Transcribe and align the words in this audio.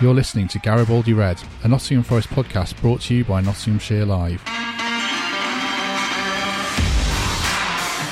You're 0.00 0.14
listening 0.14 0.46
to 0.48 0.60
Garibaldi 0.60 1.12
Red, 1.12 1.42
a 1.64 1.68
Nottingham 1.68 2.04
Forest 2.04 2.28
podcast 2.28 2.80
brought 2.80 3.00
to 3.00 3.14
you 3.16 3.24
by 3.24 3.40
Nottinghamshire 3.40 4.04
Live. 4.04 4.40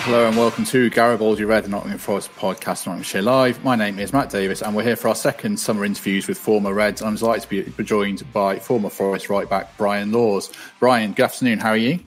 Hello 0.03 0.27
and 0.27 0.37
welcome 0.37 0.65
to 0.65 0.91
Garibaldi 0.91 1.45
Red, 1.45 1.67
a 1.67 1.69
Nottingham 1.69 2.01
Forest 2.01 2.35
podcast, 2.35 2.87
Nottinghamshire 2.89 3.23
Live. 3.23 3.63
My 3.63 3.77
name 3.77 4.01
is 4.01 4.13
Matt 4.13 4.31
Davies, 4.31 4.63
and 4.63 4.75
we're 4.75 4.83
here 4.83 4.97
for 4.97 5.07
our 5.07 5.15
second 5.15 5.61
summer 5.61 5.85
interviews 5.85 6.27
with 6.27 6.39
former 6.39 6.75
Reds. 6.75 7.03
I'm 7.03 7.15
delighted 7.15 7.49
to 7.49 7.71
be 7.71 7.85
joined 7.85 8.25
by 8.33 8.59
former 8.59 8.91
Forest 8.91 9.31
right 9.31 9.49
back 9.49 9.77
Brian 9.77 10.11
Laws. 10.11 10.53
Brian, 10.81 11.13
good 11.13 11.23
afternoon. 11.23 11.61
How 11.61 11.71
are 11.71 11.77
you? 11.77 12.01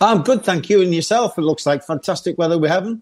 I'm 0.00 0.22
good, 0.22 0.44
thank 0.44 0.68
you. 0.68 0.82
And 0.82 0.92
yourself? 0.92 1.38
It 1.38 1.42
looks 1.42 1.64
like 1.64 1.84
fantastic 1.84 2.38
weather 2.38 2.58
we're 2.58 2.70
having. 2.70 3.00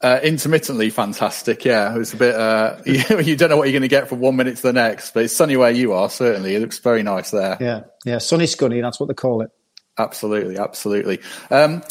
Uh, 0.00 0.20
intermittently 0.22 0.90
fantastic, 0.90 1.64
yeah. 1.64 1.96
It's 1.98 2.12
a 2.12 2.16
bit. 2.16 2.34
Uh, 2.34 2.80
you, 2.86 3.02
you, 3.20 3.36
don't 3.36 3.50
know 3.50 3.56
what 3.56 3.64
you're 3.64 3.72
going 3.72 3.82
to 3.82 3.88
get 3.88 4.08
from 4.08 4.20
one 4.20 4.36
minute 4.36 4.56
to 4.56 4.62
the 4.62 4.72
next, 4.72 5.12
but 5.12 5.24
it's 5.24 5.34
sunny 5.34 5.56
where 5.56 5.72
you 5.72 5.92
are. 5.92 6.08
Certainly, 6.08 6.54
it 6.54 6.60
looks 6.60 6.78
very 6.78 7.02
nice 7.02 7.32
there. 7.32 7.56
Yeah, 7.60 7.82
yeah, 8.04 8.18
sunny 8.18 8.44
scunny. 8.44 8.80
That's 8.80 9.00
what 9.00 9.06
they 9.06 9.14
call 9.14 9.42
it. 9.42 9.50
Absolutely, 9.98 10.56
absolutely. 10.56 11.18
Um, 11.50 11.82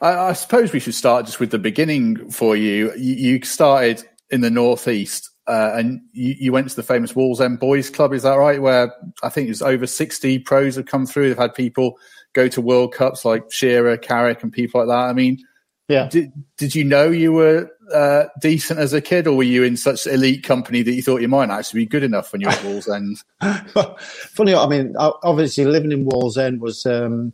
I, 0.00 0.12
I, 0.12 0.32
suppose 0.34 0.72
we 0.72 0.78
should 0.78 0.94
start 0.94 1.26
just 1.26 1.40
with 1.40 1.50
the 1.50 1.58
beginning 1.58 2.30
for 2.30 2.54
you. 2.54 2.92
You, 2.96 3.14
you 3.14 3.44
started 3.44 4.04
in 4.30 4.40
the 4.40 4.50
northeast, 4.50 5.28
uh, 5.48 5.72
and 5.74 6.00
you, 6.12 6.36
you, 6.38 6.52
went 6.52 6.70
to 6.70 6.76
the 6.76 6.84
famous 6.84 7.14
Wallsend 7.14 7.58
Boys 7.58 7.90
Club. 7.90 8.12
Is 8.12 8.22
that 8.22 8.34
right? 8.34 8.62
Where 8.62 8.94
I 9.24 9.30
think 9.30 9.48
it's 9.48 9.62
over 9.62 9.88
sixty 9.88 10.38
pros 10.38 10.76
have 10.76 10.86
come 10.86 11.06
through. 11.06 11.26
They've 11.26 11.36
had 11.36 11.54
people 11.54 11.98
go 12.34 12.46
to 12.46 12.60
World 12.60 12.94
Cups 12.94 13.24
like 13.24 13.50
Shearer, 13.50 13.96
Carrick, 13.96 14.44
and 14.44 14.52
people 14.52 14.80
like 14.80 14.88
that. 14.88 15.10
I 15.10 15.12
mean 15.12 15.44
yeah. 15.88 16.08
Did, 16.08 16.32
did 16.58 16.74
you 16.74 16.84
know 16.84 17.10
you 17.10 17.32
were 17.32 17.70
uh, 17.92 18.24
decent 18.40 18.78
as 18.78 18.92
a 18.92 19.00
kid, 19.00 19.26
or 19.26 19.36
were 19.36 19.42
you 19.42 19.62
in 19.64 19.76
such 19.76 20.06
elite 20.06 20.44
company 20.44 20.82
that 20.82 20.92
you 20.92 21.02
thought 21.02 21.22
you 21.22 21.28
might 21.28 21.48
actually 21.48 21.80
be 21.80 21.86
good 21.86 22.02
enough 22.02 22.30
when 22.30 22.42
you 22.42 22.46
were 22.46 22.52
at 22.52 22.58
Wallsend? 22.62 23.24
Funny, 23.98 24.54
I 24.54 24.66
mean, 24.66 24.94
obviously 24.98 25.64
living 25.64 25.92
in 25.92 26.04
Wallsend 26.04 26.58
was 26.58 26.84
um, 26.84 27.32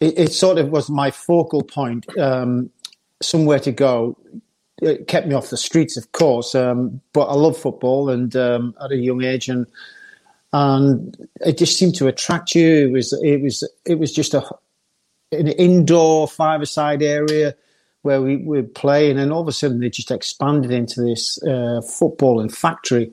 it, 0.00 0.18
it, 0.18 0.32
sort 0.32 0.58
of 0.58 0.68
was 0.68 0.90
my 0.90 1.10
focal 1.10 1.62
point, 1.62 2.06
um, 2.18 2.70
somewhere 3.22 3.60
to 3.60 3.72
go. 3.72 4.18
It 4.82 5.08
kept 5.08 5.26
me 5.26 5.34
off 5.34 5.48
the 5.48 5.56
streets, 5.56 5.96
of 5.96 6.12
course, 6.12 6.54
um, 6.54 7.00
but 7.14 7.24
I 7.24 7.34
love 7.34 7.56
football, 7.56 8.10
and 8.10 8.36
um, 8.36 8.74
at 8.84 8.92
a 8.92 8.96
young 8.96 9.24
age, 9.24 9.48
and 9.48 9.66
and 10.52 11.16
it 11.40 11.56
just 11.56 11.78
seemed 11.78 11.94
to 11.94 12.06
attract 12.06 12.54
you. 12.54 12.88
It 12.88 12.92
was 12.92 13.18
it 13.22 13.40
was 13.40 13.66
it 13.86 13.98
was 13.98 14.12
just 14.12 14.34
a 14.34 14.46
an 15.32 15.48
indoor 15.48 16.28
five-a-side 16.28 17.02
area 17.02 17.54
where 18.02 18.22
we 18.22 18.36
were 18.36 18.62
playing, 18.62 19.18
and 19.18 19.32
all 19.32 19.42
of 19.42 19.48
a 19.48 19.52
sudden 19.52 19.80
they 19.80 19.90
just 19.90 20.10
expanded 20.10 20.70
into 20.70 21.02
this 21.02 21.42
uh, 21.42 21.80
football 21.82 22.40
and 22.40 22.54
factory 22.56 23.10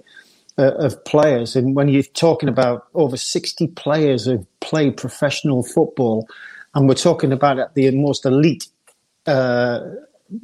uh, 0.58 0.73
of 0.75 1.03
players. 1.05 1.55
And 1.55 1.75
when 1.75 1.89
you're 1.89 2.03
talking 2.03 2.47
about 2.47 2.88
over 2.94 3.17
60 3.17 3.67
players 3.70 4.25
who've 4.25 4.45
played 4.59 4.97
professional 4.97 5.64
football, 5.64 6.28
and 6.75 6.88
we're 6.88 6.95
talking 6.95 7.31
about 7.31 7.59
at 7.59 7.73
the 7.73 7.89
most 7.92 8.25
elite 8.25 8.67
uh, 9.25 9.80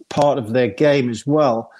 part 0.09 0.37
of 0.37 0.53
their 0.53 0.67
game 0.67 1.09
as 1.09 1.27
well, 1.27 1.71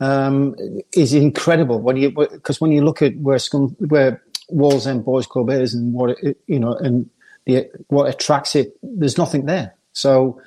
um, 0.00 0.54
is 0.94 1.12
incredible. 1.14 1.80
When 1.80 1.96
you 1.96 2.10
because 2.10 2.60
when 2.60 2.72
you 2.72 2.84
look 2.84 3.02
at 3.02 3.16
where 3.16 3.38
where 3.78 4.22
Wallsend 4.50 5.04
Boys 5.04 5.26
Club 5.26 5.50
is 5.50 5.74
and 5.74 5.92
what 5.92 6.10
it, 6.22 6.38
you 6.46 6.58
know 6.58 6.74
and 6.74 7.08
the, 7.44 7.68
what 7.88 8.08
attracts 8.08 8.54
it, 8.54 8.76
there's 8.82 9.18
nothing 9.18 9.46
there. 9.46 9.74
So 9.92 10.40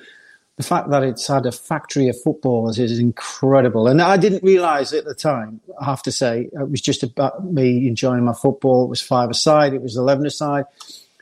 the 0.56 0.62
fact 0.62 0.90
that 0.90 1.02
it's 1.02 1.26
had 1.26 1.44
a 1.44 1.52
factory 1.52 2.08
of 2.08 2.20
footballers 2.22 2.78
is 2.78 2.98
incredible. 2.98 3.88
And 3.88 4.00
I 4.00 4.16
didn't 4.16 4.42
realise 4.42 4.92
at 4.92 5.04
the 5.04 5.14
time, 5.14 5.60
I 5.78 5.84
have 5.84 6.02
to 6.04 6.12
say, 6.12 6.48
it 6.52 6.70
was 6.70 6.80
just 6.80 7.02
about 7.02 7.44
me 7.44 7.86
enjoying 7.86 8.24
my 8.24 8.32
football. 8.32 8.84
It 8.84 8.88
was 8.88 9.02
five 9.02 9.28
aside, 9.30 9.74
it 9.74 9.82
was 9.82 9.96
11 9.96 10.26
aside. 10.26 10.64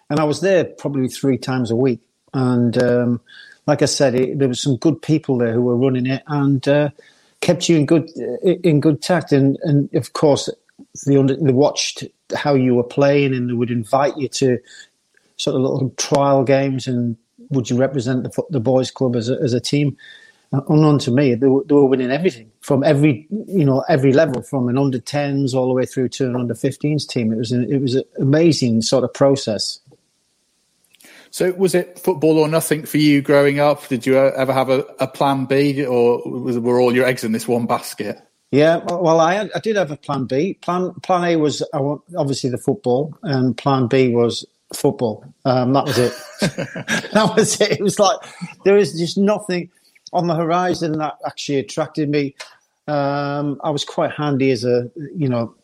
And 0.08 0.20
I 0.20 0.25
was 0.25 0.41
there 0.41 0.64
probably 0.64 1.08
three 1.08 1.39
times 1.39 1.70
a 1.70 1.77
week. 1.77 2.00
And 2.33 2.81
um, 2.81 3.20
like 3.66 3.82
I 3.82 3.87
said, 3.87 4.15
it, 4.15 4.38
there 4.38 4.49
was 4.49 4.60
some 4.60 4.76
good 4.76 5.03
people 5.03 5.38
there 5.38 5.53
who 5.53 5.62
were 5.62 5.76
running 5.76 6.06
it 6.06 6.22
and 6.28 6.66
uh, 6.69 6.91
kept 7.41 7.69
you 7.69 7.76
in 7.76 7.87
good 7.87 8.09
in 8.10 8.81
good 8.81 9.03
tact. 9.03 9.32
And, 9.32 9.59
and 9.62 9.93
of 9.94 10.12
course, 10.12 10.49
they, 11.06 11.16
they 11.16 11.53
watched 11.53 12.04
how 12.37 12.54
you 12.54 12.75
were 12.75 12.84
playing 12.84 13.34
and 13.34 13.49
they 13.49 13.54
would 13.54 13.70
invite 13.70 14.16
you 14.16 14.28
to 14.28 14.59
sort 15.37 15.56
of 15.56 15.62
little 15.62 15.91
trial 15.97 16.45
games 16.45 16.87
and 16.87 17.17
would 17.50 17.71
you 17.71 17.77
represent 17.77 18.25
the, 18.25 18.43
the 18.50 18.61
boys 18.61 18.91
club 18.91 19.17
as 19.17 19.28
a, 19.28 19.34
as 19.41 19.53
a 19.53 19.61
team? 19.61 19.97
Uh, 20.53 20.61
unknown 20.69 20.99
to 21.00 21.11
me, 21.11 21.34
they 21.34 21.47
were, 21.47 21.65
they 21.65 21.75
were 21.75 21.87
winning 21.87 22.11
everything 22.11 22.50
from 22.61 22.84
every 22.84 23.27
you 23.49 23.65
know 23.65 23.84
every 23.89 24.12
level, 24.12 24.43
from 24.43 24.69
an 24.69 24.78
under 24.78 25.00
tens 25.00 25.55
all 25.55 25.67
the 25.67 25.75
way 25.75 25.84
through 25.84 26.09
to 26.09 26.27
an 26.27 26.37
under 26.37 26.55
15s 26.55 27.09
team. 27.09 27.33
It 27.33 27.37
was 27.37 27.50
an, 27.50 27.73
it 27.73 27.81
was 27.81 27.97
an 27.97 28.05
amazing 28.19 28.83
sort 28.83 29.05
of 29.05 29.12
process. 29.12 29.81
So 31.31 31.50
was 31.53 31.75
it 31.75 31.99
football 31.99 32.39
or 32.39 32.47
nothing 32.47 32.87
for 32.87 32.99
you 32.99 33.21
growing 33.21 33.59
up? 33.59 33.89
Did 33.89 34.06
you 34.06 34.17
ever 34.17 34.53
have 34.53 34.71
a, 34.71 34.84
a 35.00 35.09
plan 35.09 35.47
B, 35.47 35.84
or 35.84 36.23
were 36.25 36.81
all 36.81 36.94
your 36.94 37.06
eggs 37.06 37.25
in 37.25 37.33
this 37.33 37.49
one 37.49 37.67
basket? 37.67 38.21
Yeah, 38.53 38.77
well, 38.77 39.19
I, 39.19 39.34
had, 39.34 39.50
I 39.53 39.59
did 39.59 39.75
have 39.75 39.91
a 39.91 39.97
plan 39.97 40.27
B. 40.27 40.55
Plan 40.55 40.93
Plan 41.03 41.25
A 41.25 41.37
was 41.37 41.61
obviously 41.73 42.50
the 42.50 42.59
football, 42.59 43.12
and 43.25 43.56
Plan 43.56 43.89
B 43.89 44.11
was 44.11 44.47
football. 44.77 45.25
Um, 45.45 45.73
that 45.73 45.85
was 45.85 45.99
it. 45.99 46.12
that 46.41 47.33
was 47.37 47.61
it. 47.61 47.73
It 47.73 47.83
was 47.83 47.99
like 47.99 48.19
there 48.65 48.77
is 48.77 48.99
just 48.99 49.19
nothing 49.19 49.71
on 50.12 50.27
the 50.27 50.35
horizon 50.35 50.99
that 50.99 51.17
actually 51.27 51.59
attracted 51.59 52.09
me. 52.09 52.35
Um, 52.87 53.61
I 53.65 53.71
was 53.71 53.85
quite 53.85 54.12
handy 54.12 54.51
as 54.51 54.65
a, 54.65 54.91
you 55.17 55.29
know, 55.29 55.55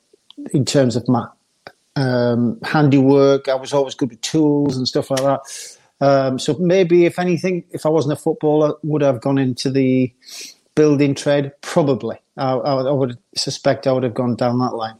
in 0.53 0.65
terms 0.65 0.97
of 0.97 1.09
my 1.09 1.26
um, 1.97 2.59
handiwork. 2.62 3.48
I 3.48 3.54
was 3.54 3.72
always 3.72 3.94
good 3.94 4.10
with 4.10 4.21
tools 4.22 4.76
and 4.76 4.88
stuff 4.88 5.10
like 5.10 5.21
that. 5.21 5.41
Um, 6.00 6.38
so 6.38 6.56
maybe, 6.59 7.04
if 7.04 7.19
anything, 7.19 7.65
if 7.71 7.84
I 7.84 7.91
wasn't 7.91 8.15
a 8.15 8.22
footballer, 8.22 8.75
would 8.82 9.03
I 9.03 9.06
have 9.06 9.21
gone 9.21 9.38
into 9.38 9.71
the 9.71 10.12
building 10.75 11.15
trade? 11.15 11.53
Probably. 11.60 12.16
I, 12.38 12.53
I, 12.53 12.82
I 12.82 12.92
would 12.92 13.19
suspect 13.37 13.87
I 13.87 13.92
would 13.92 14.03
have 14.03 14.15
gone 14.15 14.34
down 14.34 14.59
that 14.60 14.75
line 14.75 14.97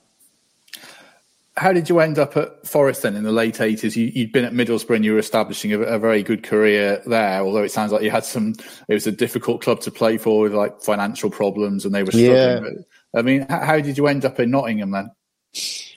how 1.57 1.73
did 1.73 1.89
you 1.89 2.01
end 2.01 2.19
up 2.19 2.37
at 2.37 2.67
Forest 2.67 3.03
then 3.03 3.17
in 3.17 3.25
the 3.25 3.33
late 3.33 3.61
eighties? 3.61 3.97
You, 3.97 4.11
had 4.23 4.33
been 4.33 4.45
at 4.45 4.53
Middlesbrough 4.53 4.97
and 4.97 5.05
you 5.05 5.13
were 5.13 5.19
establishing 5.19 5.73
a, 5.73 5.81
a, 5.81 5.99
very 5.99 6.23
good 6.23 6.43
career 6.43 7.03
there. 7.07 7.41
Although 7.41 7.65
it 7.65 7.73
sounds 7.73 7.93
like 7.93 8.03
you 8.03 8.11
had 8.11 8.25
some, 8.25 8.55
it 8.89 8.95
was 8.95 9.07
a 9.07 9.13
difficult 9.13 9.61
club 9.61 9.81
to 9.81 9.91
play 9.91 10.17
for 10.17 10.41
with 10.41 10.55
like 10.55 10.81
financial 10.81 11.31
problems, 11.31 11.85
and 11.85 11.95
they 11.95 12.03
were 12.03 12.13
struggling. 12.13 12.85
Yeah. 13.13 13.19
I 13.19 13.23
mean, 13.23 13.47
how, 13.49 13.61
how, 13.61 13.81
did 13.81 13.99
you 13.99 14.07
end 14.07 14.25
up 14.25 14.39
in 14.39 14.51
Nottingham 14.51 14.93
then? 14.93 15.11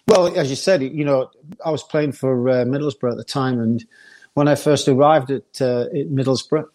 Well, 0.08 0.36
as 0.38 0.50
you 0.50 0.56
said, 0.56 0.82
you 0.82 1.06
know, 1.06 1.30
I 1.64 1.70
was 1.70 1.84
playing 1.84 2.14
for 2.14 2.50
uh, 2.50 2.66
Middlesbrough 2.66 3.12
at 3.12 3.18
the 3.18 3.24
time, 3.24 3.60
and 3.60 3.86
when 4.34 4.48
I 4.48 4.56
first 4.56 4.88
arrived 4.88 5.30
at, 5.30 5.62
uh, 5.62 5.84
at 5.84 6.10
Middlesbrough, 6.10 6.66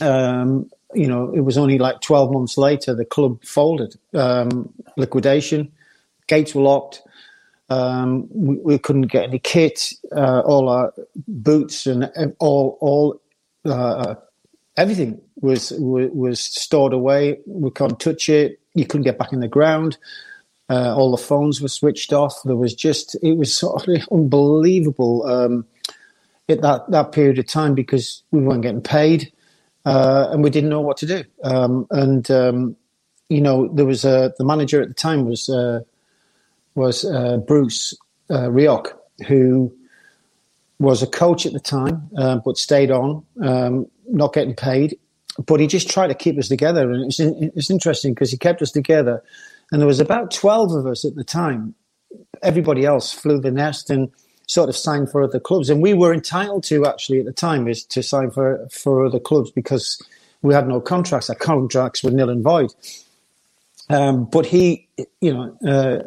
um, 0.00 0.68
you 0.92 1.06
know, 1.06 1.32
it 1.32 1.40
was 1.40 1.56
only 1.56 1.78
like 1.78 2.00
twelve 2.00 2.32
months 2.32 2.58
later 2.58 2.94
the 2.94 3.04
club 3.04 3.44
folded, 3.44 3.94
um, 4.12 4.74
liquidation, 4.96 5.70
gates 6.26 6.54
were 6.54 6.62
locked 6.62 7.02
um, 7.70 8.28
we, 8.30 8.56
we, 8.56 8.78
couldn't 8.78 9.08
get 9.08 9.24
any 9.24 9.38
kit. 9.38 9.92
Uh, 10.14 10.40
all 10.40 10.68
our 10.68 10.92
boots 11.26 11.86
and 11.86 12.10
all 12.38 12.76
all 12.80 13.20
uh, 13.64 14.14
everything 14.76 15.20
was 15.40 15.72
was 15.78 16.40
stored 16.40 16.92
away. 16.92 17.38
We 17.46 17.70
couldn't 17.70 18.00
touch 18.00 18.28
it. 18.28 18.60
You 18.74 18.86
couldn't 18.86 19.04
get 19.04 19.18
back 19.18 19.32
in 19.32 19.40
the 19.40 19.48
ground. 19.48 19.96
Uh, 20.68 20.94
all 20.94 21.10
the 21.10 21.22
phones 21.22 21.60
were 21.60 21.68
switched 21.68 22.12
off. 22.12 22.42
There 22.44 22.56
was 22.56 22.74
just 22.74 23.16
it 23.22 23.36
was 23.36 23.54
sort 23.54 23.86
of 23.88 24.08
unbelievable 24.12 25.26
um, 25.26 25.66
at 26.48 26.62
that 26.62 26.90
that 26.90 27.12
period 27.12 27.38
of 27.38 27.46
time 27.46 27.74
because 27.74 28.22
we 28.30 28.40
weren't 28.40 28.62
getting 28.62 28.82
paid 28.82 29.32
uh, 29.84 30.28
and 30.30 30.42
we 30.42 30.50
didn't 30.50 30.70
know 30.70 30.80
what 30.80 30.96
to 30.98 31.06
do. 31.06 31.24
Um, 31.42 31.86
and 31.90 32.30
um, 32.30 32.76
you 33.28 33.40
know 33.40 33.68
there 33.68 33.86
was 33.86 34.04
a 34.04 34.32
the 34.38 34.44
manager 34.44 34.82
at 34.82 34.88
the 34.88 34.94
time 34.94 35.26
was 35.26 35.48
uh, 35.48 35.80
was 36.74 37.04
uh, 37.04 37.38
Bruce 37.38 37.96
uh, 38.30 38.48
Rioch, 38.48 38.92
who 39.26 39.74
was 40.78 41.02
a 41.02 41.06
coach 41.06 41.46
at 41.46 41.52
the 41.52 41.60
time, 41.60 42.08
uh, 42.18 42.38
but 42.44 42.56
stayed 42.56 42.90
on, 42.90 43.24
um, 43.42 43.86
not 44.08 44.32
getting 44.32 44.54
paid. 44.54 44.98
But 45.46 45.60
he 45.60 45.66
just 45.66 45.90
tried 45.90 46.08
to 46.08 46.14
keep 46.14 46.38
us 46.38 46.48
together, 46.48 46.90
and 46.92 47.06
it's, 47.06 47.18
it's 47.18 47.70
interesting 47.70 48.14
because 48.14 48.30
he 48.30 48.36
kept 48.36 48.62
us 48.62 48.70
together. 48.70 49.22
And 49.72 49.80
there 49.80 49.86
was 49.86 50.00
about 50.00 50.30
twelve 50.30 50.72
of 50.72 50.86
us 50.86 51.04
at 51.04 51.16
the 51.16 51.24
time. 51.24 51.74
Everybody 52.42 52.84
else 52.84 53.12
flew 53.12 53.40
the 53.40 53.50
nest 53.50 53.90
and 53.90 54.10
sort 54.46 54.68
of 54.68 54.76
signed 54.76 55.10
for 55.10 55.22
other 55.22 55.40
clubs, 55.40 55.70
and 55.70 55.82
we 55.82 55.94
were 55.94 56.14
entitled 56.14 56.62
to 56.64 56.86
actually 56.86 57.18
at 57.18 57.24
the 57.24 57.32
time 57.32 57.66
is 57.66 57.84
to 57.86 58.02
sign 58.02 58.30
for 58.30 58.68
for 58.70 59.04
other 59.04 59.18
clubs 59.18 59.50
because 59.50 60.00
we 60.42 60.54
had 60.54 60.68
no 60.68 60.80
contracts. 60.80 61.30
Our 61.30 61.36
contracts 61.36 62.04
were 62.04 62.10
nil 62.10 62.30
and 62.30 62.44
void. 62.44 62.72
Um, 63.90 64.26
but 64.26 64.46
he, 64.46 64.88
you 65.20 65.34
know, 65.34 65.58
uh, 65.66 66.02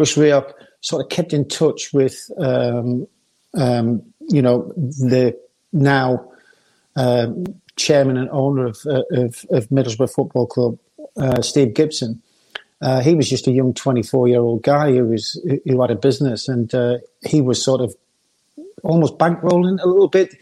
Bruce 0.00 0.16
Rioch 0.16 0.54
sort 0.80 1.02
of 1.04 1.10
kept 1.10 1.34
in 1.34 1.46
touch 1.46 1.92
with, 1.92 2.30
um, 2.38 3.06
um, 3.52 4.02
you 4.30 4.40
know, 4.40 4.72
the 4.78 5.38
now 5.74 6.26
um, 6.96 7.44
chairman 7.76 8.16
and 8.16 8.30
owner 8.30 8.64
of, 8.64 8.78
uh, 8.86 9.02
of, 9.10 9.44
of, 9.50 9.68
Middlesbrough 9.68 10.10
Football 10.10 10.46
Club, 10.46 10.78
uh, 11.18 11.42
Steve 11.42 11.74
Gibson. 11.74 12.22
Uh, 12.80 13.02
he 13.02 13.14
was 13.14 13.28
just 13.28 13.46
a 13.46 13.52
young 13.52 13.74
24 13.74 14.28
year 14.28 14.40
old 14.40 14.62
guy 14.62 14.90
who 14.90 15.04
was 15.04 15.38
who 15.66 15.82
had 15.82 15.90
a 15.90 15.96
business, 15.96 16.48
and 16.48 16.74
uh, 16.74 16.96
he 17.26 17.42
was 17.42 17.62
sort 17.62 17.82
of 17.82 17.94
almost 18.82 19.18
bankrolling 19.18 19.82
a 19.82 19.86
little 19.86 20.08
bit. 20.08 20.34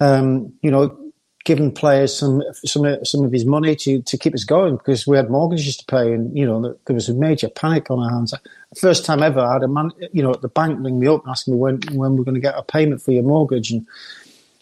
Um, 0.00 0.54
you 0.60 0.72
know, 0.72 1.07
giving 1.48 1.72
players 1.72 2.14
some 2.14 2.42
some 2.66 3.02
some 3.06 3.24
of 3.24 3.32
his 3.32 3.46
money 3.46 3.74
to 3.74 4.02
to 4.02 4.18
keep 4.18 4.34
us 4.34 4.44
going 4.44 4.76
because 4.76 5.06
we 5.06 5.16
had 5.16 5.30
mortgages 5.30 5.78
to 5.78 5.84
pay, 5.86 6.12
and 6.12 6.36
you 6.36 6.44
know 6.44 6.76
there 6.84 6.94
was 6.94 7.08
a 7.08 7.14
major 7.14 7.48
panic 7.48 7.90
on 7.90 7.98
our 7.98 8.10
hands. 8.10 8.34
First 8.78 9.06
time 9.06 9.22
ever, 9.22 9.40
I 9.40 9.54
had 9.54 9.62
a 9.62 9.68
man, 9.68 9.90
you 10.12 10.22
know, 10.22 10.30
at 10.30 10.42
the 10.42 10.48
bank 10.48 10.78
ring 10.84 11.00
me 11.00 11.06
up 11.06 11.24
and 11.24 11.30
ask 11.30 11.48
me 11.48 11.56
when 11.56 11.80
when 11.92 12.16
we're 12.16 12.24
going 12.24 12.34
to 12.34 12.40
get 12.48 12.54
a 12.54 12.62
payment 12.62 13.00
for 13.00 13.12
your 13.12 13.22
mortgage, 13.22 13.70
and 13.70 13.86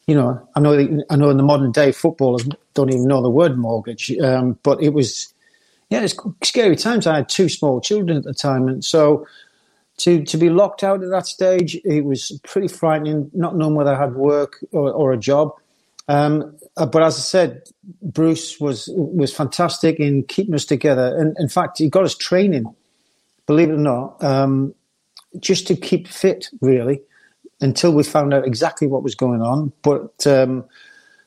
you 0.06 0.14
know, 0.14 0.48
I 0.54 0.60
know 0.60 0.74
I 1.10 1.16
know 1.16 1.28
in 1.28 1.36
the 1.38 1.42
modern 1.42 1.72
day 1.72 1.90
footballers 1.90 2.48
don't 2.74 2.90
even 2.90 3.08
know 3.08 3.20
the 3.20 3.30
word 3.30 3.58
mortgage, 3.58 4.16
um, 4.18 4.56
but 4.62 4.80
it 4.80 4.90
was 4.90 5.34
yeah, 5.90 6.02
it's 6.02 6.16
scary 6.44 6.76
times. 6.76 7.08
I 7.08 7.16
had 7.16 7.28
two 7.28 7.48
small 7.48 7.80
children 7.80 8.16
at 8.16 8.22
the 8.22 8.32
time, 8.32 8.68
and 8.68 8.84
so 8.84 9.26
to 9.98 10.24
to 10.24 10.36
be 10.36 10.50
locked 10.50 10.84
out 10.84 11.02
at 11.02 11.10
that 11.10 11.26
stage, 11.26 11.74
it 11.84 12.04
was 12.04 12.40
pretty 12.44 12.68
frightening. 12.68 13.28
Not 13.34 13.56
knowing 13.56 13.74
whether 13.74 13.92
I 13.92 13.98
had 13.98 14.14
work 14.14 14.64
or, 14.70 14.92
or 14.92 15.12
a 15.12 15.18
job. 15.18 15.50
Um, 16.08 16.56
uh, 16.76 16.86
but 16.86 17.02
as 17.02 17.16
I 17.16 17.20
said, 17.20 17.62
Bruce 18.02 18.60
was 18.60 18.88
was 18.94 19.34
fantastic 19.34 19.98
in 19.98 20.22
keeping 20.24 20.54
us 20.54 20.64
together, 20.64 21.16
and 21.18 21.36
in 21.38 21.48
fact, 21.48 21.78
he 21.78 21.88
got 21.88 22.04
us 22.04 22.14
training. 22.14 22.66
Believe 23.46 23.70
it 23.70 23.74
or 23.74 23.78
not, 23.78 24.22
um, 24.22 24.74
just 25.40 25.66
to 25.68 25.76
keep 25.76 26.08
fit, 26.08 26.48
really, 26.60 27.00
until 27.60 27.92
we 27.92 28.02
found 28.02 28.34
out 28.34 28.46
exactly 28.46 28.86
what 28.86 29.02
was 29.02 29.14
going 29.14 29.40
on. 29.40 29.72
But 29.82 30.26
um, 30.26 30.64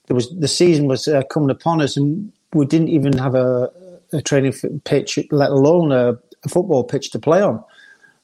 there 0.08 0.16
was 0.16 0.30
the 0.38 0.48
season 0.48 0.88
was 0.88 1.08
uh, 1.08 1.24
coming 1.24 1.50
upon 1.50 1.82
us, 1.82 1.98
and 1.98 2.32
we 2.54 2.66
didn't 2.66 2.90
even 2.90 3.14
have 3.18 3.36
a, 3.36 3.70
a 4.14 4.22
training 4.22 4.54
pitch, 4.84 5.20
let 5.32 5.50
alone 5.50 5.92
a, 5.92 6.14
a, 6.44 6.50
football 6.50 6.84
pitch 6.84 7.12
to 7.12 7.20
play 7.20 7.42
on. 7.42 7.64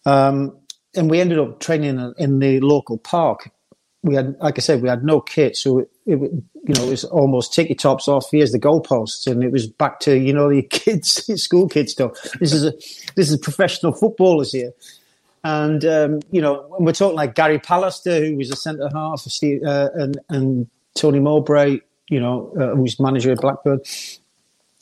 Um, 0.06 0.58
and 0.96 1.10
we 1.10 1.20
ended 1.20 1.40
up 1.40 1.60
training 1.60 2.14
in 2.18 2.40
the 2.40 2.60
local 2.62 2.98
park. 2.98 3.52
We 4.04 4.16
had, 4.16 4.36
like 4.40 4.58
I 4.58 4.62
said, 4.62 4.82
we 4.82 4.90
had 4.90 5.04
no 5.04 5.20
kit, 5.20 5.58
so 5.58 5.86
it, 6.06 6.20
you 6.20 6.74
know, 6.76 6.84
it 6.86 6.90
was 6.90 7.04
almost 7.06 7.54
take 7.54 7.70
your 7.70 7.76
tops 7.76 8.08
off. 8.08 8.30
Here's 8.32 8.52
the 8.52 8.60
goalposts, 8.60 9.26
and 9.26 9.44
it 9.44 9.52
was 9.52 9.68
back 9.68 10.00
to 10.02 10.18
you 10.18 10.34
know 10.34 10.50
the 10.50 10.62
kids, 10.70 11.26
school 11.42 11.68
kids 11.68 11.94
stuff. 11.94 12.12
This 12.40 12.54
is 12.54 12.66
a 12.66 12.72
this 13.16 13.30
is 13.30 13.38
professional 13.38 13.92
footballers 13.92 14.52
here, 14.52 14.72
and 15.44 15.86
um, 15.86 16.20
you 16.32 16.42
know, 16.42 16.66
we're 16.80 16.92
talking 16.92 17.16
like 17.16 17.36
Gary 17.36 17.60
Pallister, 17.60 18.28
who 18.28 18.36
was 18.36 18.52
a 18.52 18.56
centre 18.56 18.90
half, 18.94 19.26
uh, 19.44 19.90
and 19.96 20.20
and 20.30 20.68
Tony 20.96 21.20
Mowbray, 21.20 21.80
you 22.10 22.20
know, 22.20 22.52
uh, 22.60 22.76
who's 22.76 23.00
manager 23.00 23.32
at 23.32 23.42
Blackburn, 23.42 23.80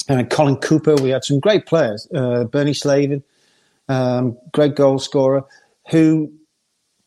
and 0.10 0.30
Colin 0.30 0.58
Cooper. 0.58 0.96
We 0.96 1.10
had 1.10 1.24
some 1.24 1.40
great 1.40 1.66
players, 1.66 2.08
uh, 2.14 2.46
Bernie 2.46 2.74
Slavin, 2.74 3.24
um, 3.90 4.38
great 4.52 4.76
goal 4.76 5.00
scorer, 5.00 5.44
who 5.90 6.32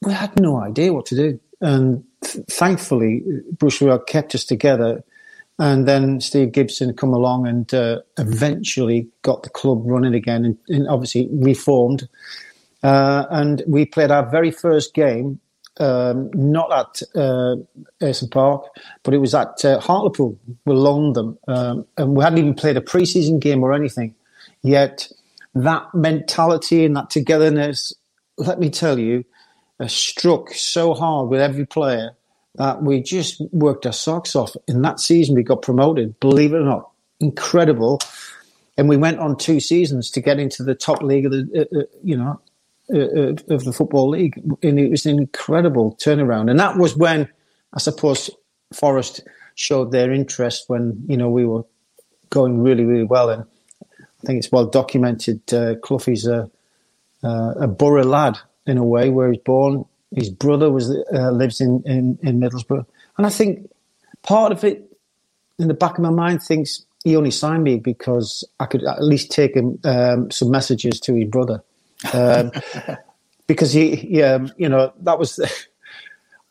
we 0.03 0.13
had 0.13 0.39
no 0.41 0.59
idea 0.61 0.93
what 0.93 1.07
to 1.07 1.17
do, 1.17 1.41
and 1.61 2.05
thankfully, 2.27 3.23
Bruce 3.53 3.79
Rioch 3.81 4.07
kept 4.07 4.35
us 4.35 4.45
together. 4.45 5.03
And 5.59 5.89
then 5.89 6.21
Steve 6.21 6.53
Gibson 6.53 6.95
come 6.95 7.15
along 7.15 7.47
and 7.47 7.73
uh, 7.73 8.01
eventually 8.19 9.09
got 9.23 9.43
the 9.43 9.49
club 9.49 9.83
running 9.85 10.15
again 10.15 10.45
and, 10.45 10.59
and 10.69 10.87
obviously 10.89 11.29
reformed. 11.33 12.09
Uh, 12.83 13.25
and 13.31 13.63
we 13.67 13.87
played 13.87 14.11
our 14.11 14.29
very 14.29 14.51
first 14.51 14.93
game, 14.93 15.41
um, 15.79 16.31
not 16.35 16.71
at 16.73 17.03
uh, 17.19 17.57
Ayresome 18.03 18.31
Park, 18.31 18.67
but 19.03 19.15
it 19.15 19.19
was 19.19 19.35
at 19.35 19.65
uh, 19.65 19.81
Hartlepool. 19.81 20.39
We 20.67 20.75
loaned 20.75 21.17
them. 21.17 21.39
Um, 21.49 21.87
and 21.97 22.15
we 22.15 22.23
hadn't 22.23 22.39
even 22.39 22.55
played 22.55 22.77
a 22.77 22.83
preseason 22.83 23.41
game 23.41 23.63
or 23.63 23.73
anything. 23.73 24.15
Yet 24.63 25.09
that 25.55 25.87
mentality 25.95 26.85
and 26.85 26.97
that 26.97 27.09
togetherness, 27.09 27.95
let 28.37 28.61
me 28.61 28.69
tell 28.69 28.99
you, 28.99 29.25
struck 29.87 30.51
so 30.51 30.95
hard 30.95 31.29
with 31.29 31.41
every 31.41 31.67
player 31.67 32.16
that 32.57 32.83
we 32.83 33.03
just 33.03 33.41
worked 33.53 33.87
our 33.87 33.93
socks 33.93 34.35
off. 34.35 34.57
In 34.67 34.83
that 34.83 35.01
season, 35.01 35.35
we 35.35 35.43
got 35.43 35.63
promoted, 35.63 36.19
believe 36.21 36.53
it 36.53 36.59
or 36.59 36.65
not. 36.65 36.91
Incredible. 37.21 38.01
And 38.77 38.89
we 38.89 38.97
went 38.97 39.19
on 39.19 39.37
two 39.37 39.61
seasons 39.61 40.11
to 40.13 40.21
get 40.21 40.39
into 40.39 40.63
the 40.63 40.75
top 40.75 41.03
league 41.03 41.27
of 41.27 41.33
the, 41.33 41.69
uh, 41.73 41.79
uh, 41.79 41.85
you 42.03 42.17
know, 42.17 42.41
uh, 42.93 42.99
uh, 42.99 43.55
of 43.55 43.65
the 43.65 43.73
football 43.73 44.09
league. 44.09 44.41
And 44.63 44.79
it 44.79 44.91
was 44.91 45.07
an 45.07 45.19
incredible 45.19 45.97
turnaround. 45.97 46.51
And 46.51 46.59
that 46.61 46.77
was 46.77 46.97
when, 46.97 47.29
I 47.73 47.79
suppose, 47.79 48.31
Forest 48.73 49.23
showed 49.55 49.93
their 49.93 50.13
interest 50.13 50.65
when, 50.69 51.05
you 51.09 51.17
know, 51.17 51.31
we 51.31 51.47
were 51.47 51.65
going 52.31 52.63
really, 52.63 52.85
really 52.85 53.05
well. 53.05 53.31
And 53.31 53.45
I 53.93 54.27
think 54.27 54.39
it's 54.39 54.53
well 54.53 54.67
documented. 54.67 55.41
Uh, 55.53 55.77
Cloughie's 55.77 56.27
a, 56.27 56.51
uh, 57.23 57.55
a 57.61 57.69
Borough 57.69 58.05
lad 58.05 58.39
in 58.67 58.79
a 58.79 58.85
way 58.85 59.11
where 59.11 59.31
he's 59.33 59.43
born 59.43 59.85
his 60.17 60.31
brother 60.31 60.71
was 60.71 60.91
uh, 61.13 61.31
lives 61.31 61.61
in, 61.61 61.83
in, 61.85 62.19
in 62.23 62.41
Middlesbrough, 62.41 62.85
and 63.19 63.27
I 63.27 63.31
think 63.31 63.71
part 64.23 64.51
of 64.51 64.65
it 64.65 64.91
in 65.59 65.69
the 65.69 65.75
back 65.75 65.99
of 65.99 66.03
my 66.03 66.11
mind 66.11 66.43
thinks 66.43 66.85
he 67.05 67.15
only 67.15 67.31
signed 67.31 67.63
me 67.63 67.77
because 67.77 68.43
I 68.59 68.67
could 68.67 68.83
at 68.83 69.03
least 69.03 69.31
take 69.31 69.55
him 69.55 69.79
um, 69.85 70.31
some 70.31 70.51
messages 70.51 70.99
to 71.01 71.15
his 71.15 71.29
brother, 71.29 71.63
um, 72.13 72.51
because 73.47 73.73
he, 73.73 73.95
he 73.95 74.23
um, 74.23 74.51
you 74.57 74.69
know, 74.69 74.93
that 75.03 75.19
was. 75.19 75.39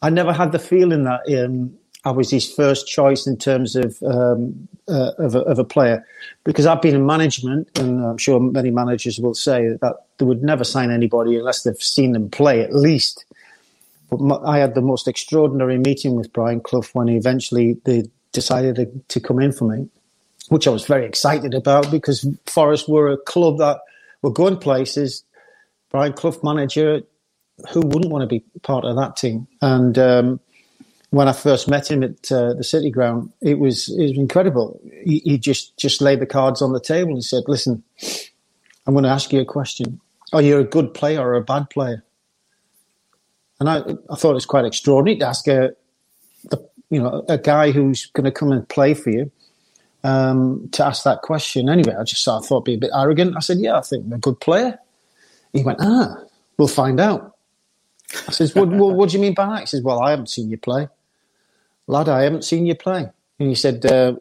I 0.02 0.10
never 0.12 0.34
had 0.34 0.52
the 0.52 0.60
feeling 0.60 1.06
that 1.06 1.22
um, 1.44 1.76
I 2.04 2.12
was 2.12 2.30
his 2.30 2.48
first 2.52 2.88
choice 2.88 3.26
in 3.26 3.38
terms 3.38 3.76
of 3.76 3.98
um, 4.04 4.68
uh, 4.88 5.12
of, 5.18 5.34
a, 5.34 5.40
of, 5.40 5.58
a, 5.58 5.64
player, 5.64 6.06
because 6.44 6.68
I've 6.68 6.82
been 6.82 6.94
in 6.94 7.08
management, 7.08 7.80
and 7.80 8.06
I'm 8.06 8.20
sure 8.20 8.40
many 8.40 8.70
managers 8.70 9.20
will 9.20 9.34
say 9.34 9.70
that 9.82 9.96
they 10.20 10.26
would 10.26 10.44
never 10.44 10.64
sign 10.64 10.92
anybody 10.92 11.38
unless 11.38 11.64
they've 11.64 11.76
seen 11.76 12.12
them 12.12 12.30
play 12.30 12.62
at 12.62 12.76
least. 12.76 13.26
But 14.18 14.44
I 14.46 14.60
had 14.60 14.76
the 14.76 14.82
most 14.82 15.08
extraordinary 15.08 15.78
meeting 15.78 16.16
with 16.16 16.34
Brian 16.34 16.62
Clough 16.62 16.90
when 16.94 17.08
he 17.08 17.16
eventually 17.16 17.78
they 17.86 18.04
decided 18.32 19.04
to, 19.08 19.20
come 19.22 19.40
in 19.40 19.52
for 19.54 19.66
me, 19.66 19.88
which 20.50 20.68
I 20.68 20.72
was 20.72 20.86
very 20.86 21.06
excited 21.06 21.54
about 21.54 21.90
because 21.90 22.28
Forest 22.46 22.90
were 22.90 23.10
a 23.10 23.18
club 23.18 23.58
that 23.60 23.80
were 24.22 24.32
going 24.32 24.58
places. 24.58 25.24
Brian 25.90 26.14
Clough, 26.14 26.40
manager, 26.44 27.02
who 27.72 27.80
wouldn't 27.80 28.12
want 28.12 28.22
to 28.24 28.28
be 28.28 28.44
part 28.62 28.84
of 28.84 28.98
that 28.98 29.16
team? 29.16 29.48
And 29.62 29.98
um, 29.98 30.40
when 31.12 31.30
I 31.30 31.34
first 31.34 31.70
met 31.70 31.90
him 31.90 32.04
at 32.04 32.32
uh, 32.32 32.54
the 32.54 32.64
City 32.64 32.92
Ground, 32.92 33.32
it 33.42 33.60
was 33.60 33.90
it 33.90 34.10
was 34.10 34.18
incredible. 34.18 34.80
He, 35.04 35.20
he, 35.20 35.38
just 35.38 35.78
just 35.78 36.02
laid 36.02 36.20
the 36.20 36.26
cards 36.26 36.62
on 36.62 36.74
the 36.74 36.82
table 36.82 37.12
and 37.12 37.24
said, 37.24 37.44
"Listen, 37.48 37.84
I'm 38.86 38.94
going 38.94 39.04
to 39.04 39.10
ask 39.10 39.32
you 39.32 39.40
a 39.40 39.46
question. 39.46 40.02
Are 40.34 40.42
you 40.42 40.60
a 40.60 40.66
good 40.66 40.94
player 40.94 41.22
or 41.22 41.36
a 41.36 41.42
bad 41.42 41.70
player?" 41.70 42.04
And 43.60 43.70
I, 43.70 43.78
I 44.10 44.16
thought 44.16 44.32
it 44.32 44.36
was 44.36 44.46
quite 44.46 44.66
extraordinary 44.66 45.18
to 45.20 45.28
ask 45.28 45.48
a, 45.48 45.72
the, 46.50 46.70
you 46.90 47.02
know, 47.02 47.24
a 47.30 47.38
guy 47.38 47.72
who's 47.72 48.08
going 48.08 48.26
to 48.26 48.32
come 48.32 48.52
and 48.52 48.68
play 48.68 48.94
for 48.94 49.10
you 49.10 49.32
um, 50.06 50.70
to 50.72 50.86
ask 50.86 51.04
that 51.04 51.22
question. 51.22 51.70
Anyway, 51.70 51.96
I 52.00 52.04
just 52.04 52.28
I 52.28 52.40
thought 52.40 52.58
it'd 52.58 52.64
be 52.66 52.74
a 52.76 52.78
bit 52.78 52.92
arrogant. 52.94 53.36
I 53.36 53.40
said, 53.40 53.58
"Yeah, 53.58 53.78
I 53.78 53.82
think 53.82 54.06
I'm 54.06 54.14
a 54.14 54.18
good 54.18 54.40
player." 54.40 54.78
He 55.54 55.64
went, 55.64 55.80
"Ah, 55.82 56.18
we'll 56.58 56.68
find 56.68 57.00
out." 57.00 57.38
I 58.28 58.32
says, 58.32 58.54
what, 58.54 58.70
what, 58.70 58.96
what, 58.96 59.10
do 59.10 59.18
you 59.18 59.22
mean 59.22 59.34
by 59.34 59.48
that?" 59.48 59.62
He 59.62 59.66
says, 59.66 59.82
"Well, 59.82 60.00
I 60.00 60.12
haven't 60.12 60.30
seen 60.30 60.50
you 60.50 60.58
play, 60.58 60.88
lad. 61.88 62.08
I 62.08 62.22
haven't 62.24 62.44
seen 62.44 62.66
you 62.68 62.76
play." 62.76 63.10
And 63.40 63.50
he 63.50 63.56
said, 63.56 63.86
uh, 63.86 64.16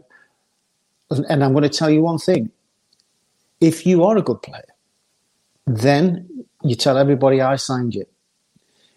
"And 1.10 1.44
I'm 1.44 1.52
going 1.52 1.64
to 1.64 1.68
tell 1.68 1.90
you 1.90 2.02
one 2.02 2.18
thing: 2.18 2.50
if 3.60 3.84
you 3.86 4.04
are 4.04 4.16
a 4.16 4.22
good 4.22 4.40
player, 4.42 4.72
then 5.66 6.46
you 6.62 6.76
tell 6.76 6.96
everybody 6.96 7.42
I 7.42 7.56
signed 7.56 7.94
you." 7.94 8.06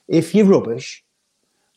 If 0.08 0.34
you're 0.34 0.46
rubbish, 0.46 1.04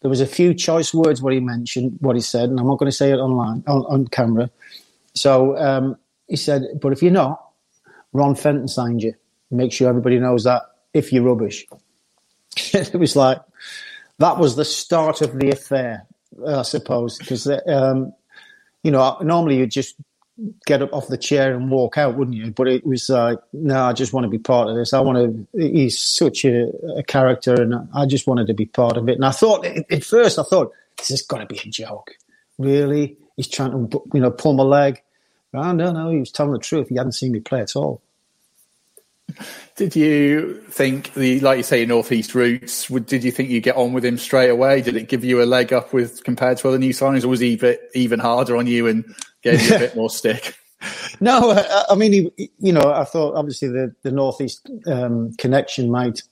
there 0.03 0.09
was 0.09 0.21
a 0.21 0.27
few 0.27 0.55
choice 0.55 0.95
words 0.95 1.21
what 1.21 1.33
he 1.33 1.41
mentioned, 1.41 1.99
what 2.01 2.17
he 2.17 2.23
said, 2.23 2.49
and 2.49 2.59
I'm 2.59 2.67
not 2.67 2.79
going 2.79 2.91
to 2.91 2.97
say 2.97 3.11
it 3.11 3.17
online 3.17 3.63
on, 3.67 3.83
on 3.83 4.07
camera. 4.07 4.51
So 5.15 5.57
um, 5.59 5.97
he 6.27 6.37
said, 6.37 6.63
but 6.81 6.93
if 6.93 7.03
you're 7.03 7.13
not, 7.13 7.45
Ron 8.13 8.35
Fenton 8.35 8.69
signed 8.69 9.03
you. 9.03 9.15
Make 9.51 9.73
sure 9.73 9.89
everybody 9.89 10.19
knows 10.19 10.45
that 10.45 10.63
if 10.95 11.13
you're 11.13 11.25
rubbish. 11.25 11.67
it 12.57 12.95
was 12.95 13.17
like 13.17 13.41
that 14.19 14.39
was 14.39 14.57
the 14.57 14.65
start 14.65 15.23
of 15.23 15.39
the 15.39 15.51
affair, 15.51 16.07
I 16.47 16.63
suppose, 16.63 17.19
because 17.19 17.47
um, 17.67 18.13
you 18.83 18.91
know 18.91 19.19
normally 19.23 19.59
you 19.59 19.67
just 19.67 19.97
get 20.66 20.82
up 20.82 20.92
off 20.92 21.09
the 21.09 21.18
chair 21.18 21.54
and 21.54 21.70
walk 21.70 21.99
out, 21.99 22.16
wouldn't 22.16 22.37
you? 22.37 22.50
But 22.50 22.68
it 22.68 22.87
was 22.87 23.09
like, 23.09 23.38
no, 23.52 23.85
I 23.85 23.92
just 23.92 24.12
want 24.12 24.25
to 24.25 24.30
be 24.30 24.38
part 24.38 24.68
of 24.68 24.76
this. 24.76 24.92
I 24.92 25.00
want 25.00 25.47
to. 25.52 25.59
He's 25.59 26.00
such 26.00 26.44
a, 26.44 26.70
a 26.97 27.02
character, 27.02 27.54
and 27.54 27.88
I 27.94 28.06
just 28.06 28.26
wanted 28.26 28.47
to 28.49 28.54
be 28.54 28.66
part 28.66 28.97
of 28.97 29.09
it. 29.09 29.16
And 29.16 29.25
I 29.25 29.30
thought 29.30 29.66
at 29.66 30.04
first, 30.04 30.38
I 30.38 30.42
thought 30.42 30.73
this 30.99 31.11
is 31.11 31.23
going 31.23 31.47
to 31.47 31.52
be 31.52 31.61
a 31.61 31.70
joke. 31.70 32.12
Really, 32.59 33.16
he's 33.37 33.49
trying 33.49 33.73
to 33.73 34.02
you 34.12 34.20
know 34.20 34.30
pull 34.30 34.52
my 34.52 34.64
leg. 34.64 35.02
Oh, 35.52 35.73
no, 35.73 35.90
no, 35.92 36.11
he 36.11 36.18
was 36.18 36.30
telling 36.30 36.52
the 36.52 36.59
truth. 36.59 36.88
He 36.88 36.97
hadn't 36.97 37.12
seen 37.12 37.32
me 37.32 37.40
play 37.40 37.61
at 37.61 37.75
all. 37.75 38.00
Did 39.76 39.97
you 39.97 40.62
think 40.68 41.14
the, 41.14 41.40
like 41.40 41.59
you 41.59 41.62
say, 41.62 41.87
northeast 41.87 42.35
roots? 42.35 42.88
Did 42.88 43.25
you 43.25 43.30
think 43.30 43.49
you 43.49 43.61
get 43.61 43.76
on 43.76 43.92
with 43.92 44.04
him 44.04 44.18
straight 44.18 44.50
away? 44.50 44.82
Did 44.82 44.97
it 44.97 45.09
give 45.09 45.25
you 45.25 45.42
a 45.42 45.44
leg 45.44 45.73
up 45.73 45.92
with 45.92 46.23
compared 46.25 46.59
to 46.59 46.68
other 46.68 46.78
new 46.78 46.92
signings, 46.92 47.25
or 47.25 47.28
was 47.28 47.40
he 47.40 47.59
even 47.94 48.18
harder 48.18 48.56
on 48.56 48.66
you 48.66 48.87
and 48.87 49.14
gave 49.42 49.61
you 49.62 49.76
a 49.76 49.78
bit 49.78 49.97
more 49.97 50.11
stick? 50.11 50.56
no, 51.20 51.50
I, 51.50 51.85
I 51.90 51.94
mean, 51.94 52.12
he, 52.12 52.50
you 52.59 52.73
know, 52.73 52.92
I 52.92 53.04
thought 53.04 53.35
obviously 53.35 53.68
the 53.68 53.94
the 54.02 54.11
northeast 54.11 54.68
um, 54.87 55.32
connection 55.38 55.90
might 55.90 56.23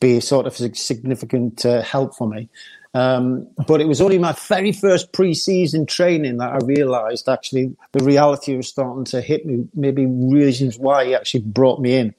be 0.00 0.20
sort 0.20 0.46
of 0.46 0.60
a 0.60 0.74
significant 0.74 1.64
uh, 1.64 1.82
help 1.82 2.14
for 2.16 2.28
me. 2.28 2.48
Um, 2.94 3.48
but 3.66 3.80
it 3.80 3.88
was 3.88 4.02
only 4.02 4.18
my 4.18 4.32
very 4.32 4.72
first 4.72 5.12
pre-season 5.14 5.86
training 5.86 6.36
that 6.38 6.52
I 6.52 6.58
realised 6.62 7.26
actually 7.26 7.74
the 7.92 8.04
reality 8.04 8.54
was 8.54 8.68
starting 8.68 9.04
to 9.06 9.22
hit 9.22 9.46
me. 9.46 9.66
Maybe 9.74 10.04
reasons 10.04 10.78
why 10.78 11.06
he 11.06 11.14
actually 11.14 11.40
brought 11.40 11.80
me 11.80 11.94
in 11.94 12.14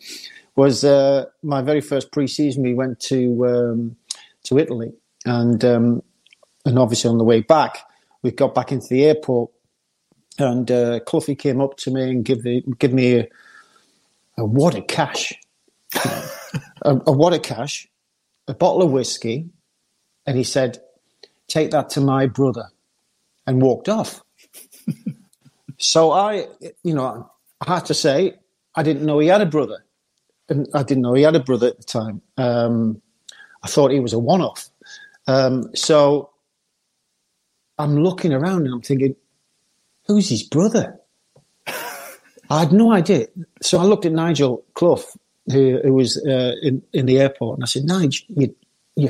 was 0.56 0.84
uh, 0.84 1.26
my 1.44 1.62
very 1.62 1.82
first 1.82 2.12
pre-season. 2.12 2.64
We 2.64 2.74
went 2.74 3.00
to 3.02 3.46
um, 3.46 3.96
to 4.46 4.58
Italy, 4.58 4.94
and 5.26 5.64
um, 5.64 6.04
and 6.66 6.80
obviously 6.80 7.10
on 7.10 7.20
the 7.20 7.24
way 7.24 7.42
back, 7.42 7.80
we 8.24 8.32
got 8.32 8.56
back 8.56 8.72
into 8.72 8.88
the 8.88 9.06
airport, 9.06 9.52
and 10.40 10.70
uh, 10.72 11.00
Cloughie 11.02 11.36
came 11.36 11.62
up 11.62 11.78
to 11.78 11.92
me 11.92 12.10
and 12.10 12.26
give 12.26 12.44
the 12.44 12.64
give 12.80 12.94
me 12.94 13.20
a, 13.20 13.28
a 14.38 14.46
wad 14.46 14.76
of 14.76 14.88
cash, 14.88 15.34
a, 16.82 17.00
a 17.06 17.12
wad 17.12 17.34
of 17.34 17.42
cash, 17.42 17.88
a 18.48 18.54
bottle 18.54 18.82
of 18.84 18.92
whiskey 18.92 19.50
and 20.26 20.38
he 20.38 20.44
said, 20.44 20.80
Take 21.48 21.72
that 21.72 21.90
to 21.92 22.02
my 22.02 22.26
brother, 22.26 22.70
and 23.46 23.62
walked 23.62 23.90
off. 23.90 24.22
so 25.78 26.12
I, 26.12 26.48
you 26.84 26.94
know, 26.94 27.30
I 27.62 27.74
had 27.76 27.86
to 27.88 27.94
say, 27.94 28.36
I 28.76 28.84
didn't 28.84 29.06
know 29.06 29.20
he 29.20 29.28
had 29.28 29.42
a 29.42 29.46
brother. 29.46 29.86
And 30.50 30.68
I 30.74 30.84
didn't 30.84 31.04
know 31.04 31.14
he 31.14 31.24
had 31.24 31.36
a 31.36 31.44
brother 31.44 31.68
at 31.68 31.78
the 31.78 31.84
time. 31.84 32.22
Um, 32.38 33.02
I 33.64 33.68
thought 33.68 33.92
he 33.92 34.00
was 34.00 34.14
a 34.14 34.20
one 34.20 34.42
off. 34.42 34.70
Um, 35.28 35.74
so 35.76 36.32
I'm 37.78 37.98
looking 37.98 38.34
around 38.34 38.66
and 38.66 38.74
I'm 38.74 38.82
thinking, 38.82 39.16
who's 40.08 40.30
his 40.30 40.44
brother? 40.44 41.00
I 42.50 42.60
had 42.60 42.72
no 42.72 42.92
idea. 42.92 43.28
So 43.62 43.80
I 43.80 43.84
looked 43.84 44.06
at 44.06 44.12
Nigel 44.12 44.64
Clough, 44.74 45.04
who, 45.52 45.80
who 45.84 45.94
was 45.94 46.18
uh, 46.18 46.54
in, 46.62 46.84
in 46.94 47.06
the 47.06 47.20
airport, 47.20 47.58
and 47.58 47.64
I 47.64 47.68
said, 47.68 47.84
Nigel, 47.84 48.26
you, 48.30 48.56
you, 48.96 49.10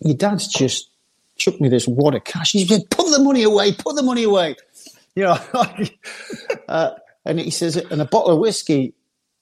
your 0.00 0.14
dad's 0.14 0.48
just 0.48 0.90
chucked 1.36 1.60
me 1.60 1.68
this 1.68 1.88
wad 1.88 2.14
of 2.14 2.24
cash. 2.24 2.52
He 2.52 2.66
said, 2.66 2.90
put 2.90 3.10
the 3.10 3.22
money 3.22 3.42
away, 3.42 3.72
put 3.72 3.96
the 3.96 4.02
money 4.02 4.24
away. 4.24 4.56
You 5.14 5.24
know, 5.24 5.38
uh, 6.68 6.92
and 7.26 7.38
he 7.38 7.50
says, 7.50 7.76
and 7.76 8.00
a 8.00 8.06
bottle 8.06 8.32
of 8.32 8.38
whiskey. 8.38 8.94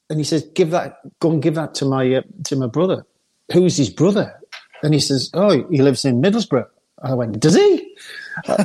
And 0.08 0.18
he 0.18 0.24
says, 0.24 0.42
give 0.52 0.70
that, 0.72 0.96
go 1.20 1.30
and 1.30 1.40
give 1.40 1.54
that 1.54 1.74
to 1.74 1.84
my, 1.84 2.12
uh, 2.12 2.22
to 2.46 2.56
my 2.56 2.66
brother. 2.66 3.06
Who's 3.52 3.76
his 3.76 3.88
brother? 3.88 4.36
And 4.82 4.92
he 4.92 4.98
says, 4.98 5.30
oh, 5.32 5.64
he 5.70 5.80
lives 5.80 6.04
in 6.04 6.20
Middlesbrough. 6.20 6.66
I 7.04 7.14
went, 7.14 7.38
does 7.38 7.54
he? 7.54 7.96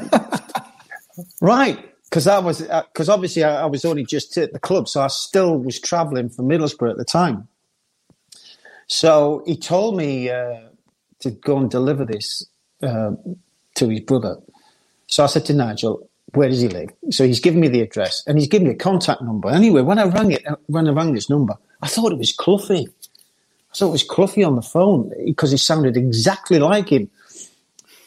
Right. 1.42 1.95
Because 2.16 2.28
I 2.28 2.40
was, 2.40 2.62
because 2.62 3.10
uh, 3.10 3.14
obviously 3.14 3.44
I, 3.44 3.64
I, 3.64 3.66
was 3.66 3.84
only 3.84 4.06
just 4.06 4.38
at 4.38 4.54
the 4.54 4.60
club, 4.60 4.88
so 4.88 5.02
I 5.02 5.08
still 5.08 5.58
was 5.58 5.82
travelling 5.82 6.30
from 6.30 6.48
Middlesbrough 6.48 6.92
at 6.92 6.96
the 6.96 7.04
time. 7.04 7.50
So 8.88 9.44
he 9.46 9.58
told 9.58 9.98
me 9.98 10.30
uh, 10.30 10.62
to 11.20 11.32
go 11.32 11.58
and 11.58 11.70
deliver 11.70 12.06
this 12.06 12.46
uh, 12.82 13.12
to 13.74 13.90
his 13.90 14.00
brother. 14.00 14.38
So 15.08 15.26
I 15.26 15.28
said 15.28 15.44
to 15.48 15.54
Nigel, 15.54 16.10
where 16.34 16.48
does 16.48 16.62
he 16.62 16.70
live? 16.70 16.92
So 17.10 17.28
he's 17.28 17.42
given 17.42 17.60
me 17.60 17.68
the 17.68 17.82
address 17.82 18.24
and 18.26 18.40
he's 18.40 18.48
given 18.48 18.70
me 18.70 18.76
a 18.76 18.78
contact 18.78 19.22
number. 19.22 19.50
Anyway, 19.50 19.82
when 19.82 20.00
I 20.00 20.06
rang 20.06 20.32
it, 20.32 20.46
when 20.68 20.88
I 20.88 20.92
rang 20.92 21.14
this 21.14 21.30
number, 21.30 21.58
I 21.82 21.90
thought 21.90 22.14
it 22.14 22.18
was 22.18 22.32
Cloughie. 22.32 22.88
I 22.88 23.76
thought 23.76 23.90
it 23.90 23.92
was 23.92 24.04
Cloughie 24.04 24.46
on 24.46 24.56
the 24.56 24.62
phone 24.62 25.12
because 25.26 25.52
he 25.52 25.58
sounded 25.58 25.98
exactly 25.98 26.60
like 26.60 26.88
him. 26.88 27.10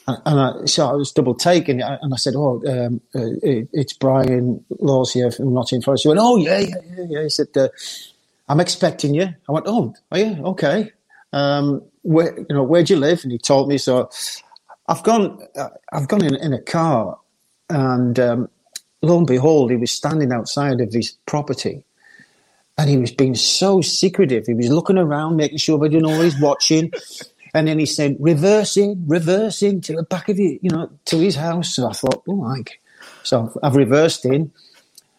And, 0.09 0.41
I, 0.41 0.65
so 0.65 0.89
I 0.89 0.93
was 0.95 1.13
double 1.13 1.35
taken, 1.35 1.83
and 1.83 2.15
I 2.15 2.17
said, 2.17 2.35
"Oh, 2.35 2.63
um, 2.67 3.03
uh, 3.15 3.29
it's 3.43 3.93
Brian 3.93 4.65
Laws 4.81 5.13
here 5.13 5.31
from 5.31 5.53
Nottingham 5.53 5.83
Forest." 5.83 6.05
He 6.05 6.09
went, 6.09 6.21
"Oh 6.23 6.37
yeah, 6.37 6.61
yeah, 6.61 6.77
yeah." 6.97 7.05
yeah. 7.11 7.23
He 7.25 7.29
said, 7.29 7.49
uh, 7.57 7.69
"I'm 8.49 8.59
expecting 8.59 9.15
you." 9.15 9.29
I 9.49 9.53
went, 9.53 9.67
"Oh, 9.69 9.95
are 10.11 10.19
you 10.19 10.43
okay?" 10.47 10.93
Um, 11.35 11.83
where 12.03 12.39
you 12.39 12.47
know 12.57 12.63
where 12.63 12.83
do 12.83 12.95
you 12.95 13.01
live? 13.01 13.21
And 13.23 13.33
he 13.33 13.39
told 13.39 13.69
me. 13.69 13.77
So 13.77 14.09
I've 14.89 15.03
gone 15.03 15.47
I've 15.93 16.09
gone 16.09 16.25
in, 16.25 16.35
in 16.37 16.55
a 16.55 16.63
car, 16.63 17.19
and 17.69 18.19
um, 18.19 18.49
lo 19.03 19.19
and 19.19 19.27
behold, 19.27 19.71
he 19.71 19.77
was 19.77 19.91
standing 19.91 20.33
outside 20.33 20.81
of 20.81 20.91
his 20.91 21.19
property, 21.27 21.85
and 22.79 22.89
he 22.89 22.97
was 22.97 23.11
being 23.11 23.35
so 23.35 23.83
secretive. 23.83 24.47
He 24.47 24.55
was 24.55 24.71
looking 24.71 24.97
around, 24.97 25.37
making 25.37 25.59
sure 25.59 25.77
everybody 25.77 26.01
know 26.01 26.23
he's 26.23 26.41
watching. 26.41 26.93
And 27.55 27.69
then 27.69 27.79
he 27.79 27.87
said, 27.87 28.17
reversing, 28.21 29.05
reversing 29.07 29.81
to 29.83 29.95
the 29.95 30.03
back 30.03 30.29
of 30.29 30.39
you, 30.39 30.59
you 30.63 30.71
know, 30.71 30.91
to 31.07 31.19
his 31.19 31.37
house. 31.37 31.75
So 31.75 31.89
I 31.89 31.93
thought, 31.93 32.23
oh, 32.29 32.33
like, 32.33 32.81
so 33.23 33.53
I've 33.63 33.77
reversed 33.77 34.25
in. 34.25 34.53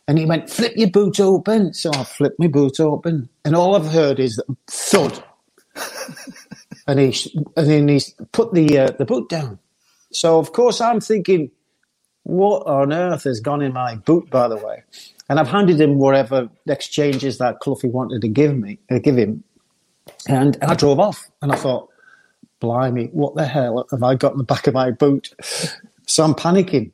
And 0.07 0.17
he 0.17 0.25
went, 0.25 0.49
flip 0.49 0.73
your 0.75 0.89
boot 0.89 1.19
open. 1.19 1.73
So 1.73 1.91
I 1.93 2.03
flipped 2.03 2.39
my 2.39 2.47
boot 2.47 2.79
open. 2.79 3.29
And 3.45 3.55
all 3.55 3.75
I've 3.75 3.91
heard 3.91 4.19
is 4.19 4.41
thud 4.67 5.23
and 6.87 6.99
he 6.99 7.31
and 7.55 7.67
then 7.67 7.87
he's 7.87 8.13
put 8.31 8.53
the 8.53 8.77
uh, 8.77 8.91
the 8.91 9.05
boot 9.05 9.29
down. 9.29 9.59
So 10.11 10.39
of 10.39 10.53
course 10.53 10.81
I'm 10.81 10.99
thinking, 10.99 11.51
what 12.23 12.65
on 12.65 12.93
earth 12.93 13.23
has 13.23 13.39
gone 13.39 13.61
in 13.61 13.73
my 13.73 13.95
boot? 13.95 14.29
By 14.29 14.47
the 14.47 14.57
way, 14.57 14.83
and 15.29 15.39
I've 15.39 15.47
handed 15.47 15.79
him 15.79 15.97
whatever 15.97 16.49
exchanges 16.67 17.37
that 17.37 17.59
Cloughie 17.59 17.89
wanted 17.89 18.21
to 18.21 18.27
give 18.27 18.57
me, 18.57 18.79
uh, 18.91 18.99
give 18.99 19.17
him, 19.17 19.43
and, 20.27 20.57
and 20.61 20.71
I 20.71 20.73
drove 20.73 20.99
off. 20.99 21.29
And 21.41 21.51
I 21.51 21.55
thought, 21.55 21.89
blimey, 22.59 23.09
what 23.11 23.35
the 23.35 23.45
hell 23.45 23.85
have 23.91 24.03
I 24.03 24.15
got 24.15 24.33
in 24.33 24.37
the 24.37 24.43
back 24.43 24.67
of 24.67 24.73
my 24.73 24.91
boot? 24.91 25.33
So 26.05 26.23
I'm 26.23 26.33
panicking, 26.33 26.91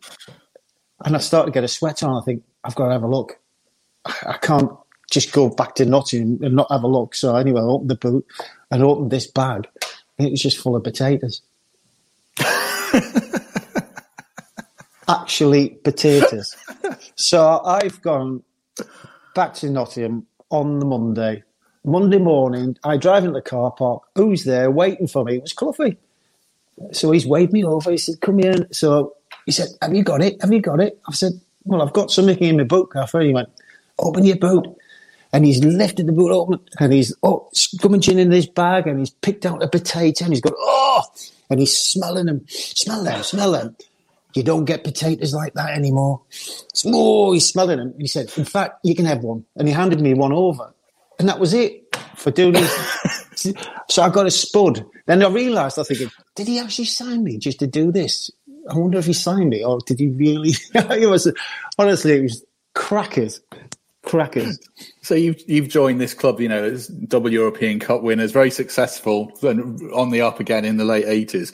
and 1.04 1.16
I 1.16 1.20
start 1.20 1.46
to 1.46 1.52
get 1.52 1.64
a 1.64 1.68
sweat 1.68 2.04
on. 2.04 2.22
I 2.22 2.26
think 2.26 2.44
I've 2.64 2.76
got 2.76 2.88
to 2.88 2.94
have 2.94 3.04
a 3.04 3.08
look. 3.08 3.40
I 4.06 4.38
can't 4.42 4.72
just 5.12 5.32
go 5.32 5.50
back 5.50 5.76
to 5.76 5.86
Nottingham 5.86 6.44
and 6.44 6.56
not 6.56 6.72
have 6.72 6.84
a 6.84 6.88
look. 6.88 7.16
So 7.16 7.36
anyway, 7.36 7.62
I 7.62 7.66
opened 7.66 7.90
the 7.90 7.96
boot 7.96 8.26
and 8.72 8.84
opened 8.84 9.12
this 9.12 9.28
bag. 9.28 9.68
It 10.18 10.32
was 10.32 10.42
just 10.42 10.58
full 10.58 10.76
of 10.76 10.84
potatoes. 10.84 11.42
Actually, 15.08 15.70
potatoes. 15.84 16.56
So 17.16 17.62
I've 17.64 18.02
gone 18.02 18.44
back 19.34 19.54
to 19.56 19.70
Nottingham 19.70 20.26
on 20.50 20.80
the 20.80 20.86
Monday. 20.86 21.44
Monday 21.86 22.18
morning, 22.18 22.78
I 22.84 22.98
drive 22.98 23.24
into 23.24 23.36
the 23.36 23.42
car 23.42 23.72
park. 23.72 24.04
Who's 24.16 24.44
there 24.44 24.72
waiting 24.72 25.08
for 25.08 25.24
me? 25.24 25.36
It 25.36 25.44
was 25.44 25.54
Cloughie. 25.54 25.98
So 26.92 27.12
he's 27.12 27.26
waved 27.26 27.54
me 27.54 27.64
over. 27.64 27.92
He 27.92 27.98
said, 27.98 28.20
Come 28.22 28.40
here. 28.40 28.68
So 28.72 29.16
he 29.46 29.52
said, 29.52 29.70
Have 29.82 29.96
you 29.96 30.04
got 30.04 30.22
it? 30.22 30.42
Have 30.42 30.52
you 30.52 30.62
got 30.62 30.82
it? 30.82 31.00
I 31.08 31.14
said, 31.14 31.34
Well, 31.64 31.82
I've 31.82 31.94
got 31.94 32.12
something 32.12 32.38
in 32.40 32.58
my 32.58 32.64
boot, 32.64 32.90
Gaffer. 32.92 33.22
He 33.22 33.34
went, 33.34 33.50
Open 34.00 34.26
your 34.26 34.38
boot 34.38 34.68
and 35.32 35.46
he's 35.46 35.64
lifted 35.64 36.08
the 36.08 36.14
boot 36.14 36.32
open 36.32 36.60
and 36.80 36.94
he's 36.94 37.14
oh 37.24 37.50
scrummaging 37.54 38.18
in 38.20 38.32
his 38.32 38.48
bag 38.48 38.88
and 38.88 39.00
he's 39.00 39.10
picked 39.10 39.46
out 39.46 39.62
a 39.64 39.68
potato 39.68 40.26
and 40.26 40.34
he's 40.34 40.42
got 40.42 40.54
oh 40.58 41.04
and 41.50 41.60
he's 41.60 41.78
smelling 41.78 42.26
them, 42.26 42.46
smell 42.48 43.04
them, 43.04 43.22
smell 43.24 43.52
them. 43.52 43.76
You 44.34 44.44
don't 44.44 44.66
get 44.66 44.84
potatoes 44.84 45.34
like 45.34 45.54
that 45.54 45.78
anymore. 45.78 46.22
Oh, 46.86 47.32
he's 47.32 47.48
smelling 47.48 47.78
them. 47.78 47.94
He 47.98 48.08
said, 48.08 48.32
in 48.36 48.44
fact, 48.44 48.80
you 48.84 48.94
can 48.94 49.06
have 49.06 49.24
one. 49.24 49.46
And 49.56 49.68
he 49.68 49.74
handed 49.74 50.02
me 50.02 50.14
one 50.14 50.34
over. 50.34 50.74
And 51.20 51.30
that 51.30 51.40
was 51.40 51.54
it 51.54 51.96
for 52.16 52.32
doing 52.32 52.54
this. 52.54 53.54
so 53.90 54.02
I 54.02 54.10
got 54.10 54.26
a 54.26 54.32
spud. 54.32 54.86
Then 55.06 55.24
I 55.24 55.30
realised, 55.30 55.80
I 55.80 55.84
think, 55.84 56.12
did 56.36 56.48
he 56.48 56.60
actually 56.60 56.86
sign 56.86 57.24
me 57.24 57.38
just 57.38 57.60
to 57.60 57.68
do 57.68 57.92
this? 57.92 58.30
I 58.70 58.78
wonder 58.78 58.98
if 58.98 59.06
he 59.06 59.14
signed 59.14 59.50
me 59.50 59.64
or 59.64 59.80
did 59.86 60.00
he 60.00 60.08
really? 60.10 60.54
it 60.74 61.10
was 61.10 61.32
honestly, 61.78 62.14
it 62.14 62.24
was 62.24 62.44
crackers 62.74 63.42
crackers. 64.06 64.60
So 65.02 65.16
you've 65.16 65.42
you've 65.48 65.68
joined 65.68 66.00
this 66.00 66.14
club, 66.14 66.40
you 66.40 66.48
know, 66.48 66.64
as 66.64 66.88
double 66.88 67.32
European 67.32 67.80
Cup 67.80 68.02
winners, 68.02 68.32
very 68.32 68.52
successful, 68.52 69.32
and 69.42 69.82
on 69.92 70.12
the 70.12 70.22
up 70.22 70.40
again 70.40 70.64
in 70.64 70.78
the 70.78 70.86
late 70.86 71.06
eighties. 71.06 71.52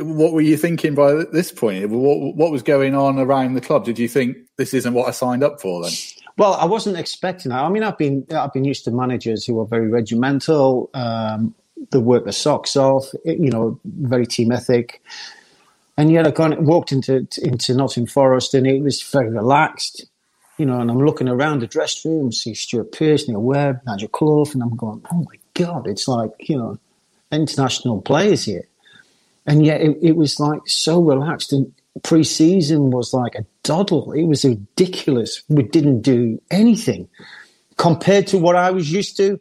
what 0.00 0.32
were 0.32 0.40
you 0.40 0.56
thinking 0.56 0.94
by 0.94 1.24
this 1.32 1.52
point? 1.52 1.88
What 1.90 2.34
what 2.34 2.50
was 2.50 2.62
going 2.62 2.94
on 2.94 3.18
around 3.18 3.54
the 3.54 3.60
club? 3.60 3.84
Did 3.84 3.98
you 3.98 4.08
think 4.08 4.38
this 4.56 4.74
isn't 4.74 4.94
what 4.94 5.08
I 5.08 5.12
signed 5.12 5.44
up 5.44 5.60
for 5.60 5.82
then? 5.82 5.92
Well, 6.38 6.54
I 6.54 6.64
wasn't 6.64 6.96
expecting 6.96 7.50
that. 7.50 7.62
I 7.62 7.68
mean, 7.68 7.82
I've 7.82 7.98
been 7.98 8.26
I've 8.34 8.52
been 8.52 8.64
used 8.64 8.84
to 8.84 8.90
managers 8.90 9.44
who 9.44 9.60
are 9.60 9.66
very 9.66 9.88
regimental. 9.88 10.88
Um, 10.94 11.54
they 11.90 11.98
work 11.98 12.24
their 12.24 12.32
socks 12.32 12.76
off. 12.76 13.12
You 13.24 13.50
know, 13.50 13.80
very 13.84 14.26
team 14.26 14.52
ethic. 14.52 15.02
And 15.96 16.10
yet, 16.10 16.26
I 16.26 16.52
of 16.52 16.58
walked 16.60 16.92
into 16.92 17.26
into 17.42 17.74
Nottingham 17.74 18.06
Forest, 18.06 18.54
and 18.54 18.66
it 18.66 18.82
was 18.82 19.02
very 19.02 19.28
relaxed 19.28 20.06
you 20.58 20.66
know, 20.66 20.80
and 20.80 20.90
I'm 20.90 20.98
looking 20.98 21.28
around 21.28 21.62
the 21.62 21.66
dressing 21.66 22.10
room, 22.10 22.32
see 22.32 22.52
Stuart 22.52 22.92
Pearce, 22.92 23.28
Neil 23.28 23.40
Webb, 23.40 23.80
Nigel 23.86 24.08
Clough, 24.08 24.50
and 24.52 24.62
I'm 24.62 24.76
going, 24.76 25.02
oh 25.10 25.22
my 25.22 25.38
God, 25.54 25.86
it's 25.86 26.08
like, 26.08 26.32
you 26.40 26.58
know, 26.58 26.78
international 27.30 28.02
players 28.02 28.44
here. 28.44 28.66
And 29.46 29.64
yet 29.64 29.80
it, 29.80 29.96
it 30.02 30.16
was 30.16 30.40
like 30.40 30.62
so 30.66 31.00
relaxed. 31.00 31.52
And 31.52 31.72
pre 32.02 32.24
season 32.24 32.90
was 32.90 33.14
like 33.14 33.34
a 33.34 33.46
doddle. 33.62 34.12
It 34.12 34.24
was 34.24 34.44
ridiculous. 34.44 35.42
We 35.48 35.64
didn't 35.64 36.02
do 36.02 36.40
anything 36.50 37.08
compared 37.76 38.26
to 38.28 38.38
what 38.38 38.56
I 38.56 38.70
was 38.70 38.92
used 38.92 39.16
to. 39.18 39.40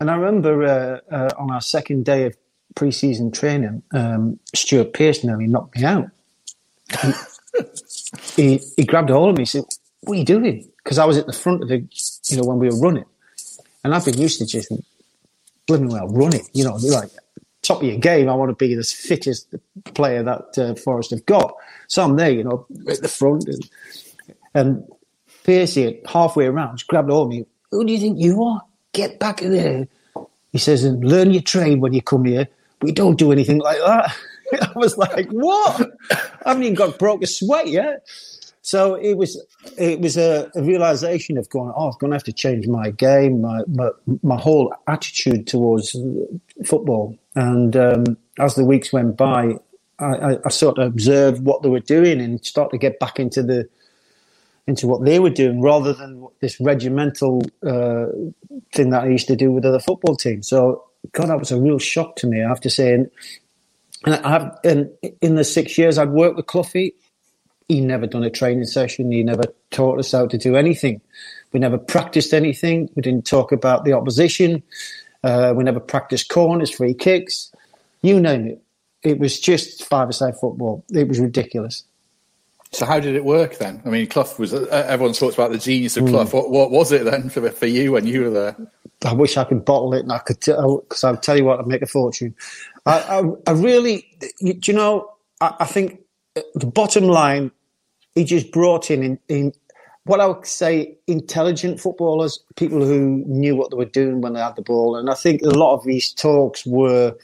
And 0.00 0.10
I 0.10 0.16
remember 0.16 0.64
uh, 0.64 1.14
uh, 1.14 1.30
on 1.38 1.50
our 1.50 1.60
second 1.60 2.04
day 2.04 2.26
of 2.26 2.36
pre 2.74 2.90
season 2.92 3.32
training, 3.32 3.82
um, 3.92 4.38
Stuart 4.54 4.94
Pearce 4.94 5.24
nearly 5.24 5.46
knocked 5.46 5.76
me 5.76 5.84
out. 5.84 6.08
he, 8.34 8.58
he, 8.58 8.60
he 8.76 8.84
grabbed 8.84 9.10
a 9.10 9.14
hold 9.14 9.30
of 9.30 9.36
me 9.36 9.42
and 9.42 9.48
said, 9.48 9.64
what 10.02 10.14
are 10.14 10.18
you 10.18 10.24
doing? 10.24 10.68
because 10.88 10.98
I 10.98 11.04
was 11.04 11.18
at 11.18 11.26
the 11.26 11.34
front 11.34 11.62
of 11.62 11.68
the, 11.68 11.86
you 12.30 12.38
know, 12.38 12.44
when 12.44 12.58
we 12.58 12.70
were 12.70 12.80
running, 12.80 13.04
and 13.84 13.94
I've 13.94 14.06
been 14.06 14.18
used 14.18 14.38
to 14.38 14.46
just 14.46 14.72
blooming 15.66 15.90
well 15.90 16.08
running. 16.08 16.46
You 16.54 16.64
know, 16.64 16.76
like 16.76 17.10
top 17.68 17.82
of 17.82 17.88
your 17.88 17.98
game. 17.98 18.28
I 18.28 18.34
want 18.34 18.50
to 18.50 18.56
be 18.56 18.74
the 18.74 18.82
fittest 18.82 19.54
player 19.94 20.22
that 20.22 20.58
uh, 20.58 20.74
Forest 20.74 21.10
have 21.10 21.26
got. 21.26 21.54
So 21.86 22.02
I'm 22.02 22.16
there, 22.16 22.30
you 22.30 22.44
know, 22.44 22.66
at 22.88 23.02
the 23.02 23.08
front, 23.08 23.46
and, 23.46 23.70
and 24.54 24.84
Piercy 25.44 26.00
halfway 26.06 26.46
around 26.46 26.86
grabbed 26.86 27.10
hold 27.10 27.28
of 27.28 27.30
me. 27.30 27.46
Who 27.70 27.84
do 27.84 27.92
you 27.92 27.98
think 27.98 28.18
you 28.18 28.42
are? 28.42 28.62
Get 28.92 29.18
back 29.18 29.42
in 29.42 29.52
there. 29.52 29.88
He 30.52 30.58
says, 30.58 30.82
and 30.84 31.04
learn 31.04 31.30
your 31.30 31.42
trade 31.42 31.80
when 31.80 31.92
you 31.92 32.02
come 32.02 32.24
here. 32.24 32.48
We 32.80 32.92
don't 32.92 33.18
do 33.18 33.32
anything 33.32 33.58
like 33.58 33.78
that. 33.78 34.16
I 34.62 34.72
was 34.74 34.96
like, 34.96 35.28
what? 35.30 35.90
I 36.10 36.48
haven't 36.50 36.62
even 36.62 36.74
got 36.74 36.98
broke 36.98 37.22
a 37.22 37.26
sweat 37.26 37.68
yet. 37.68 38.06
So 38.62 38.96
it 38.96 39.14
was 39.14 39.42
it 39.78 40.00
was 40.00 40.18
a, 40.18 40.50
a, 40.54 40.62
realization 40.62 41.38
of 41.38 41.48
going, 41.48 41.72
oh, 41.74 41.88
I'm 41.88 41.98
going 41.98 42.10
to 42.10 42.16
have 42.16 42.24
to 42.24 42.34
change 42.34 42.66
my 42.66 42.90
game, 42.90 43.40
my 43.40 43.62
my, 43.66 43.88
my 44.22 44.36
whole 44.36 44.74
attitude 44.86 45.46
towards 45.46 45.96
football. 46.66 47.16
And 47.38 47.76
um, 47.76 48.16
as 48.40 48.56
the 48.56 48.64
weeks 48.64 48.92
went 48.92 49.16
by, 49.16 49.58
I, 50.00 50.04
I, 50.04 50.36
I, 50.44 50.48
sort 50.48 50.76
of 50.78 50.88
observed 50.88 51.44
what 51.44 51.62
they 51.62 51.68
were 51.68 51.78
doing 51.78 52.20
and 52.20 52.44
started 52.44 52.72
to 52.72 52.78
get 52.78 52.98
back 52.98 53.20
into 53.20 53.44
the 53.44 53.68
into 54.66 54.88
what 54.88 55.04
they 55.04 55.20
were 55.20 55.30
doing 55.30 55.60
rather 55.60 55.92
than 55.92 56.26
this 56.40 56.60
regimental 56.60 57.40
uh, 57.64 58.06
thing 58.74 58.90
that 58.90 59.04
I 59.04 59.08
used 59.08 59.28
to 59.28 59.36
do 59.36 59.52
with 59.52 59.64
other 59.64 59.78
football 59.78 60.16
teams. 60.16 60.48
So, 60.48 60.82
God, 61.12 61.28
that 61.28 61.38
was 61.38 61.52
a 61.52 61.60
real 61.60 61.78
shock 61.78 62.16
to 62.16 62.26
me. 62.26 62.42
I 62.42 62.48
have 62.48 62.60
to 62.62 62.70
say, 62.70 62.92
and, 62.92 63.08
and 64.04 64.16
I 64.16 64.30
have, 64.30 64.58
and 64.64 64.90
in 65.20 65.36
the 65.36 65.44
six 65.44 65.78
years 65.78 65.96
I'd 65.96 66.10
worked 66.10 66.36
with 66.36 66.46
Cloughie, 66.46 66.92
he 67.68 67.80
never 67.80 68.08
done 68.08 68.24
a 68.24 68.30
training 68.30 68.64
session. 68.64 69.12
He 69.12 69.22
never 69.22 69.44
taught 69.70 70.00
us 70.00 70.10
how 70.10 70.26
to 70.26 70.36
do 70.36 70.56
anything. 70.56 71.00
We 71.52 71.60
never 71.60 71.78
practiced 71.78 72.34
anything. 72.34 72.90
We 72.96 73.02
didn't 73.02 73.26
talk 73.26 73.52
about 73.52 73.84
the 73.84 73.92
opposition. 73.92 74.64
Uh, 75.24 75.52
we 75.56 75.64
never 75.64 75.80
practiced 75.80 76.28
corners, 76.28 76.70
free 76.70 76.94
kicks, 76.94 77.52
you 78.02 78.20
name 78.20 78.46
it. 78.46 78.62
It 79.02 79.18
was 79.18 79.38
just 79.38 79.84
five-a-side 79.84 80.34
football. 80.40 80.84
It 80.90 81.08
was 81.08 81.20
ridiculous. 81.20 81.84
So 82.72 82.84
how 82.84 83.00
did 83.00 83.14
it 83.14 83.24
work 83.24 83.58
then? 83.58 83.80
I 83.86 83.88
mean, 83.88 84.06
Clough 84.06 84.34
was 84.38 84.52
uh, 84.52 84.66
everyone 84.88 85.14
talks 85.14 85.34
about 85.34 85.52
the 85.52 85.58
genius 85.58 85.96
of 85.96 86.06
Clough. 86.06 86.24
Mm. 86.24 86.34
What, 86.34 86.50
what 86.50 86.70
was 86.70 86.92
it 86.92 87.04
then 87.04 87.30
for, 87.30 87.48
for 87.50 87.66
you 87.66 87.92
when 87.92 88.06
you 88.06 88.24
were 88.24 88.30
there? 88.30 88.56
I 89.04 89.12
wish 89.12 89.36
I 89.36 89.44
could 89.44 89.64
bottle 89.64 89.94
it 89.94 90.00
and 90.00 90.12
I 90.12 90.18
could 90.18 90.40
tell 90.40 90.78
because 90.78 91.04
I'll 91.04 91.16
tell 91.16 91.36
you 91.36 91.44
what, 91.44 91.60
I'd 91.60 91.66
make 91.66 91.82
a 91.82 91.86
fortune. 91.86 92.34
I, 92.84 92.98
I, 92.98 93.22
I 93.46 93.52
really, 93.52 94.06
you, 94.40 94.58
you 94.62 94.74
know, 94.74 95.14
I, 95.40 95.54
I, 95.60 95.64
think 95.64 96.00
the 96.54 96.66
bottom 96.66 97.04
line, 97.04 97.52
he 98.14 98.24
just 98.24 98.50
brought 98.50 98.90
in, 98.90 99.02
in, 99.02 99.18
in 99.28 99.52
what 100.08 100.20
I 100.20 100.26
would 100.26 100.46
say 100.46 100.96
intelligent 101.06 101.80
footballers, 101.80 102.42
people 102.56 102.84
who 102.84 103.24
knew 103.26 103.56
what 103.56 103.70
they 103.70 103.76
were 103.76 103.84
doing 103.84 104.22
when 104.22 104.32
they 104.34 104.40
had 104.40 104.56
the 104.56 104.62
ball. 104.62 104.96
And 104.96 105.10
I 105.10 105.14
think 105.14 105.42
a 105.42 105.48
lot 105.50 105.74
of 105.74 105.84
these 105.84 106.12
talks 106.12 106.66
were 106.66 107.14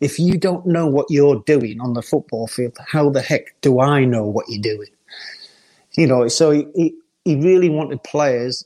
if 0.00 0.18
you 0.18 0.38
don't 0.38 0.66
know 0.66 0.86
what 0.86 1.06
you're 1.10 1.40
doing 1.46 1.80
on 1.80 1.94
the 1.94 2.02
football 2.02 2.48
field, 2.48 2.76
how 2.86 3.10
the 3.10 3.22
heck 3.22 3.60
do 3.60 3.80
I 3.80 4.04
know 4.04 4.24
what 4.26 4.46
you're 4.48 4.62
doing? 4.62 4.90
You 5.96 6.08
know, 6.08 6.28
so 6.28 6.50
he, 6.50 6.94
he 7.24 7.36
really 7.36 7.68
wanted 7.70 8.02
players 8.02 8.64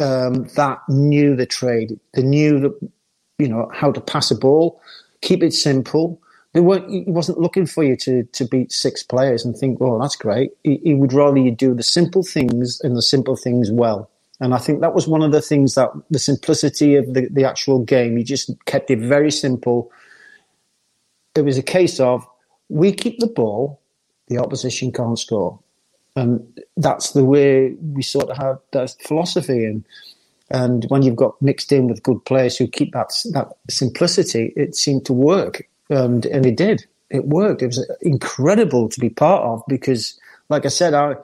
um, 0.00 0.44
that 0.56 0.78
knew 0.88 1.36
the 1.36 1.46
trade. 1.46 1.98
They 2.14 2.22
knew 2.22 2.60
that, 2.60 2.90
you 3.38 3.48
know, 3.48 3.70
how 3.72 3.92
to 3.92 4.00
pass 4.00 4.30
a 4.30 4.36
ball, 4.36 4.80
keep 5.22 5.42
it 5.42 5.52
simple. 5.54 6.20
Weren't, 6.60 6.90
he 6.90 7.04
wasn't 7.06 7.38
looking 7.38 7.66
for 7.66 7.84
you 7.84 7.96
to, 7.98 8.24
to 8.24 8.44
beat 8.46 8.72
six 8.72 9.02
players 9.02 9.44
and 9.44 9.56
think, 9.56 9.78
oh, 9.80 10.00
that's 10.00 10.16
great. 10.16 10.52
He, 10.64 10.80
he 10.84 10.94
would 10.94 11.12
rather 11.12 11.38
you 11.38 11.50
do 11.50 11.74
the 11.74 11.82
simple 11.82 12.22
things 12.22 12.80
and 12.82 12.96
the 12.96 13.02
simple 13.02 13.36
things 13.36 13.70
well. 13.70 14.10
And 14.40 14.54
I 14.54 14.58
think 14.58 14.80
that 14.80 14.94
was 14.94 15.08
one 15.08 15.22
of 15.22 15.32
the 15.32 15.42
things 15.42 15.74
that 15.74 15.90
the 16.10 16.18
simplicity 16.18 16.96
of 16.96 17.14
the, 17.14 17.28
the 17.30 17.44
actual 17.44 17.80
game, 17.80 18.16
he 18.16 18.24
just 18.24 18.50
kept 18.66 18.90
it 18.90 19.00
very 19.00 19.30
simple. 19.30 19.90
It 21.34 21.42
was 21.42 21.58
a 21.58 21.62
case 21.62 22.00
of 22.00 22.26
we 22.68 22.92
keep 22.92 23.18
the 23.18 23.26
ball, 23.26 23.80
the 24.28 24.38
opposition 24.38 24.92
can't 24.92 25.18
score. 25.18 25.58
And 26.16 26.60
that's 26.76 27.12
the 27.12 27.24
way 27.24 27.74
we 27.74 28.02
sort 28.02 28.30
of 28.30 28.36
have 28.38 28.58
that 28.72 28.94
philosophy. 29.06 29.64
And 29.64 29.84
and 30.50 30.84
when 30.88 31.02
you've 31.02 31.16
got 31.16 31.40
mixed 31.42 31.72
in 31.72 31.88
with 31.88 32.02
good 32.02 32.24
players 32.24 32.56
who 32.56 32.66
keep 32.68 32.92
that 32.92 33.12
that 33.32 33.48
simplicity, 33.68 34.52
it 34.56 34.74
seemed 34.76 35.04
to 35.06 35.12
work, 35.12 35.68
and 35.90 36.26
and 36.26 36.46
it 36.46 36.56
did. 36.56 36.86
It 37.10 37.26
worked. 37.26 37.62
It 37.62 37.66
was 37.66 37.90
incredible 38.00 38.88
to 38.88 39.00
be 39.00 39.10
part 39.10 39.42
of 39.42 39.62
because, 39.68 40.18
like 40.48 40.64
I 40.64 40.68
said, 40.68 40.94
I 40.94 41.16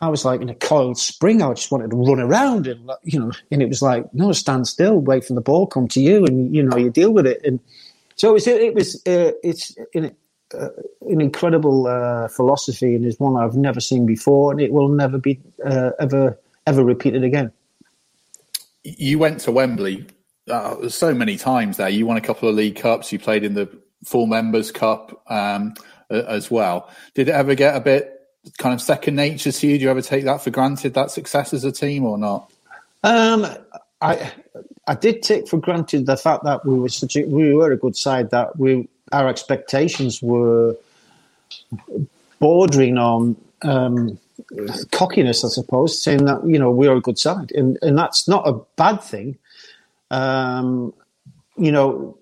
I 0.00 0.08
was 0.08 0.24
like 0.24 0.40
in 0.40 0.48
a 0.48 0.54
coiled 0.54 0.98
spring. 0.98 1.42
I 1.42 1.52
just 1.54 1.70
wanted 1.70 1.90
to 1.90 1.96
run 1.96 2.20
around 2.20 2.66
and 2.66 2.90
you 3.02 3.18
know, 3.18 3.32
and 3.50 3.62
it 3.62 3.68
was 3.68 3.82
like 3.82 4.12
no, 4.14 4.32
stand 4.32 4.68
still, 4.68 4.98
wait 4.98 5.24
for 5.24 5.34
the 5.34 5.40
ball 5.40 5.66
come 5.66 5.88
to 5.88 6.00
you, 6.00 6.24
and 6.24 6.54
you 6.54 6.62
know 6.62 6.76
you 6.76 6.90
deal 6.90 7.12
with 7.12 7.26
it. 7.26 7.40
And 7.44 7.60
so 8.16 8.30
it 8.30 8.34
was. 8.34 8.46
It 8.46 8.74
was. 8.74 8.96
Uh, 9.06 9.32
it's 9.42 9.74
in 9.92 10.14
uh, 10.52 10.68
an 11.08 11.20
incredible 11.20 11.86
uh, 11.86 12.28
philosophy 12.28 12.94
and 12.94 13.04
is 13.04 13.18
one 13.18 13.42
I've 13.42 13.56
never 13.56 13.80
seen 13.80 14.06
before, 14.06 14.52
and 14.52 14.60
it 14.60 14.72
will 14.72 14.88
never 14.88 15.18
be 15.18 15.40
uh, 15.64 15.90
ever 15.98 16.38
ever 16.66 16.84
repeated 16.84 17.24
again. 17.24 17.52
You 18.84 19.18
went 19.18 19.40
to 19.40 19.52
Wembley 19.52 20.06
uh, 20.48 20.88
so 20.88 21.14
many 21.14 21.36
times 21.36 21.76
there. 21.76 21.88
You 21.88 22.06
won 22.06 22.16
a 22.16 22.20
couple 22.20 22.48
of 22.48 22.54
League 22.54 22.76
Cups. 22.76 23.12
You 23.12 23.18
played 23.18 23.44
in 23.44 23.54
the 23.54 23.68
Full 24.04 24.26
Members 24.26 24.70
Cup 24.70 25.22
um, 25.30 25.74
as 26.10 26.50
well. 26.50 26.90
Did 27.14 27.28
it 27.28 27.32
ever 27.32 27.54
get 27.54 27.76
a 27.76 27.80
bit 27.80 28.10
kind 28.58 28.74
of 28.74 28.80
second 28.80 29.16
nature 29.16 29.52
to 29.52 29.66
you? 29.66 29.78
Do 29.78 29.84
you 29.84 29.90
ever 29.90 30.02
take 30.02 30.24
that 30.24 30.42
for 30.42 30.50
granted 30.50 30.94
that 30.94 31.10
success 31.10 31.52
as 31.54 31.64
a 31.64 31.72
team 31.72 32.04
or 32.04 32.18
not? 32.18 32.50
Um, 33.02 33.46
I 34.00 34.32
I 34.86 34.94
did 34.94 35.22
take 35.22 35.48
for 35.48 35.58
granted 35.58 36.06
the 36.06 36.16
fact 36.16 36.44
that 36.44 36.64
we 36.64 36.78
were 36.78 36.88
such 36.88 37.16
a, 37.16 37.24
we 37.24 37.54
were 37.54 37.72
a 37.72 37.76
good 37.76 37.96
side 37.96 38.30
that 38.30 38.58
we 38.58 38.88
our 39.12 39.28
expectations 39.28 40.22
were 40.22 40.76
bordering 42.38 42.98
on 42.98 43.36
um, 43.62 44.18
cockiness, 44.90 45.44
I 45.44 45.48
suppose, 45.48 46.00
saying 46.00 46.24
that 46.26 46.44
you 46.46 46.58
know 46.58 46.70
we 46.70 46.86
are 46.88 46.96
a 46.96 47.00
good 47.00 47.18
side, 47.18 47.52
and 47.52 47.78
and 47.82 47.96
that's 47.96 48.28
not 48.28 48.46
a 48.46 48.60
bad 48.76 49.02
thing. 49.02 49.38
Um, 50.14 50.94
you 51.56 51.72
know, 51.72 52.18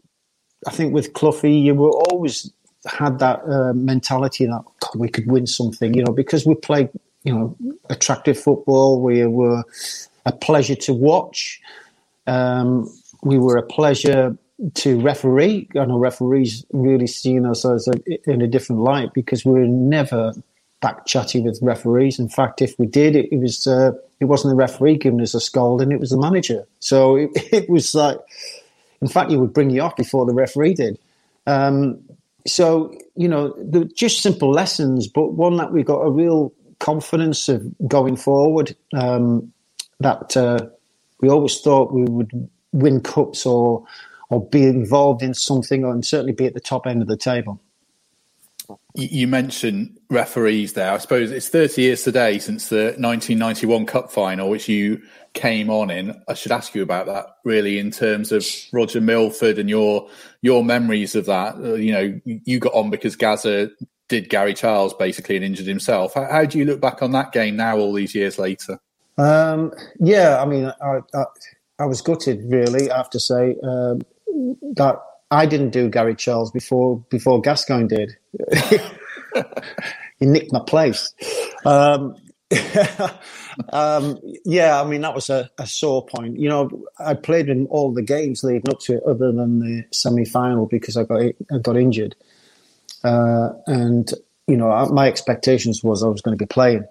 I 0.67 0.71
think 0.71 0.95
with 0.95 1.13
Cloughie, 1.13 1.59
you 1.59 1.75
were 1.75 1.91
always 1.91 2.51
had 2.87 3.19
that 3.19 3.43
uh, 3.47 3.73
mentality 3.75 4.47
that 4.47 4.65
God, 4.81 4.97
we 4.97 5.09
could 5.09 5.27
win 5.27 5.47
something, 5.47 5.95
you 5.95 6.03
know, 6.05 6.13
because 6.13 6.47
we 6.47 6.55
played, 6.55 6.89
you 7.25 7.35
know, 7.35 7.57
attractive 7.91 8.39
football. 8.39 9.01
We 9.01 9.27
were 9.27 9.65
a 10.25 10.33
pleasure 10.33 10.75
to 10.77 10.95
watch. 10.95 11.61
Um, 12.27 12.93
we 13.23 13.39
were 13.39 13.57
a 13.57 13.63
pleasure 13.63 14.37
to 14.75 15.01
referee. 15.01 15.69
I 15.79 15.85
know 15.85 15.99
referees 15.99 16.65
really 16.73 17.07
seen 17.07 17.45
us 17.45 17.65
as 17.65 17.89
a, 17.89 18.31
in 18.31 18.41
a 18.43 18.47
different 18.47 18.83
light 18.83 19.13
because 19.13 19.45
we 19.45 19.53
were 19.53 19.67
never 19.67 20.33
back 20.83 21.07
chatty 21.07 21.41
with 21.41 21.59
referees. 21.63 22.19
In 22.19 22.29
fact, 22.29 22.61
if 22.61 22.79
we 22.79 22.87
did, 22.87 23.17
it, 23.17 23.33
it 23.33 23.39
was 23.39 23.67
uh, 23.67 23.93
it 24.21 24.27
wasn't 24.27 24.53
the 24.53 24.57
referee 24.57 24.99
giving 24.99 25.23
us 25.23 25.33
a 25.33 25.41
scolding; 25.41 25.93
it 25.93 26.01
was 26.01 26.11
the 26.11 26.19
manager. 26.19 26.67
So 26.81 27.17
it, 27.17 27.31
it, 27.53 27.71
was 27.71 27.95
like, 27.95 28.19
in 29.01 29.09
fact, 29.09 29.31
he 29.31 29.39
would 29.39 29.55
bring 29.55 29.71
you 29.71 29.81
off 29.81 29.97
before 29.97 30.27
the 30.27 30.35
referee 30.35 30.75
did. 30.75 30.99
Um, 31.47 31.99
so 32.47 32.95
you 33.17 33.29
know, 33.29 33.57
just 33.95 34.21
simple 34.21 34.51
lessons, 34.51 35.07
but 35.07 35.33
one 35.33 35.57
that 35.57 35.73
we 35.73 35.83
got 35.83 36.01
a 36.01 36.11
real 36.11 36.53
confidence 36.81 37.49
of 37.49 37.65
going 37.89 38.17
forward. 38.17 38.77
Um, 38.93 39.53
that 40.01 40.37
uh, 40.37 40.67
we 41.21 41.29
always 41.29 41.61
thought 41.61 41.93
we 41.93 42.03
would 42.03 42.51
win 42.73 43.01
cups 43.01 43.47
or 43.47 43.85
or 44.31 44.45
be 44.47 44.65
involved 44.65 45.23
in 45.23 45.35
something 45.35 45.85
and 45.85 46.05
certainly 46.05 46.33
be 46.33 46.47
at 46.47 46.55
the 46.55 46.61
top 46.61 46.87
end 46.87 47.03
of 47.03 47.09
the 47.09 47.17
table. 47.17 47.61
You 48.95 49.27
mentioned 49.27 49.99
referees 50.11 50.75
there. 50.75 50.93
I 50.93 50.99
suppose 50.99 51.31
it's 51.31 51.49
30 51.49 51.81
years 51.81 52.03
today 52.03 52.39
since 52.39 52.69
the 52.69 52.95
1991 52.99 53.87
Cup 53.87 54.13
final, 54.13 54.51
which 54.51 54.69
you 54.69 55.01
came 55.33 55.71
on 55.71 55.91
in. 55.91 56.21
I 56.29 56.35
should 56.35 56.53
ask 56.53 56.75
you 56.75 56.83
about 56.83 57.07
that, 57.07 57.37
really, 57.45 57.79
in 57.79 57.91
terms 57.91 58.33
of 58.33 58.45
Roger 58.71 59.01
Milford 59.01 59.59
and 59.59 59.71
your 59.71 60.09
your 60.43 60.63
memories 60.63 61.15
of 61.15 61.25
that. 61.27 61.57
Uh, 61.57 61.75
you 61.75 61.93
know, 61.93 62.21
you 62.25 62.59
got 62.59 62.75
on 62.75 62.91
because 62.91 63.17
Gazza 63.17 63.71
did 64.09 64.29
Gary 64.29 64.53
Charles 64.53 64.93
basically 64.93 65.37
and 65.37 65.45
injured 65.45 65.67
himself. 65.67 66.13
How, 66.15 66.31
how 66.31 66.45
do 66.45 66.59
you 66.59 66.67
look 66.67 66.81
back 66.81 67.03
on 67.03 67.13
that 67.13 67.33
game 67.33 67.57
now, 67.57 67.79
all 67.79 67.95
these 67.95 68.15
years 68.15 68.39
later? 68.39 68.79
Um, 69.17 69.73
yeah, 70.01 70.41
I 70.41 70.45
mean, 70.45 70.67
I, 70.83 70.99
I, 71.15 71.25
I, 71.79 71.87
was 71.87 72.03
gutted, 72.03 72.45
really. 72.45 72.91
I 72.91 72.97
have 72.99 73.11
to 73.11 73.21
say. 73.21 73.57
Um, 73.63 74.03
that 74.75 75.01
I 75.33 75.47
didn't 75.47 75.71
do 75.71 75.89
Gary 75.89 76.15
Charles 76.15 76.51
before 76.51 76.99
before 77.09 77.41
Gascoigne 77.41 77.89
did. 77.89 78.17
he 80.19 80.27
nicked 80.27 80.53
my 80.53 80.61
place. 80.61 81.15
Um, 81.65 82.17
um, 83.73 84.19
yeah, 84.45 84.79
I 84.79 84.85
mean 84.85 85.01
that 85.01 85.15
was 85.15 85.31
a, 85.31 85.51
a, 85.57 85.67
sore 85.67 86.05
point. 86.05 86.39
You 86.39 86.51
know, 86.51 86.85
I 86.99 87.15
played 87.15 87.49
in 87.49 87.67
all 87.69 87.95
the 87.95 88.03
games 88.03 88.45
leading 88.45 88.69
up 88.71 88.81
to 88.81 88.99
it, 88.99 89.03
other 89.05 89.33
than 89.33 89.61
the 89.61 89.85
semi 89.91 90.27
final 90.27 90.67
because 90.67 90.99
I 90.99 91.05
got 91.05 91.23
I 91.23 91.59
got 91.63 91.79
injured, 91.79 92.15
uh, 93.03 93.53
and 93.67 94.13
you 94.47 94.59
know 94.59 94.87
my 94.93 95.09
expectations 95.09 95.83
was 95.83 96.05
I 96.05 96.09
was 96.09 96.21
going 96.21 96.37
to 96.37 96.43
be 96.43 96.47
playing. 96.47 96.85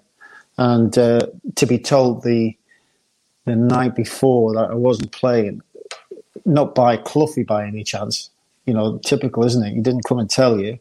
and 0.58 0.98
uh, 0.98 1.28
to 1.54 1.66
be 1.66 1.78
told 1.78 2.24
the 2.24 2.56
the 3.44 3.54
night 3.54 3.94
before 3.94 4.54
that 4.54 4.70
I 4.72 4.74
wasn't 4.74 5.12
playing, 5.12 5.62
not 6.44 6.74
by 6.74 6.96
Cloughie 6.96 7.44
by 7.44 7.66
any 7.66 7.84
chance. 7.84 8.30
You 8.66 8.74
know, 8.74 8.98
typical, 8.98 9.44
isn't 9.44 9.64
it? 9.64 9.74
He 9.74 9.80
didn't 9.80 10.04
come 10.04 10.18
and 10.18 10.30
tell 10.30 10.58
you. 10.60 10.78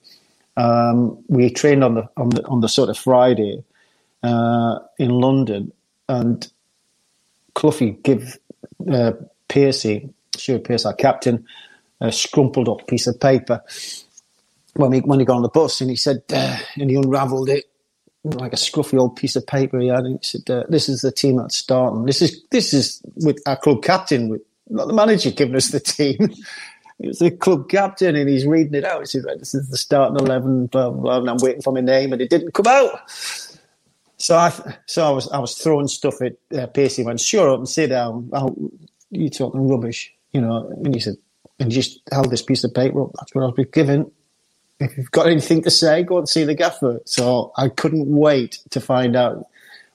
Um, 0.57 1.23
we 1.27 1.49
trained 1.49 1.83
on 1.83 1.95
the 1.95 2.09
on 2.17 2.29
the 2.29 2.45
on 2.45 2.61
the 2.61 2.69
sort 2.69 2.89
of 2.89 2.97
Friday 2.97 3.63
uh, 4.23 4.79
in 4.99 5.09
London, 5.09 5.71
and 6.07 6.51
Cloughie 7.55 7.97
give 8.03 8.37
uh, 8.91 9.13
Piercy, 9.47 10.09
Stuart 10.35 10.63
Pearce, 10.63 10.85
our 10.85 10.93
captain, 10.93 11.45
a 11.99 12.07
scrumpled 12.07 12.71
up 12.71 12.87
piece 12.87 13.07
of 13.07 13.19
paper 13.19 13.63
when 14.75 14.91
we 14.91 14.99
when 14.99 15.19
he 15.19 15.25
got 15.25 15.37
on 15.37 15.41
the 15.41 15.49
bus, 15.49 15.81
and 15.81 15.89
he 15.89 15.95
said, 15.95 16.23
uh, 16.33 16.57
and 16.75 16.89
he 16.89 16.95
unravelled 16.95 17.49
it 17.49 17.65
like 18.23 18.53
a 18.53 18.57
scruffy 18.57 18.99
old 18.99 19.15
piece 19.15 19.35
of 19.35 19.45
paper 19.47 19.79
he 19.79 19.87
had, 19.87 20.05
and 20.05 20.19
he 20.21 20.25
said, 20.25 20.49
uh, 20.49 20.63
"This 20.69 20.89
is 20.89 21.01
the 21.01 21.11
team 21.11 21.37
that's 21.37 21.57
starting. 21.57 22.05
This 22.05 22.21
is 22.21 22.43
this 22.51 22.73
is 22.73 23.01
with 23.15 23.41
our 23.47 23.57
club 23.57 23.83
captain, 23.83 24.29
with 24.29 24.41
not 24.69 24.87
the 24.87 24.93
manager 24.93 25.31
giving 25.31 25.55
us 25.55 25.69
the 25.69 25.79
team." 25.79 26.17
He 27.01 27.07
was 27.07 27.19
the 27.19 27.31
club 27.31 27.69
captain, 27.69 28.15
and 28.15 28.29
he's 28.29 28.45
reading 28.45 28.75
it 28.75 28.85
out. 28.85 29.01
He 29.01 29.05
said, 29.05 29.23
"This 29.39 29.55
is 29.55 29.69
the 29.69 29.77
starting 29.77 30.17
eleven, 30.17 30.67
blah 30.67 30.91
blah." 30.91 31.17
And 31.17 31.29
I'm 31.29 31.37
waiting 31.41 31.61
for 31.61 31.73
my 31.73 31.81
name, 31.81 32.13
and 32.13 32.21
it 32.21 32.29
didn't 32.29 32.53
come 32.53 32.67
out. 32.67 33.09
So 34.17 34.37
I, 34.37 34.53
so 34.85 35.03
I 35.03 35.09
was, 35.09 35.27
I 35.31 35.39
was 35.39 35.55
throwing 35.55 35.87
stuff 35.87 36.21
at 36.21 36.33
uh, 36.55 36.67
Piercy. 36.67 37.03
Went, 37.03 37.19
"Sure 37.19 37.49
up 37.49 37.59
and 37.59 37.69
sit 37.69 37.87
down." 37.87 38.29
Oh, 38.33 38.71
you 39.09 39.29
talking 39.29 39.67
rubbish, 39.67 40.13
you 40.31 40.41
know? 40.41 40.69
And 40.69 40.93
he 40.93 41.01
said, 41.01 41.15
and 41.59 41.69
just 41.69 41.99
held 42.11 42.31
this 42.31 42.41
piece 42.41 42.63
of 42.63 42.73
paper 42.73 43.03
up. 43.03 43.11
That's 43.15 43.35
what 43.35 43.41
I 43.41 43.45
was 43.45 43.55
being 43.55 43.69
given 43.71 44.11
if 44.81 44.97
you've 44.97 45.11
got 45.11 45.27
anything 45.27 45.61
to 45.61 45.69
say, 45.69 46.03
go 46.03 46.17
and 46.17 46.27
see 46.27 46.43
the 46.43 46.55
gaffer. 46.55 46.99
So 47.05 47.51
I 47.55 47.69
couldn't 47.69 48.07
wait 48.07 48.59
to 48.71 48.81
find 48.81 49.15
out. 49.15 49.45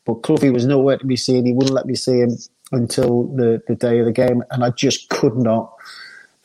But 0.05 0.23
Cloughie 0.23 0.51
was 0.51 0.67
nowhere 0.67 0.97
to 0.97 1.07
be 1.07 1.17
seen. 1.17 1.45
He 1.45 1.53
wouldn't 1.53 1.75
let 1.75 1.87
me 1.87 1.97
see 1.97 2.21
him 2.21 2.37
until 2.71 3.25
the, 3.25 3.63
the 3.67 3.75
day 3.75 3.99
of 3.99 4.07
the 4.07 4.13
game. 4.13 4.45
And 4.51 4.65
I 4.65 4.71
just 4.71 5.09
could 5.09 5.37
not 5.37 5.73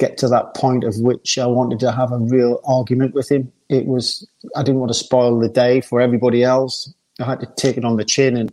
get 0.02 0.18
to 0.18 0.28
that 0.28 0.56
point 0.56 0.84
of 0.84 0.98
which 0.98 1.38
I 1.38 1.46
wanted 1.46 1.80
to 1.82 1.92
have 1.92 2.12
a 2.12 2.18
real 2.18 2.60
argument 2.66 3.14
with 3.14 3.32
him. 3.32 3.52
It 3.70 3.86
was, 3.86 4.28
I 4.56 4.64
didn't 4.64 4.82
want 4.82 4.90
to 4.90 4.98
spoil 4.98 5.40
the 5.40 5.48
day 5.48 5.80
for 5.80 6.02
everybody 6.02 6.44
else. 6.44 6.92
I 7.20 7.26
had 7.26 7.40
to 7.42 7.46
take 7.56 7.78
it 7.78 7.86
on 7.86 7.98
the 7.98 8.04
chin 8.04 8.36
and 8.36 8.52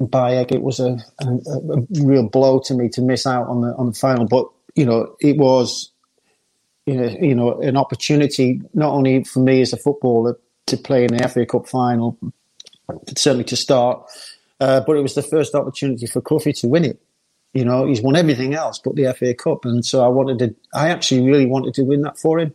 Bayek, 0.00 0.50
it 0.50 0.62
was 0.62 0.80
a, 0.80 0.98
a, 1.20 1.26
a 1.26 2.04
real 2.04 2.28
blow 2.28 2.58
to 2.64 2.74
me 2.74 2.88
to 2.90 3.00
miss 3.00 3.26
out 3.26 3.46
on 3.46 3.60
the 3.60 3.74
on 3.76 3.86
the 3.86 3.92
final. 3.92 4.26
But 4.26 4.46
you 4.74 4.84
know, 4.84 5.14
it 5.20 5.36
was 5.36 5.92
you 6.86 6.96
know, 6.96 7.16
you 7.20 7.34
know, 7.34 7.60
an 7.60 7.76
opportunity 7.76 8.60
not 8.74 8.92
only 8.92 9.24
for 9.24 9.40
me 9.40 9.62
as 9.62 9.72
a 9.72 9.76
footballer 9.76 10.38
to 10.66 10.76
play 10.76 11.04
in 11.04 11.16
the 11.16 11.28
FA 11.28 11.46
Cup 11.46 11.68
final, 11.68 12.18
certainly 13.16 13.44
to 13.44 13.56
start, 13.56 14.04
uh, 14.60 14.80
but 14.86 14.96
it 14.96 15.00
was 15.00 15.14
the 15.14 15.22
first 15.22 15.54
opportunity 15.54 16.06
for 16.06 16.20
Cloughie 16.20 16.52
to 16.54 16.66
win 16.66 16.84
it. 16.84 17.00
You 17.54 17.64
know, 17.64 17.86
he's 17.86 18.02
won 18.02 18.16
everything 18.16 18.54
else 18.54 18.78
but 18.78 18.96
the 18.96 19.14
FA 19.14 19.32
Cup, 19.32 19.64
and 19.64 19.84
so 19.84 20.04
I 20.04 20.08
wanted 20.08 20.38
to. 20.40 20.54
I 20.74 20.88
actually 20.88 21.24
really 21.24 21.46
wanted 21.46 21.74
to 21.74 21.82
win 21.82 22.02
that 22.02 22.18
for 22.18 22.38
him, 22.40 22.52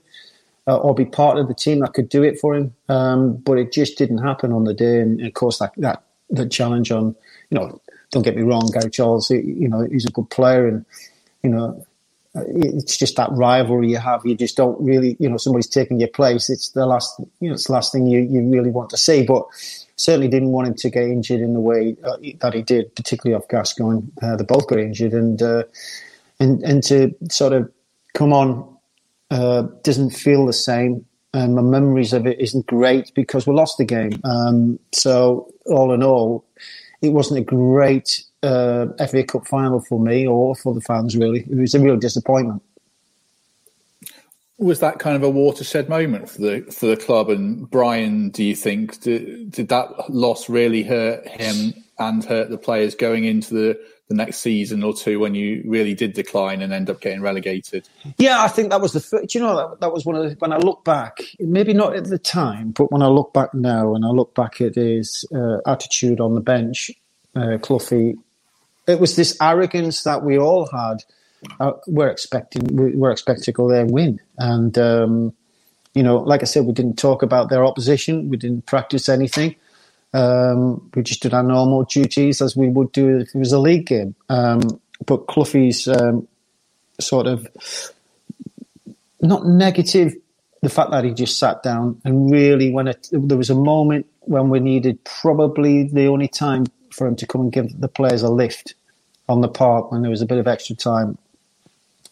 uh, 0.67 0.77
or 0.77 0.93
be 0.93 1.05
part 1.05 1.37
of 1.37 1.47
the 1.47 1.53
team 1.53 1.79
that 1.79 1.93
could 1.93 2.09
do 2.09 2.21
it 2.21 2.39
for 2.39 2.53
him. 2.53 2.75
Um, 2.89 3.37
but 3.37 3.57
it 3.57 3.71
just 3.71 3.97
didn't 3.97 4.19
happen 4.19 4.51
on 4.51 4.65
the 4.65 4.73
day, 4.73 4.99
and 4.99 5.21
of 5.25 5.33
course 5.33 5.59
that 5.59 5.73
that 5.77 6.03
the 6.29 6.47
challenge 6.47 6.91
on, 6.91 7.15
you 7.49 7.57
know, 7.57 7.81
don't 8.11 8.23
get 8.23 8.35
me 8.35 8.43
wrong, 8.43 8.69
Gary 8.71 8.91
Charles, 8.91 9.31
you 9.31 9.67
know, 9.67 9.87
he's 9.89 10.05
a 10.05 10.11
good 10.11 10.29
player, 10.29 10.67
and 10.67 10.85
you 11.43 11.49
know, 11.49 11.83
it's 12.47 12.97
just 12.97 13.15
that 13.17 13.29
rivalry 13.31 13.89
you 13.89 13.97
have. 13.97 14.21
You 14.25 14.35
just 14.35 14.57
don't 14.57 14.79
really, 14.81 15.15
you 15.19 15.29
know, 15.29 15.37
somebody's 15.37 15.69
taking 15.69 15.99
your 15.99 16.09
place. 16.09 16.49
It's 16.49 16.69
the 16.71 16.85
last, 16.85 17.19
you 17.39 17.49
know, 17.49 17.53
it's 17.53 17.67
the 17.67 17.73
last 17.73 17.91
thing 17.91 18.07
you, 18.07 18.21
you 18.21 18.41
really 18.49 18.71
want 18.71 18.89
to 18.91 18.97
see. 18.97 19.23
But 19.25 19.45
certainly 19.95 20.27
didn't 20.27 20.49
want 20.49 20.67
him 20.67 20.75
to 20.75 20.89
get 20.89 21.03
injured 21.03 21.41
in 21.41 21.53
the 21.53 21.59
way 21.59 21.95
uh, 22.03 22.17
that 22.39 22.53
he 22.53 22.61
did, 22.61 22.95
particularly 22.95 23.35
off 23.39 23.49
Gascoigne. 23.49 24.01
Uh, 24.21 24.35
they 24.35 24.43
both 24.43 24.67
got 24.67 24.79
injured, 24.79 25.13
and 25.13 25.41
uh, 25.41 25.63
and 26.39 26.63
and 26.63 26.83
to 26.83 27.13
sort 27.29 27.53
of 27.53 27.71
come 28.13 28.33
on 28.33 28.77
uh, 29.31 29.63
doesn't 29.83 30.11
feel 30.11 30.45
the 30.45 30.53
same. 30.53 31.05
And 31.31 31.55
my 31.55 31.61
memories 31.61 32.13
of 32.13 32.25
it 32.25 32.39
isn't 32.39 32.65
great 32.65 33.11
because 33.13 33.45
we 33.45 33.53
lost 33.53 33.77
the 33.77 33.85
game. 33.85 34.19
Um, 34.23 34.79
so 34.91 35.53
all 35.67 35.93
in 35.93 36.01
all, 36.01 36.43
it 37.03 37.09
wasn't 37.09 37.39
a 37.39 37.43
great 37.43 38.23
uh, 38.43 38.87
FA 39.07 39.23
Cup 39.23 39.47
final 39.47 39.81
for 39.81 39.99
me 39.99 40.27
or 40.27 40.55
for 40.55 40.73
the 40.73 40.81
fans. 40.81 41.15
Really, 41.15 41.41
it 41.41 41.55
was 41.55 41.75
a 41.75 41.79
real 41.79 41.97
disappointment. 41.97 42.61
Was 44.57 44.79
that 44.81 44.99
kind 44.99 45.15
of 45.15 45.23
a 45.23 45.29
watershed 45.29 45.87
moment 45.87 46.29
for 46.29 46.41
the 46.41 46.61
for 46.71 46.87
the 46.87 46.97
club? 46.97 47.29
And 47.29 47.69
Brian, 47.69 48.29
do 48.29 48.43
you 48.43 48.55
think 48.55 48.99
did, 49.01 49.51
did 49.51 49.69
that 49.69 50.09
loss 50.09 50.49
really 50.49 50.83
hurt 50.83 51.25
him 51.27 51.73
and 51.97 52.23
hurt 52.23 52.49
the 52.49 52.57
players 52.57 52.95
going 52.95 53.25
into 53.25 53.53
the 53.53 53.79
the 54.09 54.15
next 54.15 54.37
season 54.39 54.83
or 54.83 54.91
two 54.91 55.19
when 55.19 55.35
you 55.35 55.63
really 55.65 55.93
did 55.93 56.13
decline 56.13 56.61
and 56.61 56.73
end 56.73 56.89
up 56.89 56.99
getting 56.99 57.21
relegated? 57.21 57.87
Yeah, 58.17 58.41
I 58.41 58.47
think 58.47 58.71
that 58.71 58.81
was 58.81 58.93
the 58.93 58.99
first. 58.99 59.35
You 59.35 59.41
know, 59.41 59.55
that, 59.55 59.81
that 59.81 59.93
was 59.93 60.03
one 60.03 60.15
of 60.15 60.23
the, 60.23 60.35
when 60.39 60.51
I 60.51 60.57
look 60.57 60.83
back, 60.83 61.19
maybe 61.39 61.73
not 61.73 61.95
at 61.95 62.05
the 62.05 62.17
time, 62.17 62.71
but 62.71 62.91
when 62.91 63.03
I 63.03 63.07
look 63.07 63.33
back 63.33 63.53
now 63.53 63.93
and 63.93 64.03
I 64.03 64.09
look 64.09 64.33
back 64.33 64.61
at 64.61 64.75
his 64.75 65.25
uh, 65.33 65.59
attitude 65.67 66.19
on 66.19 66.33
the 66.33 66.41
bench, 66.41 66.91
uh, 67.35 67.59
Cloughie 67.61 68.17
it 68.89 68.99
was 68.99 69.15
this 69.15 69.37
arrogance 69.41 70.03
that 70.03 70.23
we 70.23 70.37
all 70.37 70.67
had. 70.67 71.03
Uh, 71.59 71.73
we're 71.87 72.09
expecting 72.09 72.63
we, 72.75 72.95
we're 72.95 73.11
expecting 73.11 73.43
to 73.45 73.51
go 73.51 73.69
there 73.69 73.81
and 73.81 73.91
win, 73.91 74.19
and 74.37 74.77
um, 74.77 75.33
you 75.93 76.03
know, 76.03 76.17
like 76.17 76.41
I 76.41 76.45
said, 76.45 76.65
we 76.65 76.73
didn't 76.73 76.97
talk 76.97 77.23
about 77.23 77.49
their 77.49 77.63
opposition. 77.63 78.29
We 78.29 78.37
didn't 78.37 78.65
practice 78.65 79.09
anything. 79.09 79.55
Um, 80.13 80.89
we 80.95 81.03
just 81.03 81.21
did 81.21 81.33
our 81.33 81.43
normal 81.43 81.83
duties 81.83 82.41
as 82.41 82.55
we 82.55 82.67
would 82.67 82.91
do 82.91 83.19
if 83.19 83.33
it 83.33 83.37
was 83.37 83.51
a 83.51 83.59
league 83.59 83.85
game. 83.85 84.15
Um, 84.27 84.81
but 85.05 85.27
Cloughie's 85.27 85.87
um, 85.87 86.27
sort 86.99 87.27
of 87.27 87.47
not 89.21 89.45
negative, 89.45 90.13
the 90.61 90.69
fact 90.69 90.91
that 90.91 91.03
he 91.03 91.13
just 91.13 91.37
sat 91.37 91.63
down 91.63 92.01
and 92.03 92.31
really, 92.31 92.71
when 92.71 92.87
it, 92.87 93.07
there 93.11 93.37
was 93.37 93.49
a 93.49 93.55
moment 93.55 94.05
when 94.21 94.49
we 94.49 94.59
needed 94.59 95.03
probably 95.03 95.83
the 95.83 96.07
only 96.07 96.27
time 96.27 96.65
for 96.91 97.07
him 97.07 97.15
to 97.15 97.27
come 97.27 97.41
and 97.41 97.51
give 97.51 97.79
the 97.79 97.87
players 97.87 98.21
a 98.23 98.29
lift 98.29 98.73
on 99.29 99.41
the 99.41 99.47
park 99.47 99.91
when 99.91 100.01
there 100.01 100.11
was 100.11 100.21
a 100.21 100.25
bit 100.25 100.39
of 100.39 100.47
extra 100.47 100.75
time, 100.75 101.17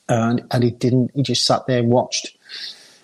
and 0.08 0.46
and 0.52 0.64
he 0.64 0.72
didn't. 0.72 1.12
He 1.16 1.24
just 1.24 1.46
sat 1.46 1.66
there 1.68 1.80
and 1.80 1.90
watched, 1.90 2.38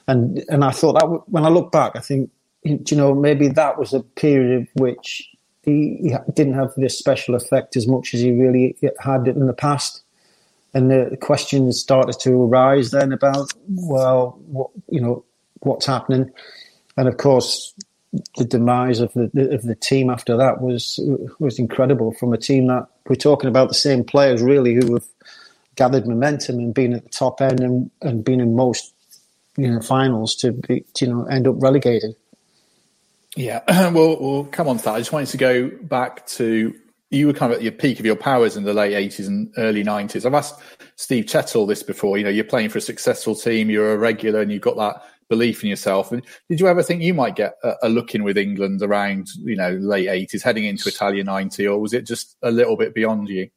and 0.07 0.45
and 0.47 0.63
I 0.63 0.71
thought 0.71 0.93
that 0.93 1.29
when 1.29 1.43
I 1.43 1.49
look 1.49 1.71
back, 1.71 1.95
I 1.95 1.99
think 1.99 2.29
you 2.63 2.95
know 2.95 3.13
maybe 3.13 3.49
that 3.49 3.77
was 3.77 3.93
a 3.93 4.01
period 4.01 4.61
of 4.61 4.67
which 4.75 5.27
he, 5.63 5.97
he 6.01 6.15
didn't 6.33 6.53
have 6.53 6.73
this 6.77 6.97
special 6.97 7.35
effect 7.35 7.75
as 7.75 7.87
much 7.87 8.13
as 8.13 8.21
he 8.21 8.31
really 8.31 8.77
had 8.99 9.27
it 9.27 9.35
in 9.35 9.47
the 9.47 9.53
past. 9.53 10.01
And 10.75 10.89
the 10.89 11.17
questions 11.21 11.79
started 11.79 12.19
to 12.21 12.31
arise 12.31 12.89
then 12.91 13.11
about, 13.11 13.51
well, 13.67 14.39
what 14.47 14.69
you 14.89 15.01
know, 15.01 15.23
what's 15.59 15.85
happening, 15.85 16.31
and 16.97 17.07
of 17.07 17.17
course, 17.17 17.73
the 18.37 18.45
demise 18.45 18.99
of 18.99 19.11
the 19.13 19.29
of 19.51 19.63
the 19.63 19.75
team 19.75 20.09
after 20.09 20.37
that 20.37 20.61
was 20.61 20.99
was 21.39 21.59
incredible. 21.59 22.13
From 22.13 22.33
a 22.33 22.37
team 22.37 22.67
that 22.67 22.87
we're 23.07 23.15
talking 23.15 23.49
about 23.49 23.67
the 23.67 23.73
same 23.73 24.03
players 24.03 24.41
really 24.41 24.73
who 24.73 24.93
have 24.93 25.05
gathered 25.75 26.07
momentum 26.07 26.59
and 26.59 26.73
been 26.73 26.93
at 26.93 27.03
the 27.03 27.09
top 27.09 27.41
end 27.41 27.59
and, 27.59 27.91
and 28.01 28.23
been 28.23 28.39
in 28.39 28.55
most 28.55 28.93
you 29.57 29.69
know 29.69 29.79
finals 29.81 30.35
to 30.35 30.51
be, 30.51 30.85
you 30.99 31.07
know 31.07 31.25
end 31.25 31.47
up 31.47 31.55
relegated. 31.57 32.15
Yeah, 33.35 33.89
we'll 33.91 34.19
we'll 34.19 34.45
come 34.45 34.67
on 34.67 34.77
to 34.77 34.83
that. 34.85 34.95
I 34.95 34.99
just 34.99 35.11
wanted 35.11 35.29
to 35.29 35.37
go 35.37 35.69
back 35.69 36.25
to 36.27 36.73
you 37.09 37.27
were 37.27 37.33
kind 37.33 37.51
of 37.51 37.57
at 37.57 37.63
your 37.63 37.71
peak 37.71 37.99
of 37.99 38.05
your 38.05 38.15
powers 38.15 38.57
in 38.57 38.63
the 38.63 38.73
late 38.73 38.93
eighties 38.93 39.27
and 39.27 39.53
early 39.57 39.83
nineties. 39.83 40.25
I've 40.25 40.33
asked 40.33 40.59
Steve 40.95 41.25
Chettle 41.25 41.67
this 41.67 41.83
before. 41.83 42.17
You 42.17 42.23
know, 42.23 42.29
you're 42.29 42.43
playing 42.43 42.69
for 42.69 42.77
a 42.77 42.81
successful 42.81 43.35
team, 43.35 43.69
you're 43.69 43.93
a 43.93 43.97
regular, 43.97 44.41
and 44.41 44.51
you've 44.51 44.61
got 44.61 44.77
that 44.77 45.03
belief 45.33 45.63
in 45.63 45.69
yourself. 45.69 46.11
And 46.11 46.23
did 46.49 46.59
you 46.59 46.67
ever 46.67 46.83
think 46.83 47.01
you 47.01 47.13
might 47.13 47.35
get 47.35 47.55
a, 47.63 47.73
a 47.83 47.89
look 47.89 48.13
in 48.13 48.23
with 48.23 48.37
England 48.37 48.81
around, 48.83 49.27
you 49.39 49.55
know, 49.55 49.71
late 49.71 50.09
eighties, 50.09 50.43
heading 50.43 50.65
into 50.65 50.89
Italia 50.89 51.23
ninety, 51.23 51.67
or 51.67 51.79
was 51.79 51.93
it 51.93 52.05
just 52.05 52.37
a 52.41 52.51
little 52.51 52.77
bit 52.77 52.93
beyond 52.93 53.29
you? 53.29 53.49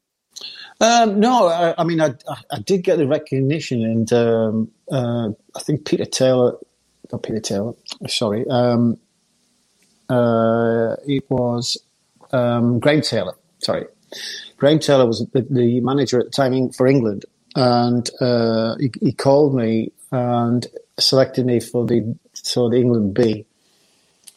Um, 0.80 1.20
no, 1.20 1.48
I, 1.48 1.74
I, 1.78 1.84
mean, 1.84 2.00
I, 2.00 2.14
I 2.50 2.58
did 2.58 2.82
get 2.82 2.96
the 2.96 3.06
recognition, 3.06 3.82
and 3.82 4.12
um, 4.12 4.70
uh, 4.92 5.28
I 5.54 5.60
think 5.60 5.86
Peter 5.86 6.04
Taylor, 6.04 6.56
not 7.10 7.22
Peter 7.22 7.40
Taylor, 7.40 7.72
sorry, 8.08 8.44
um, 8.48 8.98
uh, 10.10 10.96
it 11.06 11.24
was 11.30 11.78
um, 12.32 12.78
Graham 12.78 13.00
Taylor. 13.00 13.34
Sorry, 13.58 13.86
Graham 14.58 14.78
Taylor 14.78 15.06
was 15.06 15.26
the, 15.32 15.46
the 15.50 15.80
manager 15.80 16.20
at 16.20 16.26
the 16.26 16.30
time 16.30 16.70
for 16.70 16.86
England, 16.86 17.24
and 17.54 18.08
uh, 18.20 18.76
he, 18.78 18.90
he, 19.00 19.12
called 19.12 19.54
me 19.54 19.92
and 20.12 20.66
selected 20.98 21.46
me 21.46 21.60
for 21.60 21.86
the 21.86 22.16
so 22.32 22.68
the 22.68 22.76
England 22.76 23.14
B, 23.14 23.46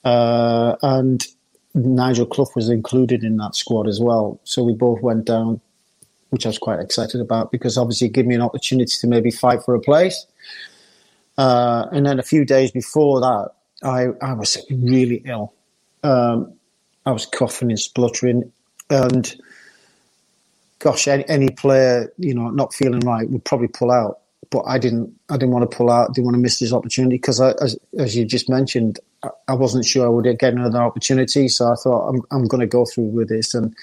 uh, 0.04 0.76
and 0.82 1.26
Nigel 1.74 2.26
Clough 2.26 2.52
was 2.56 2.70
included 2.70 3.24
in 3.24 3.38
that 3.38 3.56
squad 3.56 3.88
as 3.88 4.00
well. 4.00 4.40
So 4.44 4.64
we 4.64 4.74
both 4.74 5.02
went 5.02 5.26
down, 5.26 5.62
which 6.30 6.46
I 6.46 6.50
was 6.50 6.58
quite 6.58 6.80
excited 6.80 7.22
about 7.22 7.52
because 7.52 7.78
obviously 7.78 8.08
it 8.08 8.14
gave 8.14 8.26
me 8.26 8.36
an 8.36 8.42
opportunity 8.42 8.94
to 9.00 9.08
maybe 9.08 9.32
fight 9.32 9.64
for 9.64 9.76
a 9.76 9.80
place. 9.80 10.26
Uh, 11.38 11.88
and 11.92 12.06
then 12.06 12.20
a 12.20 12.24
few 12.24 12.44
days 12.44 12.72
before 12.72 13.22
that, 13.22 13.52
I 13.84 14.08
I 14.22 14.34
was 14.34 14.58
really 14.70 15.22
ill. 15.26 15.54
Um, 16.04 16.54
I 17.06 17.12
was 17.12 17.26
coughing 17.26 17.70
and 17.70 17.80
spluttering, 17.80 18.52
and 18.90 19.36
gosh, 20.80 21.08
any, 21.08 21.28
any 21.30 21.50
player 21.50 22.12
you 22.18 22.34
know 22.34 22.50
not 22.50 22.74
feeling 22.74 23.00
right 23.02 23.30
would 23.30 23.46
probably 23.46 23.68
pull 23.68 23.92
out. 23.92 24.20
But 24.52 24.64
I 24.66 24.78
didn't. 24.78 25.14
I 25.30 25.36
didn't 25.36 25.52
want 25.52 25.70
to 25.70 25.78
pull 25.78 25.92
out. 25.92 26.14
Didn't 26.14 26.26
want 26.26 26.36
to 26.36 26.42
miss 26.42 26.60
this 26.60 26.74
opportunity 26.74 27.18
because, 27.18 27.40
as, 27.40 27.78
as 27.98 28.16
you 28.16 28.26
just 28.26 28.50
mentioned, 28.50 29.00
I 29.48 29.54
wasn't 29.54 29.86
sure 29.86 30.06
I 30.06 30.10
would 30.10 30.26
get 30.40 30.54
another 30.54 30.82
opportunity. 30.82 31.48
So 31.48 31.72
I 31.72 31.76
thought 31.76 32.10
I'm 32.10 32.22
I'm 32.32 32.48
going 32.48 32.62
to 32.62 32.68
go 32.68 32.86
through 32.86 33.06
with 33.06 33.30
this, 33.30 33.54
and 33.54 33.76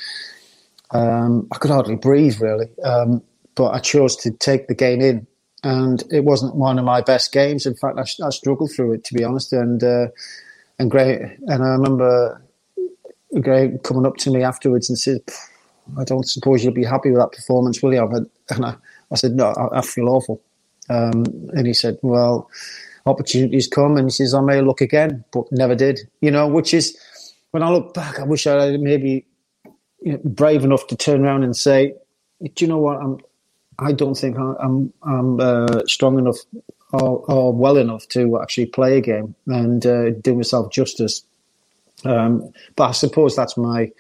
um, 0.90 1.47
I 1.53 1.59
could 1.59 1.71
hardly 1.71 1.97
breathe 1.97 2.40
really. 2.40 2.69
Um, 2.83 3.23
but 3.55 3.71
I 3.73 3.79
chose 3.79 4.16
to 4.16 4.31
take 4.31 4.69
the 4.69 4.75
game 4.75 5.01
in, 5.01 5.27
and 5.62 6.03
it 6.11 6.25
wasn't 6.25 6.57
one 6.57 6.79
of 6.79 6.85
my 6.85 7.01
best 7.01 7.33
games. 7.33 7.66
In 7.66 7.75
fact, 7.75 7.99
I, 7.99 8.27
I 8.27 8.31
struggled 8.31 8.73
through 8.73 8.95
it 8.95 9.05
to 9.05 9.14
be 9.14 9.25
honest. 9.25 9.53
And 9.53 9.83
uh, 9.85 10.09
and 10.79 10.90
great, 10.90 11.21
and 11.21 11.62
I 11.62 11.69
remember 11.69 12.42
Greg 13.40 13.83
coming 13.83 14.07
up 14.07 14.16
to 14.19 14.31
me 14.31 14.42
afterwards 14.42 14.88
and 14.88 14.99
said, 14.99 15.21
"I 15.99 16.05
don't 16.05 16.29
suppose 16.29 16.64
you'll 16.64 16.75
be 16.75 16.85
happy 16.85 17.11
with 17.11 17.21
that 17.21 17.33
performance, 17.33 17.83
will 17.83 17.95
you?" 17.95 18.27
And 18.49 18.64
I, 18.64 18.77
I 19.11 19.14
said, 19.16 19.33
"No, 19.33 19.47
I, 19.47 19.79
I 19.79 19.83
feel 19.83 20.09
awful." 20.09 20.40
Um, 20.88 21.25
and 21.53 21.66
he 21.66 21.75
said, 21.75 21.99
"Well." 22.03 22.49
opportunities 23.07 23.68
come 23.68 23.96
and 23.96 24.07
he 24.07 24.11
says, 24.11 24.35
I 24.35 24.40
may 24.40 24.61
look 24.61 24.81
again, 24.81 25.25
but 25.33 25.51
never 25.53 25.75
did. 25.75 26.01
You 26.20 26.31
know, 26.31 26.49
which 26.49 26.75
is, 26.75 26.99
when 27.53 27.62
I 27.62 27.70
look 27.70 27.94
back, 27.94 28.18
I 28.18 28.25
wish 28.25 28.46
I 28.46 28.61
had 28.61 28.81
maybe 28.81 29.25
you 30.03 30.12
know, 30.12 30.20
brave 30.25 30.64
enough 30.64 30.87
to 30.88 30.96
turn 30.96 31.25
around 31.25 31.44
and 31.44 31.57
say, 31.57 31.94
do 32.42 32.64
you 32.64 32.66
know 32.66 32.79
what? 32.79 32.99
I'm, 32.99 33.18
I 33.79 33.92
don't 33.92 34.16
think 34.16 34.37
I'm, 34.38 34.92
I'm 35.03 35.40
uh, 35.40 35.87
strong 35.87 36.18
enough 36.18 36.38
or, 36.92 37.25
or, 37.31 37.53
well 37.53 37.77
enough 37.77 38.07
to 38.09 38.40
actually 38.40 38.66
play 38.66 38.99
a 38.99 39.01
game 39.01 39.35
and 39.46 39.85
uh, 39.87 40.11
do 40.11 40.35
myself 40.35 40.70
justice. 40.70 41.22
Um, 42.05 42.53
but 42.75 42.88
I 42.88 42.92
suppose 42.92 43.37
that's 43.37 43.57
my 43.57 43.90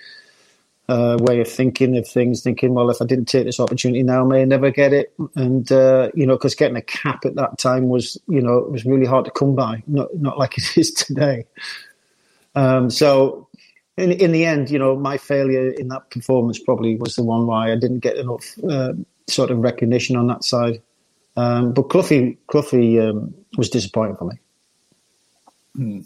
uh, 0.88 1.18
way 1.20 1.40
of 1.40 1.48
thinking 1.48 1.96
of 1.96 2.06
things, 2.06 2.42
thinking, 2.42 2.74
well, 2.74 2.90
if 2.90 3.02
I 3.02 3.06
didn't 3.06 3.26
take 3.26 3.44
this 3.44 3.58
opportunity 3.58 4.02
now, 4.02 4.22
I 4.22 4.26
may 4.26 4.44
never 4.44 4.70
get 4.70 4.92
it. 4.92 5.12
And, 5.34 5.70
uh, 5.72 6.10
you 6.14 6.26
know, 6.26 6.36
because 6.36 6.54
getting 6.54 6.76
a 6.76 6.82
cap 6.82 7.24
at 7.24 7.34
that 7.34 7.58
time 7.58 7.88
was, 7.88 8.18
you 8.28 8.40
know, 8.40 8.58
it 8.58 8.70
was 8.70 8.84
really 8.84 9.06
hard 9.06 9.24
to 9.24 9.30
come 9.30 9.54
by, 9.54 9.82
not, 9.86 10.14
not 10.14 10.38
like 10.38 10.58
it 10.58 10.78
is 10.78 10.92
today. 10.92 11.46
Um, 12.54 12.88
so 12.90 13.48
in, 13.96 14.12
in 14.12 14.32
the 14.32 14.44
end, 14.44 14.70
you 14.70 14.78
know, 14.78 14.96
my 14.96 15.18
failure 15.18 15.70
in 15.70 15.88
that 15.88 16.10
performance 16.10 16.58
probably 16.58 16.96
was 16.96 17.16
the 17.16 17.24
one 17.24 17.46
why 17.46 17.72
I 17.72 17.76
didn't 17.76 18.00
get 18.00 18.16
enough 18.16 18.56
uh, 18.68 18.92
sort 19.26 19.50
of 19.50 19.58
recognition 19.58 20.16
on 20.16 20.28
that 20.28 20.44
side. 20.44 20.80
Um, 21.36 21.72
but 21.72 21.84
Cloughie, 21.84 22.38
Cloughie 22.46 23.00
um, 23.00 23.34
was 23.58 23.68
disappointing 23.68 24.16
for 24.16 24.24
me. 24.24 24.38
Hmm. 25.74 26.00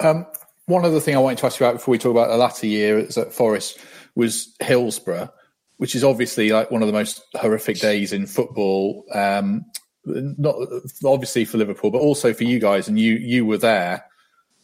Um, 0.00 0.26
one 0.66 0.84
other 0.84 1.00
thing 1.00 1.14
I 1.14 1.20
wanted 1.20 1.38
to 1.38 1.46
ask 1.46 1.60
you 1.60 1.66
about 1.66 1.76
before 1.76 1.92
we 1.92 1.98
talk 1.98 2.10
about 2.10 2.28
the 2.28 2.36
latter 2.36 2.66
year 2.66 2.98
is 2.98 3.16
at 3.16 3.32
Forest 3.32 3.78
was 4.16 4.56
Hillsborough, 4.60 5.32
which 5.76 5.94
is 5.94 6.02
obviously 6.02 6.50
like 6.50 6.70
one 6.70 6.82
of 6.82 6.88
the 6.88 6.92
most 6.92 7.22
horrific 7.34 7.78
days 7.78 8.12
in 8.12 8.26
football. 8.26 9.04
Um, 9.12 9.64
not 10.04 10.56
obviously 11.04 11.44
for 11.44 11.58
Liverpool, 11.58 11.90
but 11.90 12.00
also 12.00 12.32
for 12.32 12.44
you 12.44 12.58
guys, 12.58 12.88
and 12.88 12.98
you 12.98 13.14
you 13.14 13.46
were 13.46 13.58
there. 13.58 14.04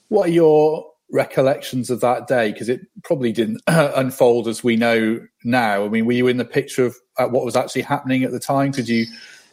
What 0.08 0.28
are 0.28 0.32
your 0.32 0.90
recollections 1.10 1.90
of 1.90 2.00
that 2.00 2.26
day? 2.26 2.52
Because 2.52 2.68
it 2.68 2.80
probably 3.04 3.32
didn't 3.32 3.60
unfold 3.66 4.48
as 4.48 4.64
we 4.64 4.76
know 4.76 5.20
now. 5.44 5.84
I 5.84 5.88
mean, 5.88 6.06
were 6.06 6.12
you 6.12 6.26
in 6.28 6.38
the 6.38 6.44
picture 6.44 6.86
of 6.86 6.96
what 7.16 7.44
was 7.44 7.56
actually 7.56 7.82
happening 7.82 8.24
at 8.24 8.32
the 8.32 8.40
time? 8.40 8.72
Could 8.72 8.88
you 8.88 9.06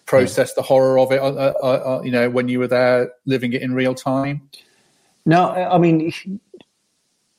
process 0.05 0.53
the 0.53 0.61
horror 0.61 0.99
of 0.99 1.11
it? 1.11 1.19
Uh, 1.19 1.25
uh, 1.25 1.53
uh, 1.61 2.01
you 2.03 2.11
know, 2.11 2.29
when 2.29 2.47
you 2.47 2.59
were 2.59 2.67
there, 2.67 3.11
living 3.25 3.53
it 3.53 3.61
in 3.61 3.73
real 3.73 3.93
time. 3.93 4.49
No, 5.25 5.51
I 5.51 5.77
mean, 5.77 6.11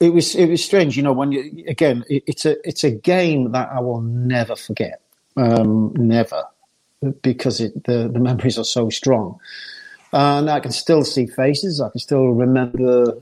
it 0.01 0.15
was 0.15 0.35
it 0.35 0.49
was 0.49 0.65
strange, 0.65 0.97
you 0.97 1.03
know. 1.03 1.13
When 1.13 1.31
you 1.31 1.65
again, 1.69 2.05
it, 2.09 2.25
it's 2.27 2.47
a 2.47 2.57
it's 2.67 2.85
a 2.85 2.91
game 2.91 3.53
that 3.53 3.69
I 3.71 3.81
will 3.81 4.01
never 4.01 4.57
forget, 4.57 5.01
um, 5.37 5.93
never, 5.97 6.45
because 7.23 7.61
it, 7.61 7.85
the 7.85 8.09
the 8.09 8.19
memories 8.19 8.59
are 8.59 8.65
so 8.65 8.89
strong, 8.89 9.39
and 10.13 10.49
I 10.51 10.61
can 10.61 10.73
still 10.73 11.05
see 11.05 11.27
faces. 11.27 11.81
I 11.81 11.91
can 11.91 12.01
still 12.01 12.29
remember 12.29 13.19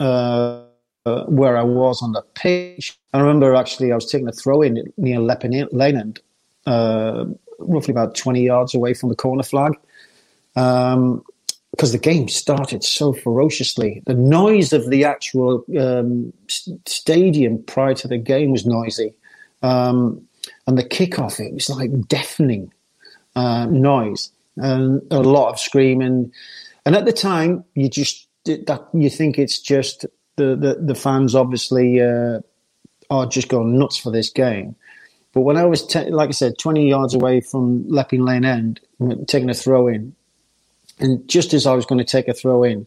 uh, 0.00 0.62
uh, 1.04 1.24
where 1.26 1.58
I 1.58 1.62
was 1.62 2.02
on 2.02 2.12
the 2.12 2.22
pitch. 2.34 2.98
I 3.12 3.20
remember 3.20 3.54
actually 3.54 3.92
I 3.92 3.94
was 3.94 4.10
taking 4.10 4.28
a 4.28 4.32
throw 4.32 4.62
in 4.62 4.92
near 4.96 5.20
Leppings 5.20 5.72
Lane 5.72 5.96
End, 5.96 6.20
uh, 6.66 7.26
roughly 7.58 7.92
about 7.92 8.14
twenty 8.14 8.44
yards 8.44 8.74
away 8.74 8.94
from 8.94 9.10
the 9.10 9.16
corner 9.16 9.42
flag. 9.42 9.74
Um, 10.56 11.22
because 11.74 11.90
the 11.90 11.98
game 11.98 12.28
started 12.28 12.84
so 12.84 13.12
ferociously. 13.12 14.00
The 14.06 14.14
noise 14.14 14.72
of 14.72 14.90
the 14.90 15.04
actual 15.04 15.64
um, 15.76 16.32
stadium 16.86 17.64
prior 17.64 17.94
to 17.94 18.06
the 18.06 18.16
game 18.16 18.52
was 18.52 18.64
noisy. 18.64 19.12
Um, 19.60 20.28
and 20.68 20.78
the 20.78 20.84
kickoff, 20.84 21.40
it 21.40 21.52
was 21.52 21.68
like 21.68 21.90
deafening 22.06 22.72
uh, 23.34 23.66
noise 23.66 24.30
and 24.56 25.02
a 25.10 25.18
lot 25.18 25.50
of 25.50 25.58
screaming. 25.58 26.32
And 26.86 26.94
at 26.94 27.06
the 27.06 27.12
time, 27.12 27.64
you 27.74 27.88
just 27.88 28.28
that 28.44 28.88
you 28.92 29.10
think 29.10 29.38
it's 29.38 29.58
just 29.58 30.06
the 30.36 30.54
the, 30.54 30.78
the 30.80 30.94
fans 30.94 31.34
obviously 31.34 32.00
uh, 32.00 32.38
are 33.10 33.26
just 33.26 33.48
going 33.48 33.76
nuts 33.76 33.96
for 33.96 34.12
this 34.12 34.30
game. 34.30 34.76
But 35.32 35.40
when 35.40 35.56
I 35.56 35.64
was, 35.64 35.84
te- 35.84 36.10
like 36.10 36.28
I 36.28 36.32
said, 36.32 36.58
20 36.60 36.88
yards 36.88 37.14
away 37.14 37.40
from 37.40 37.88
Leppings 37.88 38.22
Lane 38.22 38.44
End, 38.44 38.80
taking 39.26 39.50
a 39.50 39.54
throw 39.54 39.88
in, 39.88 40.14
and 40.98 41.26
just 41.28 41.54
as 41.54 41.66
I 41.66 41.74
was 41.74 41.86
going 41.86 41.98
to 41.98 42.04
take 42.04 42.28
a 42.28 42.34
throw 42.34 42.62
in, 42.62 42.86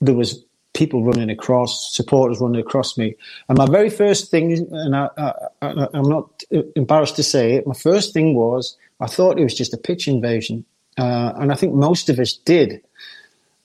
there 0.00 0.14
was 0.14 0.44
people 0.74 1.04
running 1.04 1.30
across, 1.30 1.94
supporters 1.94 2.40
running 2.40 2.60
across 2.60 2.96
me. 2.96 3.16
And 3.48 3.58
my 3.58 3.66
very 3.66 3.90
first 3.90 4.30
thing, 4.30 4.52
and 4.70 4.94
I, 4.94 5.10
am 5.60 6.08
not 6.08 6.44
embarrassed 6.76 7.16
to 7.16 7.22
say 7.22 7.54
it, 7.54 7.66
my 7.66 7.74
first 7.74 8.12
thing 8.12 8.34
was 8.34 8.76
I 9.00 9.06
thought 9.06 9.38
it 9.38 9.42
was 9.44 9.56
just 9.56 9.74
a 9.74 9.78
pitch 9.78 10.06
invasion. 10.06 10.64
Uh, 10.96 11.32
and 11.36 11.52
I 11.52 11.56
think 11.56 11.74
most 11.74 12.08
of 12.08 12.18
us 12.18 12.32
did, 12.32 12.82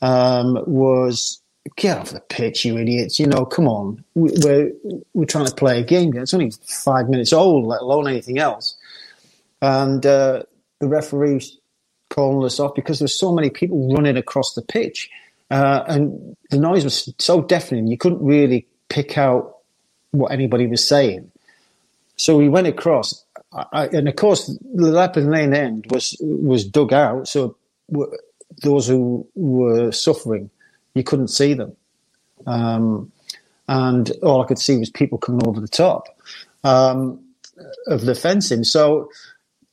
um, 0.01 0.57
was 0.65 1.39
get 1.75 1.97
off 1.97 2.11
the 2.11 2.19
pitch, 2.19 2.65
you 2.65 2.77
idiots. 2.77 3.19
You 3.19 3.27
know, 3.27 3.45
come 3.45 3.67
on. 3.67 4.03
We're, 4.15 4.71
we're 5.13 5.25
trying 5.25 5.45
to 5.45 5.55
play 5.55 5.79
a 5.79 5.83
game. 5.83 6.15
It's 6.15 6.33
only 6.33 6.51
five 6.65 7.09
minutes 7.09 7.33
old, 7.33 7.65
let 7.65 7.81
alone 7.81 8.07
anything 8.07 8.39
else. 8.39 8.75
And 9.61 10.05
uh, 10.05 10.43
the 10.79 10.87
referee 10.87 11.41
us 12.17 12.59
off 12.59 12.75
because 12.75 12.99
there's 12.99 13.17
so 13.17 13.31
many 13.31 13.49
people 13.49 13.93
running 13.93 14.17
across 14.17 14.53
the 14.53 14.61
pitch. 14.61 15.09
Uh, 15.51 15.83
and 15.87 16.35
the 16.49 16.57
noise 16.57 16.83
was 16.83 17.13
so 17.19 17.41
deafening, 17.41 17.87
you 17.87 17.97
couldn't 17.97 18.23
really 18.23 18.65
pick 18.89 19.17
out 19.17 19.57
what 20.11 20.31
anybody 20.31 20.67
was 20.67 20.87
saying. 20.87 21.31
So 22.15 22.37
we 22.37 22.49
went 22.49 22.67
across, 22.67 23.23
I, 23.51 23.87
and 23.87 24.07
of 24.07 24.15
course, 24.15 24.47
the 24.47 24.91
Leppings 24.91 25.27
Lane 25.27 25.53
end 25.53 25.85
was 25.89 26.15
was 26.21 26.63
dug 26.63 26.93
out. 26.93 27.27
So 27.27 27.55
those 28.61 28.87
who 28.87 29.27
were 29.35 29.91
suffering, 29.91 30.49
you 30.93 31.03
couldn't 31.03 31.29
see 31.29 31.53
them, 31.53 31.75
um, 32.45 33.11
and 33.67 34.11
all 34.21 34.41
I 34.41 34.45
could 34.47 34.59
see 34.59 34.77
was 34.77 34.89
people 34.89 35.17
coming 35.17 35.45
over 35.47 35.59
the 35.59 35.67
top 35.67 36.07
um, 36.63 37.19
of 37.87 38.01
the 38.01 38.15
fencing. 38.15 38.63
So 38.63 39.09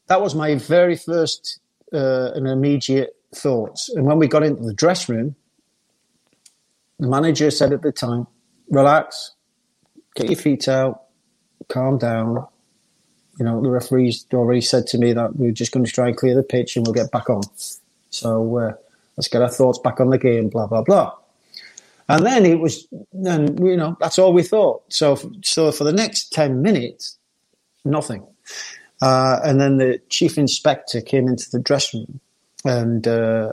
that 0.07 0.21
was 0.21 0.35
my 0.35 0.57
very 0.57 0.97
first 0.97 1.61
uh, 1.93 2.33
an 2.35 2.47
immediate 2.47 3.17
thoughts. 3.35 3.89
And 3.89 4.05
when 4.05 4.19
we 4.19 4.27
got 4.27 4.43
into 4.43 4.63
the 4.63 4.75
dress 4.75 5.09
room, 5.09 5.37
the 6.99 7.09
manager 7.09 7.51
said 7.51 7.73
at 7.73 7.83
the 7.83 7.93
time, 7.93 8.27
relax, 8.69 9.33
get 10.15 10.29
your 10.29 10.39
feet 10.39 10.69
out, 10.69 11.05
calm 11.69 11.99
down. 11.99 12.47
You 13.39 13.47
know, 13.47 13.63
the 13.63 13.71
referees 13.71 14.27
already 14.35 14.61
said 14.61 14.87
to 14.89 14.99
me 14.99 15.13
that 15.15 15.37
we 15.37 15.49
are 15.49 15.53
just 15.53 15.73
going 15.73 15.87
to 15.87 15.93
try 15.93 16.09
and 16.09 16.17
clear 16.17 16.35
the 16.35 16.43
pitch 16.43 16.77
and 16.77 16.87
we'll 16.87 16.95
get 16.95 17.11
back 17.11 17.31
on. 17.31 17.43
So 18.11 18.59
uh, 18.59 18.73
let's 19.17 19.29
get 19.29 19.41
our 19.41 19.49
thoughts 19.49 19.79
back 19.79 20.01
on 20.01 20.11
the 20.11 20.19
game, 20.19 20.51
blah, 20.51 20.67
blah, 20.67 20.83
blah. 20.83 21.15
And 22.09 22.27
then 22.27 22.45
it 22.45 22.59
was, 22.59 22.87
and 23.13 23.59
you 23.61 23.77
know, 23.77 23.97
that's 24.01 24.19
all 24.19 24.33
we 24.33 24.43
thought. 24.43 24.83
So, 24.89 25.17
so 25.43 25.71
for 25.73 25.85
the 25.85 25.93
next 25.93 26.33
10 26.33 26.61
minutes, 26.61 27.19
nothing. 27.85 28.27
Uh, 29.01 29.41
and 29.45 29.61
then 29.61 29.79
the 29.79 30.01
chief 30.11 30.37
inspector 30.37 31.01
came 31.01 31.27
into 31.27 31.51
the 31.51 31.59
dressing 31.59 32.01
room 32.01 32.21
and 32.65 33.09
uh, 33.09 33.53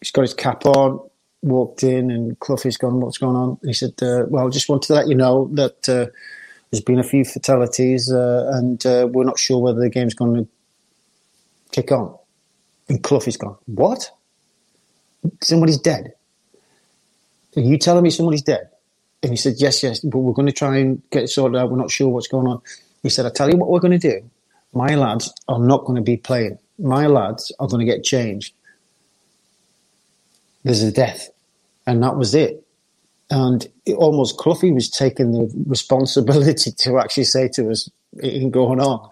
he's 0.00 0.12
got 0.12 0.22
his 0.22 0.34
cap 0.34 0.64
on, 0.66 1.00
walked 1.42 1.82
in, 1.82 2.10
and 2.10 2.38
Cloughie's 2.38 2.76
gone, 2.76 3.00
What's 3.00 3.18
going 3.18 3.36
on? 3.36 3.58
And 3.62 3.70
he 3.70 3.72
said, 3.72 3.94
uh, 4.02 4.24
Well, 4.28 4.46
I 4.46 4.50
just 4.50 4.68
wanted 4.68 4.86
to 4.88 4.94
let 4.94 5.08
you 5.08 5.14
know 5.16 5.48
that 5.54 5.88
uh, 5.88 6.06
there's 6.70 6.84
been 6.84 7.00
a 7.00 7.04
few 7.04 7.24
fatalities 7.24 8.12
uh, 8.12 8.50
and 8.54 8.84
uh, 8.86 9.08
we're 9.10 9.24
not 9.24 9.38
sure 9.38 9.58
whether 9.58 9.80
the 9.80 9.90
game's 9.90 10.14
going 10.14 10.44
to 10.44 10.48
kick 11.72 11.90
on. 11.90 12.16
And 12.88 13.02
Cloughie's 13.02 13.36
gone, 13.36 13.56
What? 13.66 14.10
Somebody's 15.40 15.78
dead. 15.78 16.14
Are 17.56 17.60
you 17.60 17.78
telling 17.78 18.02
me 18.02 18.10
somebody's 18.10 18.42
dead? 18.42 18.68
And 19.22 19.32
he 19.32 19.36
said, 19.36 19.54
Yes, 19.58 19.82
yes, 19.82 20.00
but 20.00 20.18
we're 20.18 20.32
going 20.32 20.46
to 20.46 20.52
try 20.52 20.78
and 20.78 21.02
get 21.10 21.24
it 21.24 21.28
sorted 21.28 21.60
out. 21.60 21.70
We're 21.70 21.76
not 21.78 21.90
sure 21.90 22.08
what's 22.08 22.28
going 22.28 22.46
on. 22.46 22.62
He 23.02 23.10
said, 23.10 23.26
I 23.26 23.30
tell 23.30 23.50
you 23.50 23.56
what 23.56 23.70
we're 23.70 23.80
going 23.80 23.98
to 23.98 24.10
do. 24.10 24.30
My 24.74 24.94
lads 24.96 25.32
are 25.48 25.58
not 25.60 25.84
going 25.84 25.96
to 25.96 26.02
be 26.02 26.16
playing. 26.16 26.58
My 26.78 27.06
lads 27.06 27.52
are 27.60 27.68
going 27.68 27.86
to 27.86 27.92
get 27.92 28.04
changed. 28.04 28.54
There's 30.64 30.82
a 30.82 30.92
death. 30.92 31.30
And 31.86 32.02
that 32.02 32.16
was 32.16 32.34
it. 32.34 32.58
and 33.30 33.66
it, 33.86 33.94
almost 33.94 34.38
Cloughie 34.38 34.72
was 34.72 34.90
taking 34.90 35.32
the 35.32 35.52
responsibility 35.66 36.72
to 36.78 36.98
actually 36.98 37.24
say 37.24 37.48
to 37.50 37.70
us, 37.70 37.90
"It 38.18 38.42
ain't 38.42 38.52
going 38.52 38.80
on," 38.80 39.10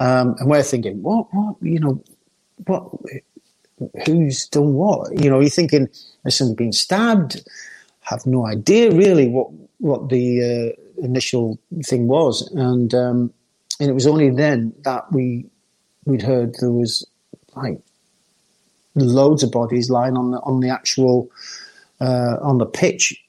um, 0.00 0.36
and 0.38 0.50
we're 0.50 0.62
thinking, 0.64 1.02
"What? 1.02 1.28
What? 1.32 1.56
You 1.62 1.80
know, 1.80 2.04
what? 2.66 2.90
Who's 4.06 4.48
done 4.48 4.74
what? 4.74 5.22
You 5.22 5.30
know, 5.30 5.40
you're 5.40 5.50
thinking 5.50 5.88
has 6.24 6.36
somebody 6.36 6.64
been 6.66 6.72
stabbed? 6.72 7.42
Have 8.02 8.26
no 8.26 8.46
idea 8.46 8.92
really 8.92 9.28
what 9.28 9.48
what 9.78 10.08
the 10.10 10.74
uh, 10.76 10.83
initial 11.02 11.58
thing 11.84 12.06
was, 12.08 12.50
and 12.52 12.94
um, 12.94 13.32
and 13.80 13.90
it 13.90 13.94
was 13.94 14.06
only 14.06 14.30
then 14.30 14.72
that 14.84 15.10
we 15.12 15.46
we'd 16.04 16.22
heard 16.22 16.54
there 16.60 16.70
was 16.70 17.06
like 17.54 17.80
loads 18.94 19.42
of 19.42 19.50
bodies 19.50 19.90
lying 19.90 20.16
on 20.16 20.30
the 20.30 20.38
on 20.40 20.60
the 20.60 20.68
actual 20.70 21.30
uh, 22.00 22.36
on 22.40 22.58
the 22.58 22.66
pitch. 22.66 23.20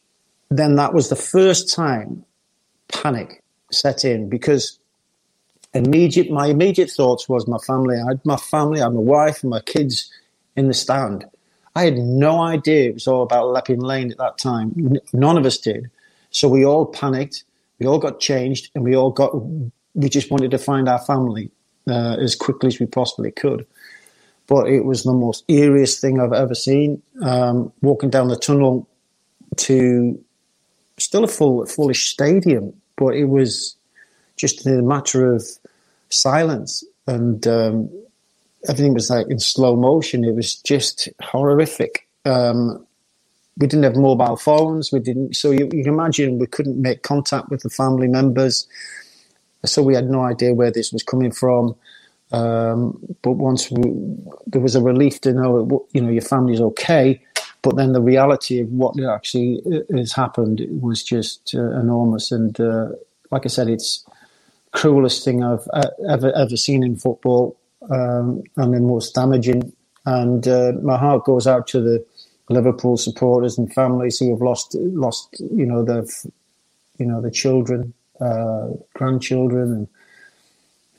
Then 0.49 0.75
that 0.75 0.93
was 0.93 1.10
the 1.10 1.15
first 1.15 1.73
time 1.73 2.23
panic 2.88 3.43
set 3.71 4.06
in 4.06 4.30
because 4.30 4.80
immediate 5.73 6.32
my 6.32 6.47
immediate 6.47 6.89
thoughts 6.89 7.28
was 7.28 7.47
my 7.47 7.58
family. 7.60 7.97
I 7.99 8.10
had 8.10 8.25
my 8.25 8.38
family, 8.38 8.82
I 8.82 8.86
had 8.86 8.93
my 8.93 8.99
wife 8.99 9.43
and 9.43 9.49
my 9.49 9.62
kids 9.62 10.12
in 10.56 10.67
the 10.67 10.73
stand. 10.73 11.25
I 11.75 11.84
had 11.84 11.97
no 11.97 12.41
idea 12.41 12.89
it 12.89 12.93
was 12.93 13.08
all 13.08 13.23
about 13.23 13.49
Leppings 13.49 13.84
Lane 13.84 14.12
at 14.12 14.17
that 14.17 14.38
time. 14.38 14.97
None 15.12 15.38
of 15.38 15.45
us 15.45 15.58
did. 15.58 15.91
So 16.32 16.47
we 16.47 16.65
all 16.65 16.86
panicked. 16.86 17.43
We 17.79 17.88
all 17.88 17.99
got 17.99 18.19
changed, 18.19 18.69
and 18.75 18.83
we 18.83 18.95
all 18.95 19.11
got. 19.11 19.31
We 19.93 20.09
just 20.09 20.31
wanted 20.31 20.51
to 20.51 20.57
find 20.57 20.89
our 20.89 20.99
family 20.99 21.51
uh, 21.88 22.17
as 22.19 22.35
quickly 22.35 22.67
as 22.67 22.79
we 22.79 22.85
possibly 22.85 23.31
could. 23.31 23.65
But 24.47 24.67
it 24.67 24.85
was 24.85 25.03
the 25.03 25.13
most 25.13 25.47
eeriest 25.47 25.99
thing 25.99 26.19
I've 26.19 26.33
ever 26.33 26.53
seen. 26.53 27.01
Um, 27.21 27.71
walking 27.81 28.09
down 28.09 28.27
the 28.27 28.35
tunnel 28.35 28.88
to 29.57 30.23
still 30.97 31.23
a 31.23 31.27
full, 31.27 31.65
fullish 31.65 32.09
stadium, 32.09 32.73
but 32.95 33.15
it 33.15 33.25
was 33.25 33.75
just 34.38 34.65
a 34.65 34.81
matter 34.81 35.33
of 35.33 35.43
silence 36.09 36.83
and 37.07 37.45
um, 37.47 37.89
everything 38.67 38.93
was 38.93 39.09
like 39.09 39.27
in 39.29 39.39
slow 39.39 39.75
motion. 39.75 40.23
It 40.23 40.35
was 40.35 40.55
just 40.55 41.09
horrific. 41.21 42.07
Um, 42.25 42.85
we 43.57 43.67
didn't 43.67 43.83
have 43.83 43.95
mobile 43.95 44.35
phones. 44.35 44.91
We 44.91 44.99
didn't, 44.99 45.35
so 45.35 45.51
you, 45.51 45.69
you, 45.71 45.83
can 45.83 45.93
imagine 45.93 46.39
we 46.39 46.47
couldn't 46.47 46.81
make 46.81 47.03
contact 47.03 47.49
with 47.49 47.61
the 47.61 47.69
family 47.69 48.07
members. 48.07 48.67
So 49.65 49.81
we 49.81 49.95
had 49.95 50.09
no 50.09 50.21
idea 50.23 50.53
where 50.53 50.71
this 50.71 50.91
was 50.91 51.03
coming 51.03 51.31
from. 51.31 51.75
Um, 52.31 52.99
but 53.21 53.31
once 53.31 53.71
we, 53.71 53.83
there 54.47 54.61
was 54.61 54.75
a 54.75 54.81
relief 54.81 55.21
to 55.21 55.33
know, 55.33 55.87
you 55.93 56.01
know, 56.01 56.09
your 56.09 56.21
family's 56.21 56.59
okay. 56.61 57.21
But 57.61 57.77
then 57.77 57.93
the 57.93 58.01
reality 58.01 58.59
of 58.59 58.69
what 58.69 58.99
actually 59.01 59.61
uh, 59.65 59.97
has 59.97 60.11
happened 60.11 60.61
was 60.69 61.01
just 61.01 61.55
uh, 61.55 61.79
enormous. 61.79 62.31
And 62.31 62.59
uh, 62.59 62.89
like 63.31 63.45
I 63.45 63.49
said, 63.49 63.69
it's 63.69 64.05
cruelest 64.75 65.23
thing 65.23 65.43
I've 65.43 65.67
uh, 65.73 65.89
ever 66.09 66.31
ever 66.35 66.57
seen 66.57 66.83
in 66.83 66.97
football, 66.97 67.57
um, 67.89 68.43
and 68.57 68.73
the 68.73 68.79
most 68.79 69.15
damaging. 69.15 69.73
And 70.05 70.47
uh, 70.47 70.73
my 70.83 70.97
heart 70.97 71.23
goes 71.25 71.47
out 71.47 71.65
to 71.67 71.81
the 71.81 72.05
Liverpool 72.49 72.97
supporters 72.97 73.58
and 73.58 73.73
families 73.73 74.19
who 74.19 74.29
have 74.31 74.41
lost 74.41 74.75
lost 74.75 75.39
you 75.39 75.65
know 75.65 75.84
their 75.84 76.05
you 76.97 77.05
know 77.05 77.21
the 77.21 77.31
children, 77.31 77.93
uh, 78.21 78.69
grandchildren, 78.93 79.71
and 79.71 79.88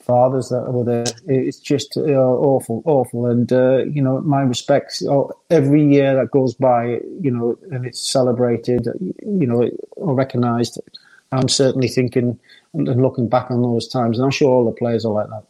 fathers 0.00 0.48
that 0.48 0.72
were 0.72 0.84
there. 0.84 1.04
It's 1.26 1.58
just 1.58 1.96
uh, 1.96 2.02
awful, 2.02 2.82
awful. 2.84 3.26
And 3.26 3.52
uh, 3.52 3.84
you 3.84 4.02
know, 4.02 4.20
my 4.22 4.42
respects. 4.42 5.04
Oh, 5.06 5.32
every 5.50 5.84
year 5.84 6.14
that 6.16 6.30
goes 6.30 6.54
by, 6.54 7.00
you 7.20 7.30
know, 7.30 7.58
and 7.70 7.86
it's 7.86 8.00
celebrated, 8.00 8.88
you 9.24 9.46
know, 9.46 9.70
or 9.96 10.14
recognised. 10.14 10.80
I'm 11.32 11.48
certainly 11.48 11.88
thinking 11.88 12.38
and 12.72 13.02
looking 13.02 13.28
back 13.28 13.50
on 13.50 13.62
those 13.62 13.88
times, 13.88 14.18
and 14.18 14.24
I'm 14.24 14.30
sure 14.30 14.48
all 14.48 14.64
the 14.64 14.72
players 14.72 15.04
are 15.04 15.12
like 15.12 15.28
that. 15.28 15.44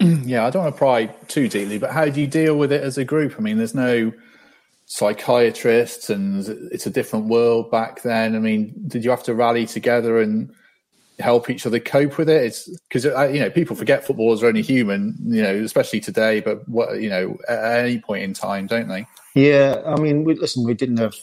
yeah, 0.26 0.46
I 0.46 0.50
don't 0.50 0.62
want 0.62 0.74
to 0.74 0.78
pry 0.78 1.06
too 1.28 1.48
deeply, 1.48 1.78
but 1.78 1.90
how 1.90 2.04
do 2.06 2.20
you 2.20 2.26
deal 2.26 2.56
with 2.56 2.72
it 2.72 2.82
as 2.82 2.98
a 2.98 3.04
group? 3.04 3.34
I 3.38 3.40
mean, 3.40 3.58
there's 3.58 3.74
no 3.74 4.12
psychiatrists 4.86 6.10
and 6.10 6.46
it's 6.70 6.86
a 6.86 6.90
different 6.90 7.26
world 7.26 7.70
back 7.70 8.02
then. 8.02 8.36
I 8.36 8.38
mean, 8.38 8.74
did 8.86 9.04
you 9.04 9.10
have 9.10 9.22
to 9.24 9.34
rally 9.34 9.66
together 9.66 10.20
and 10.20 10.52
help 11.18 11.48
each 11.48 11.66
other 11.66 11.80
cope 11.80 12.18
with 12.18 12.28
it? 12.28 12.42
It's 12.44 12.68
because 12.88 13.06
uh, 13.06 13.28
you 13.32 13.40
know 13.40 13.50
people 13.50 13.76
forget 13.76 14.06
footballers 14.06 14.42
are 14.42 14.48
only 14.48 14.62
human, 14.62 15.16
you 15.22 15.42
know, 15.42 15.54
especially 15.56 16.00
today. 16.00 16.40
But 16.40 16.68
what 16.68 17.00
you 17.00 17.08
know, 17.08 17.36
at 17.48 17.80
any 17.80 17.98
point 17.98 18.24
in 18.24 18.34
time, 18.34 18.66
don't 18.66 18.88
they? 18.88 19.06
Yeah, 19.34 19.82
I 19.86 19.96
mean, 19.96 20.24
we, 20.24 20.34
listen, 20.34 20.64
we 20.64 20.74
didn't 20.74 20.98
have, 20.98 21.14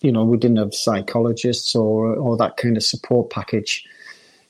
you 0.00 0.10
know, 0.10 0.24
we 0.24 0.36
didn't 0.36 0.56
have 0.56 0.74
psychologists 0.74 1.74
or 1.76 2.14
or 2.14 2.36
that 2.38 2.56
kind 2.56 2.76
of 2.76 2.82
support 2.82 3.30
package. 3.30 3.86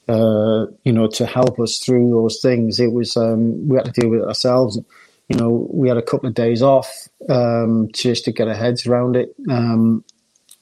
Uh, 0.08 0.66
you 0.82 0.92
know, 0.92 1.06
to 1.06 1.24
help 1.24 1.60
us 1.60 1.78
through 1.78 2.10
those 2.10 2.40
things, 2.40 2.80
it 2.80 2.92
was 2.92 3.16
um, 3.16 3.68
we 3.68 3.76
had 3.76 3.84
to 3.84 3.92
deal 3.92 4.10
with 4.10 4.20
it 4.20 4.26
ourselves 4.26 4.78
you 5.30 5.36
know, 5.36 5.68
we 5.72 5.88
had 5.88 5.96
a 5.96 6.02
couple 6.02 6.28
of 6.28 6.34
days 6.34 6.60
off 6.60 7.08
um, 7.28 7.88
just 7.92 8.24
to 8.24 8.32
get 8.32 8.48
our 8.48 8.54
heads 8.54 8.84
around 8.84 9.14
it. 9.14 9.32
Um, 9.48 10.04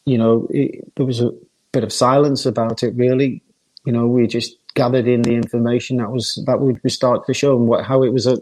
you 0.04 0.18
know, 0.18 0.46
it, 0.50 0.94
there 0.94 1.06
was 1.06 1.22
a 1.22 1.30
bit 1.72 1.84
of 1.84 1.92
silence 1.92 2.44
about 2.44 2.82
it. 2.82 2.94
Really, 2.94 3.42
you 3.86 3.92
know, 3.92 4.06
we 4.06 4.26
just 4.26 4.58
gathered 4.74 5.08
in 5.08 5.22
the 5.22 5.32
information 5.32 5.96
that 5.96 6.12
was 6.12 6.42
that 6.46 6.60
would 6.60 6.78
we 6.84 6.90
start 6.90 7.26
to 7.26 7.32
show 7.32 7.56
and 7.56 7.66
what, 7.66 7.86
how 7.86 8.02
it 8.02 8.12
was 8.12 8.26
uh, 8.26 8.36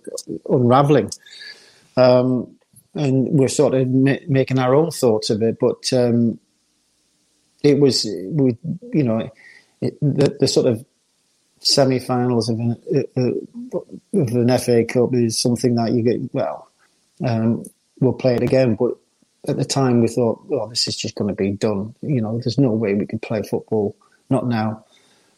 unraveling. 0.51 1.11
Um, 1.97 2.57
and 2.97 3.29
we're 3.29 3.47
sort 3.47 3.75
of 3.75 3.89
ma- 3.89 4.27
making 4.27 4.59
our 4.59 4.75
own 4.75 4.91
thoughts 4.91 5.31
of 5.31 5.43
it, 5.43 5.59
but 5.61 5.93
um, 5.93 6.41
it 7.63 7.79
was 7.79 8.05
we, 8.05 8.59
you 8.93 9.05
know, 9.05 9.31
it, 9.81 9.97
the, 10.01 10.37
the 10.41 10.49
sort 10.49 10.67
of 10.67 10.85
semi-finals 11.61 12.49
of 12.49 12.59
an, 12.59 12.77
uh, 12.95 13.21
uh, 13.21 14.21
of 14.21 14.29
an 14.29 14.59
FA 14.59 14.85
Cup 14.85 15.15
is 15.15 15.41
something 15.41 15.75
that 15.77 15.93
you 15.93 16.03
get. 16.03 16.35
Well, 16.35 16.69
um, 17.25 17.65
we'll 18.01 18.13
play 18.13 18.35
it 18.35 18.43
again, 18.43 18.77
but 18.77 18.97
at 19.49 19.57
the 19.57 19.65
time 19.65 20.01
we 20.01 20.09
thought, 20.09 20.45
oh, 20.53 20.69
this 20.69 20.89
is 20.89 20.97
just 20.97 21.15
going 21.15 21.29
to 21.29 21.35
be 21.35 21.53
done. 21.53 21.95
You 22.03 22.21
know, 22.21 22.39
there's 22.39 22.59
no 22.59 22.71
way 22.71 22.95
we 22.95 23.07
could 23.07 23.23
play 23.23 23.43
football. 23.43 23.97
Not 24.29 24.47
now. 24.47 24.85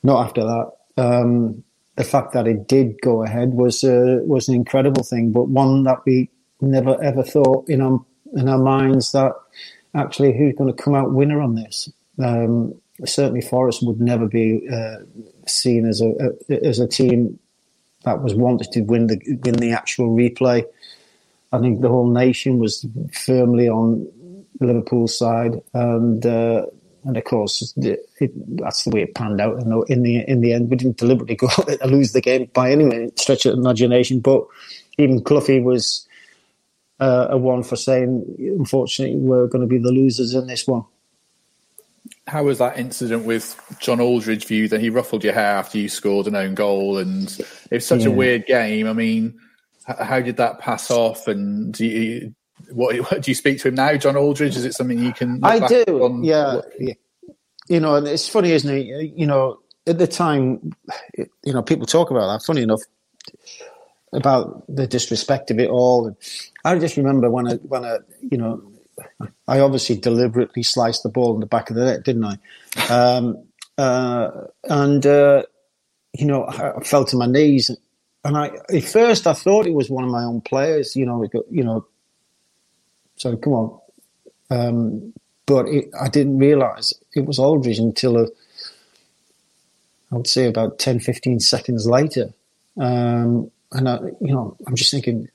Not 0.03 0.27
after 0.27 0.43
that. 0.43 0.73
Um, 0.97 1.65
the 1.97 2.05
fact 2.05 2.33
that 2.33 2.47
it 2.47 2.69
did 2.69 3.01
go 3.01 3.23
ahead 3.23 3.53
was 3.53 3.83
uh, 3.83 4.21
was 4.23 4.49
an 4.49 4.55
incredible 4.55 5.03
thing, 5.03 5.33
but 5.33 5.49
one 5.49 5.83
that 5.83 6.05
we 6.07 6.31
never 6.61 7.01
ever 7.03 7.23
thought 7.23 7.69
in 7.69 7.81
our 7.81 8.05
in 8.35 8.49
our 8.49 8.59
minds 8.59 9.13
that 9.13 9.33
actually 9.95 10.37
who's 10.37 10.55
going 10.55 10.73
to 10.73 10.83
come 10.83 10.95
out 10.95 11.13
winner 11.13 11.41
on 11.41 11.55
this. 11.57 11.91
Um, 12.23 12.75
certainly, 13.05 13.41
Forest 13.41 13.85
would 13.85 14.01
never 14.01 14.27
be 14.27 14.69
uh, 14.73 14.99
seen 15.51 15.87
as 15.87 16.01
a, 16.01 16.13
a, 16.49 16.67
as 16.67 16.79
a 16.79 16.87
team 16.87 17.39
that 18.05 18.23
was 18.23 18.35
wanted 18.35 18.73
to 18.73 18.83
win 18.83 19.07
the 19.07 19.19
win 19.45 19.55
the 19.55 19.73
actual 19.73 20.15
replay. 20.17 20.65
I 21.53 21.59
think 21.59 21.81
the 21.81 21.89
whole 21.89 22.11
nation 22.11 22.59
was 22.59 22.87
firmly 23.13 23.69
on 23.69 24.07
Liverpool's 24.61 25.17
side, 25.17 25.61
and 25.75 26.25
uh, 26.25 26.67
and 27.05 27.17
of 27.17 27.25
course 27.25 27.73
it, 27.77 28.01
that's 28.57 28.85
the 28.85 28.91
way 28.91 29.03
it 29.03 29.15
panned 29.15 29.41
out. 29.41 29.57
And 29.57 29.85
in 29.89 30.03
the 30.03 30.29
in 30.29 30.41
the 30.41 30.53
end, 30.53 30.71
we 30.71 30.77
didn't 30.77 30.99
deliberately 30.99 31.37
go 31.37 31.49
lose 31.85 32.13
the 32.13 32.21
game 32.21 32.51
by 32.53 32.71
any 32.71 33.11
stretch 33.17 33.47
of 33.47 33.55
imagination. 33.55 34.21
But 34.21 34.45
even 34.99 35.23
Cloughie 35.23 35.61
was 35.61 36.07
uh, 37.01 37.29
a 37.31 37.39
one 37.39 37.63
for 37.63 37.77
saying, 37.77 38.25
unfortunately, 38.39 39.17
we're 39.17 39.47
going 39.47 39.63
to 39.63 39.69
be 39.69 39.79
the 39.79 39.93
losers 39.93 40.35
in 40.35 40.47
this 40.47 40.67
one 40.67 40.85
how 42.29 42.45
was 42.45 42.59
that 42.59 42.79
incident 42.79 43.25
with 43.25 43.59
John 43.81 44.01
Aldridge 44.01 44.47
viewed 44.47 44.71
that 44.71 44.81
he 44.81 44.91
ruffled 44.91 45.25
your 45.25 45.33
hair 45.33 45.57
after 45.57 45.79
you 45.79 45.89
scored 45.89 46.27
an 46.27 46.37
own 46.37 46.55
goal? 46.55 46.99
And 46.99 47.37
it's 47.71 47.87
such 47.87 48.03
yeah. 48.03 48.09
a 48.09 48.11
weird 48.11 48.47
game. 48.47 48.87
I 48.87 48.93
mean, 48.93 49.39
how 49.87 50.21
did 50.21 50.37
that 50.37 50.59
pass 50.59 50.91
off? 50.91 51.27
And 51.27 51.73
do 51.73 51.87
you, 51.87 52.35
what, 52.71 52.97
what, 53.11 53.23
do 53.23 53.31
you 53.31 53.35
speak 53.35 53.61
to 53.61 53.69
him 53.69 53.75
now, 53.75 53.97
John 53.97 54.17
Aldridge? 54.17 54.57
Is 54.57 54.65
it 54.65 54.75
something 54.75 54.99
you 54.99 55.13
can? 55.13 55.41
I 55.43 55.67
do. 55.67 55.85
On? 55.89 56.23
Yeah. 56.23 56.61
yeah. 56.79 56.95
You 57.69 57.81
know, 57.81 57.97
and 57.97 58.07
it's 58.07 58.29
funny, 58.29 58.53
isn't 58.53 58.75
it? 58.75 59.13
You 59.17 59.27
know, 59.27 59.61
at 59.87 59.99
the 59.99 60.07
time, 60.07 60.73
you 61.17 61.53
know, 61.53 61.63
people 61.63 61.87
talk 61.87 62.11
about 62.11 62.31
that. 62.33 62.45
Funny 62.45 62.63
enough, 62.63 62.81
about 64.13 64.65
the 64.69 64.87
disrespect 64.87 65.51
of 65.51 65.59
it 65.59 65.71
all. 65.71 66.17
I 66.65 66.79
just 66.79 66.97
remember 66.97 67.31
when 67.31 67.49
I, 67.49 67.55
when 67.55 67.85
I, 67.85 67.99
you 68.21 68.39
know, 68.39 68.63
I 69.47 69.61
obviously 69.61 69.97
deliberately 69.97 70.63
sliced 70.63 71.03
the 71.03 71.09
ball 71.09 71.35
in 71.35 71.41
the 71.41 71.47
back 71.47 71.71
of 71.71 71.77
the 71.77 71.85
net, 71.85 72.05
didn't 72.05 72.25
I? 72.25 72.39
Um, 72.89 73.45
uh, 73.79 74.31
and 74.65 75.05
uh, 75.07 75.43
you 76.13 76.27
know, 76.27 76.47
I 76.47 76.81
fell 76.83 77.05
to 77.07 77.17
my 77.17 77.27
knees, 77.27 77.71
and 78.25 78.37
I 78.37 78.51
at 78.73 78.85
first 78.85 79.27
I 79.27 79.33
thought 79.33 79.67
it 79.67 79.75
was 79.75 79.91
one 79.91 80.05
of 80.05 80.11
my 80.11 80.25
own 80.25 80.41
players. 80.41 80.97
You 80.97 81.07
know, 81.07 81.29
you 81.51 81.65
know. 81.65 81.87
So 83.17 83.37
come 83.37 83.53
on, 83.53 83.81
um, 84.51 85.13
but 85.47 85.67
it, 85.69 85.91
I 85.99 86.09
didn't 86.09 86.39
realise 86.39 86.93
it 87.15 87.25
was 87.25 87.39
Aldridge 87.39 87.79
until 87.79 88.19
a, 88.19 88.27
I 90.13 90.17
would 90.17 90.27
say 90.27 90.47
about 90.47 90.79
10, 90.79 91.01
15 91.01 91.41
seconds 91.41 91.87
later. 91.87 92.33
Um, 92.77 93.51
and 93.73 93.89
I, 93.89 93.99
you 94.21 94.33
know, 94.33 94.57
I'm 94.67 94.77
just 94.77 94.91
thinking, 94.91 95.29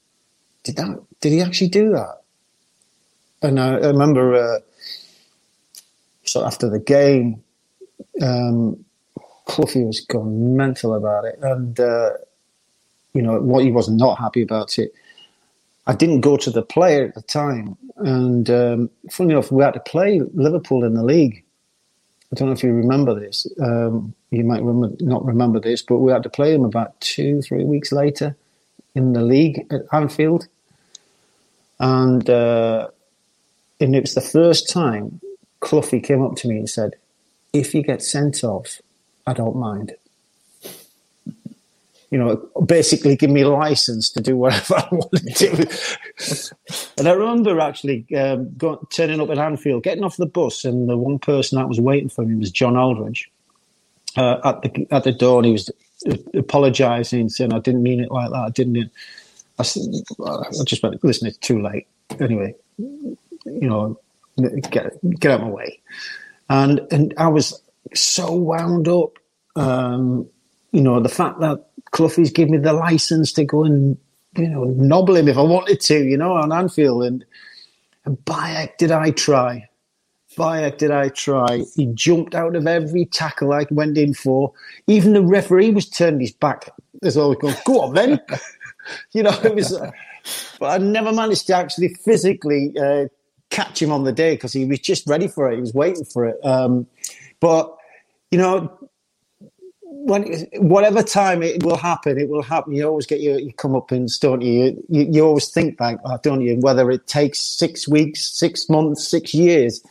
did 0.64 0.78
that? 0.78 1.03
Did 1.20 1.34
he 1.34 1.41
actually 1.41 1.70
do 1.70 1.91
that? 1.91 2.22
And 3.43 3.59
I, 3.59 3.75
I 3.75 3.87
remember 3.87 4.35
uh, 4.35 4.59
so 6.23 6.45
after 6.45 6.69
the 6.69 6.79
game, 6.79 7.43
um, 8.21 8.83
Cloughie 9.45 9.83
was 9.83 10.01
going 10.01 10.55
mental 10.55 10.95
about 10.95 11.25
it, 11.25 11.37
and 11.41 11.79
uh, 11.79 12.11
you 13.13 13.21
know 13.21 13.39
what 13.39 13.63
he 13.63 13.71
was 13.71 13.89
not 13.89 14.19
happy 14.19 14.41
about 14.41 14.79
it. 14.79 14.93
I 15.85 15.93
didn't 15.93 16.21
go 16.21 16.37
to 16.37 16.49
the 16.49 16.61
player 16.61 17.05
at 17.05 17.15
the 17.15 17.21
time, 17.21 17.77
and 17.97 18.49
um, 18.49 18.89
funny 19.11 19.33
enough, 19.33 19.51
we 19.51 19.63
had 19.63 19.73
to 19.73 19.79
play 19.81 20.21
Liverpool 20.33 20.83
in 20.85 20.93
the 20.93 21.03
league. 21.03 21.43
I 22.31 22.35
don't 22.35 22.47
know 22.47 22.53
if 22.53 22.63
you 22.63 22.71
remember 22.73 23.19
this. 23.19 23.45
Um, 23.61 24.15
you 24.31 24.43
might 24.43 24.63
remember, 24.63 24.95
not 25.01 25.23
remember 25.23 25.59
this, 25.59 25.83
but 25.83 25.97
we 25.99 26.11
had 26.11 26.23
to 26.23 26.29
play 26.29 26.51
them 26.53 26.65
about 26.65 26.99
two, 26.99 27.41
three 27.43 27.63
weeks 27.63 27.91
later 27.91 28.35
in 28.95 29.13
the 29.13 29.21
league 29.21 29.67
at 29.71 29.81
Anfield, 29.91 30.47
and 31.79 32.27
uh, 32.29 32.87
and 33.80 33.95
it 33.95 34.01
was 34.01 34.13
the 34.13 34.21
first 34.21 34.69
time 34.69 35.19
Cloughie 35.59 36.01
came 36.01 36.21
up 36.21 36.36
to 36.38 36.47
me 36.47 36.57
and 36.57 36.69
said, 36.69 36.95
"If 37.51 37.74
you 37.74 37.84
get 37.84 38.01
sent 38.03 38.43
off, 38.43 38.82
I 39.26 39.34
don't 39.34 39.55
mind." 39.55 39.93
you 42.13 42.19
know, 42.19 42.36
basically 42.67 43.15
give 43.15 43.32
me 43.32 43.41
a 43.41 43.49
license 43.49 44.11
to 44.11 44.21
do 44.21 44.38
whatever 44.38 44.76
I 44.78 44.88
want 44.91 45.11
to 45.13 45.19
do. 45.34 46.86
and 46.99 47.07
I 47.07 47.11
remember 47.11 47.59
actually 47.59 48.05
um, 48.15 48.55
turning 48.91 49.19
up 49.19 49.32
at 49.32 49.39
Anfield, 49.39 49.82
getting 49.82 50.03
off 50.03 50.17
the 50.17 50.28
bus, 50.28 50.63
and 50.63 50.88
the 50.88 50.95
one 50.95 51.17
person 51.17 51.57
that 51.57 51.67
was 51.67 51.82
waiting 51.82 52.09
for 52.09 52.24
me 52.24 52.36
was 52.36 52.51
John 52.51 52.78
Aldridge 52.78 53.32
uh, 54.15 54.38
at 54.45 54.61
the 54.61 54.88
at 54.91 55.05
the 55.05 55.11
door, 55.11 55.39
and 55.39 55.47
he 55.47 55.51
was 55.53 55.71
apologising, 56.36 57.30
saying, 57.30 57.51
"I 57.51 57.57
didn't 57.57 57.82
mean 57.82 57.99
it 57.99 58.11
like 58.11 58.30
that. 58.30 58.43
I 58.45 58.49
didn't." 58.51 58.91
I, 59.57 59.63
I 59.63 60.63
just 60.65 60.84
went, 60.84 61.03
"Listen, 61.03 61.28
it's 61.28 61.38
too 61.38 61.63
late." 61.63 61.88
Anyway, 62.19 62.53
you 63.45 63.67
know, 63.69 63.99
get 64.71 65.19
get 65.19 65.31
out 65.31 65.41
of 65.41 65.47
my 65.47 65.51
way, 65.51 65.79
and 66.49 66.81
and 66.91 67.13
I 67.17 67.27
was 67.27 67.61
so 67.93 68.33
wound 68.33 68.87
up. 68.87 69.17
Um, 69.55 70.27
you 70.71 70.81
know, 70.81 70.99
the 70.99 71.09
fact 71.09 71.39
that 71.41 71.67
Cloughie's 71.91 72.31
given 72.31 72.53
me 72.53 72.57
the 72.57 72.73
license 72.73 73.31
to 73.33 73.45
go 73.45 73.63
and 73.63 73.97
you 74.35 74.47
know 74.47 74.63
nobble 74.63 75.15
him 75.15 75.27
if 75.27 75.37
I 75.37 75.41
wanted 75.41 75.79
to, 75.81 76.03
you 76.03 76.17
know, 76.17 76.33
on 76.33 76.51
Anfield, 76.51 77.03
and 77.03 77.25
and 78.05 78.23
by 78.25 78.47
heck 78.47 78.77
did 78.77 78.91
I 78.91 79.11
try. 79.11 79.69
By 80.35 80.59
heck 80.59 80.79
did 80.79 80.89
I 80.89 81.09
try. 81.09 81.63
He 81.75 81.85
jumped 81.93 82.33
out 82.33 82.55
of 82.55 82.65
every 82.65 83.05
tackle 83.05 83.53
I 83.53 83.67
went 83.69 83.97
in 83.99 84.15
for. 84.15 84.51
Even 84.87 85.13
the 85.13 85.21
referee 85.21 85.69
was 85.69 85.87
turning 85.87 86.21
his 86.21 86.31
back 86.31 86.71
as 87.03 87.17
always 87.17 87.39
going, 87.39 87.55
go 87.65 87.73
Go 87.73 87.81
on 87.81 87.93
then. 87.93 88.19
you 89.13 89.23
know, 89.23 89.37
it 89.43 89.55
was, 89.55 89.73
uh, 89.73 89.91
but 90.59 90.81
I 90.81 90.83
never 90.83 91.11
managed 91.11 91.47
to 91.47 91.55
actually 91.55 91.89
physically 91.89 92.73
uh, 92.79 93.07
catch 93.53 93.81
him 93.81 93.91
on 93.91 94.03
the 94.03 94.11
day 94.11 94.33
because 94.33 94.51
he 94.51 94.65
was 94.65 94.79
just 94.79 95.07
ready 95.07 95.27
for 95.27 95.49
it. 95.49 95.55
He 95.55 95.61
was 95.61 95.73
waiting 95.73 96.05
for 96.05 96.25
it. 96.25 96.37
Um, 96.43 96.87
but, 97.39 97.73
you 98.31 98.37
know, 98.39 98.71
when 100.05 100.23
whatever 100.57 101.01
time 101.01 101.43
it 101.43 101.63
will 101.63 101.77
happen, 101.77 102.17
it 102.17 102.27
will 102.27 102.41
happen. 102.41 102.73
You 102.73 102.87
always 102.87 103.05
get 103.05 103.21
your, 103.21 103.39
your 103.39 103.53
comeuppance, 103.53 104.19
don't 104.19 104.41
you? 104.41 104.83
you? 104.89 105.07
You 105.09 105.25
always 105.25 105.49
think 105.49 105.77
back, 105.77 105.97
don't 106.23 106.41
you? 106.41 106.57
Whether 106.59 106.91
it 106.91 107.07
takes 107.07 107.39
six 107.39 107.87
weeks, 107.87 108.25
six 108.25 108.67
months, 108.69 109.07
six 109.07 109.33
years, 109.33 109.81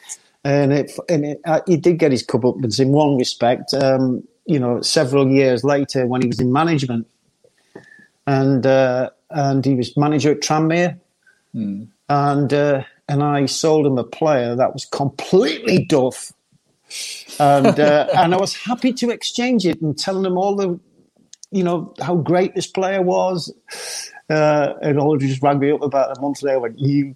and 0.44 0.72
it 0.72 0.92
and 1.08 1.24
it, 1.24 1.40
uh, 1.46 1.60
he 1.66 1.76
did 1.76 1.98
get 1.98 2.10
his 2.10 2.26
comeuppance 2.26 2.78
in 2.78 2.90
one 2.90 3.16
respect. 3.16 3.72
Um, 3.72 4.22
you 4.44 4.58
know, 4.58 4.82
several 4.82 5.28
years 5.28 5.64
later 5.64 6.06
when 6.06 6.20
he 6.20 6.26
was 6.26 6.40
in 6.40 6.52
management, 6.52 7.06
and 8.26 8.66
uh, 8.66 9.10
and 9.30 9.64
he 9.64 9.74
was 9.74 9.96
manager 9.96 10.32
at 10.32 10.40
Tranmere, 10.40 10.98
hmm. 11.52 11.84
and 12.08 12.52
uh, 12.52 12.82
and 13.12 13.22
I 13.22 13.46
sold 13.46 13.86
him 13.86 13.98
a 13.98 14.04
player 14.04 14.54
that 14.56 14.72
was 14.72 14.86
completely 14.86 15.84
duff 15.84 16.32
and 17.38 17.78
uh, 17.78 18.08
and 18.16 18.34
I 18.34 18.36
was 18.36 18.54
happy 18.54 18.92
to 18.94 19.10
exchange 19.10 19.66
it 19.66 19.80
and 19.80 19.98
telling 19.98 20.22
them 20.22 20.36
all 20.36 20.56
the, 20.56 20.78
you 21.50 21.64
know, 21.64 21.94
how 22.00 22.16
great 22.16 22.54
this 22.54 22.66
player 22.66 23.02
was. 23.02 23.52
Uh, 24.30 24.74
and 24.80 24.98
all 24.98 25.18
just 25.18 25.42
rang 25.42 25.58
me 25.58 25.70
up 25.70 25.82
about 25.82 26.16
a 26.16 26.20
month 26.20 26.42
later. 26.42 26.60
Went, 26.60 26.78
you, 26.78 27.14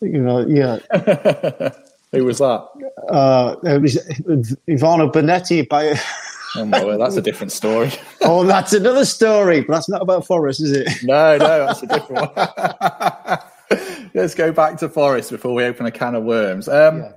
you 0.00 0.20
know, 0.20 0.46
yeah. 0.46 0.78
Who 2.12 2.24
was 2.24 2.38
that? 2.38 2.68
Uh, 3.08 3.56
it 3.64 3.82
was 3.82 3.96
Ivano 4.68 5.12
Bonetti 5.12 5.68
by. 5.68 5.98
oh 6.56 6.64
my 6.64 6.84
word, 6.84 6.98
that's 6.98 7.16
a 7.16 7.22
different 7.22 7.52
story. 7.52 7.92
oh, 8.22 8.44
that's 8.44 8.72
another 8.72 9.04
story, 9.04 9.62
but 9.62 9.74
that's 9.74 9.88
not 9.88 10.00
about 10.00 10.26
Forest, 10.26 10.60
is 10.60 10.72
it? 10.72 10.88
no, 11.02 11.36
no, 11.36 11.66
that's 11.66 11.82
a 11.82 11.86
different 11.86 12.34
one. 12.34 13.38
Let's 14.14 14.34
go 14.34 14.52
back 14.52 14.78
to 14.78 14.88
Forest 14.88 15.30
before 15.30 15.54
we 15.54 15.64
open 15.64 15.86
a 15.86 15.90
can 15.90 16.14
of 16.14 16.24
worms. 16.24 16.68
Um, 16.68 17.00
yeah 17.00 17.12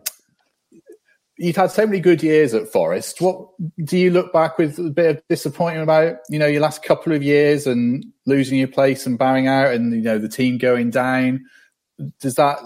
you've 1.41 1.55
had 1.55 1.71
so 1.71 1.85
many 1.87 1.99
good 1.99 2.21
years 2.21 2.53
at 2.53 2.71
Forest. 2.71 3.19
What 3.19 3.47
do 3.83 3.97
you 3.97 4.11
look 4.11 4.31
back 4.31 4.59
with 4.59 4.77
a 4.77 4.91
bit 4.91 5.17
of 5.17 5.27
disappointment 5.27 5.83
about? 5.83 6.17
You 6.29 6.37
know, 6.37 6.45
your 6.45 6.61
last 6.61 6.83
couple 6.83 7.13
of 7.13 7.23
years 7.23 7.65
and 7.65 8.05
losing 8.25 8.59
your 8.59 8.67
place 8.67 9.05
and 9.07 9.17
bowing 9.17 9.47
out, 9.47 9.73
and 9.73 9.91
you 9.93 10.01
know 10.01 10.19
the 10.19 10.29
team 10.29 10.57
going 10.57 10.91
down. 10.91 11.43
Does 12.19 12.35
that 12.35 12.59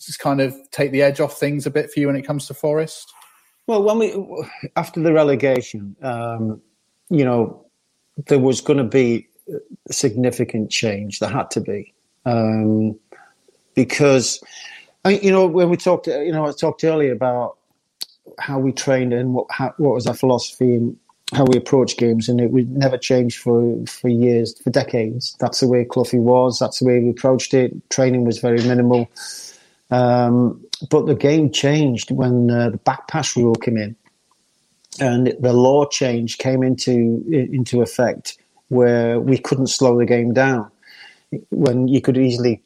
just 0.00 0.20
kind 0.20 0.40
of 0.40 0.54
take 0.70 0.92
the 0.92 1.02
edge 1.02 1.20
off 1.20 1.38
things 1.38 1.66
a 1.66 1.70
bit 1.70 1.90
for 1.92 2.00
you 2.00 2.06
when 2.06 2.16
it 2.16 2.22
comes 2.22 2.46
to 2.46 2.54
Forest? 2.54 3.12
Well, 3.66 3.82
when 3.82 3.98
we 3.98 4.14
after 4.76 5.00
the 5.00 5.12
relegation, 5.12 5.96
um, 6.02 6.62
you 7.08 7.24
know, 7.24 7.66
there 8.28 8.38
was 8.38 8.60
going 8.60 8.78
to 8.78 8.84
be 8.84 9.28
significant 9.90 10.70
change. 10.70 11.18
There 11.18 11.28
had 11.28 11.50
to 11.52 11.60
be 11.60 11.92
um, 12.24 12.98
because. 13.74 14.42
You 15.06 15.30
know, 15.30 15.46
when 15.46 15.70
we 15.70 15.78
talked, 15.78 16.08
you 16.08 16.30
know, 16.30 16.44
I 16.44 16.52
talked 16.52 16.84
earlier 16.84 17.12
about 17.12 17.56
how 18.38 18.58
we 18.58 18.72
trained 18.72 19.12
and 19.12 19.34
what 19.34 19.46
how, 19.50 19.74
what 19.78 19.94
was 19.94 20.06
our 20.06 20.14
philosophy 20.14 20.74
and 20.74 20.96
how 21.32 21.44
we 21.44 21.56
approach 21.56 21.96
games, 21.96 22.28
and 22.28 22.40
it 22.40 22.50
would 22.50 22.70
never 22.70 22.98
change 22.98 23.38
for 23.38 23.76
for 23.86 24.08
years, 24.08 24.58
for 24.60 24.70
decades. 24.70 25.36
That's 25.38 25.60
the 25.60 25.68
way 25.68 25.84
Cloughie 25.84 26.18
was. 26.18 26.58
That's 26.58 26.80
the 26.80 26.86
way 26.86 27.00
we 27.00 27.10
approached 27.10 27.54
it. 27.54 27.72
Training 27.90 28.24
was 28.24 28.38
very 28.38 28.62
minimal, 28.62 29.08
um, 29.90 30.64
but 30.90 31.06
the 31.06 31.14
game 31.14 31.52
changed 31.52 32.10
when 32.10 32.50
uh, 32.50 32.70
the 32.70 32.78
back 32.78 33.08
pass 33.08 33.36
rule 33.36 33.54
came 33.54 33.76
in, 33.76 33.96
and 35.00 35.34
the 35.38 35.52
law 35.52 35.86
change 35.86 36.38
came 36.38 36.62
into 36.62 37.22
into 37.30 37.82
effect 37.82 38.38
where 38.68 39.20
we 39.20 39.38
couldn't 39.38 39.68
slow 39.68 39.98
the 39.98 40.06
game 40.06 40.32
down. 40.32 40.70
When 41.50 41.86
you 41.86 42.00
could 42.00 42.18
easily 42.18 42.60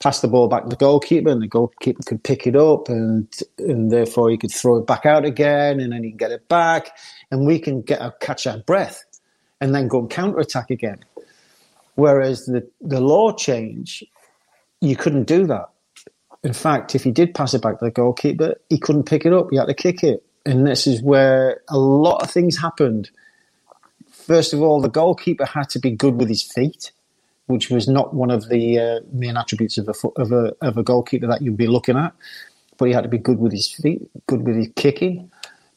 pass 0.00 0.20
the 0.20 0.28
ball 0.28 0.48
back 0.48 0.64
to 0.64 0.68
the 0.68 0.76
goalkeeper, 0.76 1.30
and 1.30 1.42
the 1.42 1.46
goalkeeper 1.46 2.02
could 2.04 2.22
pick 2.22 2.46
it 2.46 2.56
up, 2.56 2.88
and 2.88 3.28
and 3.58 3.90
therefore 3.90 4.30
he 4.30 4.36
could 4.36 4.52
throw 4.52 4.76
it 4.76 4.86
back 4.86 5.06
out 5.06 5.24
again, 5.24 5.80
and 5.80 5.92
then 5.92 6.02
he 6.02 6.10
can 6.10 6.18
get 6.18 6.32
it 6.32 6.48
back, 6.48 6.96
and 7.30 7.46
we 7.46 7.58
can 7.58 7.82
get 7.82 8.00
a, 8.00 8.14
catch 8.20 8.46
our 8.46 8.58
breath, 8.58 9.04
and 9.60 9.74
then 9.74 9.88
go 9.88 10.00
and 10.00 10.10
counter 10.10 10.38
attack 10.38 10.70
again. 10.70 11.04
Whereas 11.94 12.46
the 12.46 12.68
the 12.80 13.00
law 13.00 13.32
change, 13.32 14.04
you 14.80 14.96
couldn't 14.96 15.24
do 15.24 15.46
that. 15.46 15.70
In 16.42 16.52
fact, 16.52 16.94
if 16.94 17.04
he 17.04 17.10
did 17.10 17.34
pass 17.34 17.54
it 17.54 17.62
back 17.62 17.78
to 17.78 17.86
the 17.86 17.90
goalkeeper, 17.90 18.54
he 18.68 18.78
couldn't 18.78 19.04
pick 19.04 19.24
it 19.24 19.32
up. 19.32 19.48
He 19.50 19.56
had 19.56 19.66
to 19.66 19.74
kick 19.74 20.02
it, 20.02 20.24
and 20.44 20.66
this 20.66 20.86
is 20.86 21.02
where 21.02 21.62
a 21.68 21.78
lot 21.78 22.22
of 22.22 22.30
things 22.30 22.58
happened. 22.58 23.10
First 24.10 24.52
of 24.52 24.60
all, 24.60 24.80
the 24.80 24.88
goalkeeper 24.88 25.44
had 25.44 25.68
to 25.70 25.78
be 25.78 25.90
good 25.90 26.16
with 26.16 26.28
his 26.28 26.42
feet 26.42 26.92
which 27.46 27.70
was 27.70 27.86
not 27.88 28.14
one 28.14 28.30
of 28.30 28.48
the 28.48 28.78
uh, 28.78 29.00
main 29.12 29.36
attributes 29.36 29.78
of 29.78 29.88
a, 29.88 30.08
of 30.20 30.32
a 30.32 30.54
of 30.60 30.78
a 30.78 30.82
goalkeeper 30.82 31.26
that 31.26 31.42
you'd 31.42 31.56
be 31.56 31.66
looking 31.66 31.96
at. 31.96 32.12
But 32.76 32.86
he 32.86 32.94
had 32.94 33.02
to 33.02 33.08
be 33.08 33.18
good 33.18 33.38
with 33.38 33.52
his 33.52 33.70
feet, 33.70 34.02
good 34.26 34.42
with 34.46 34.56
his 34.56 34.68
kicking. 34.76 35.30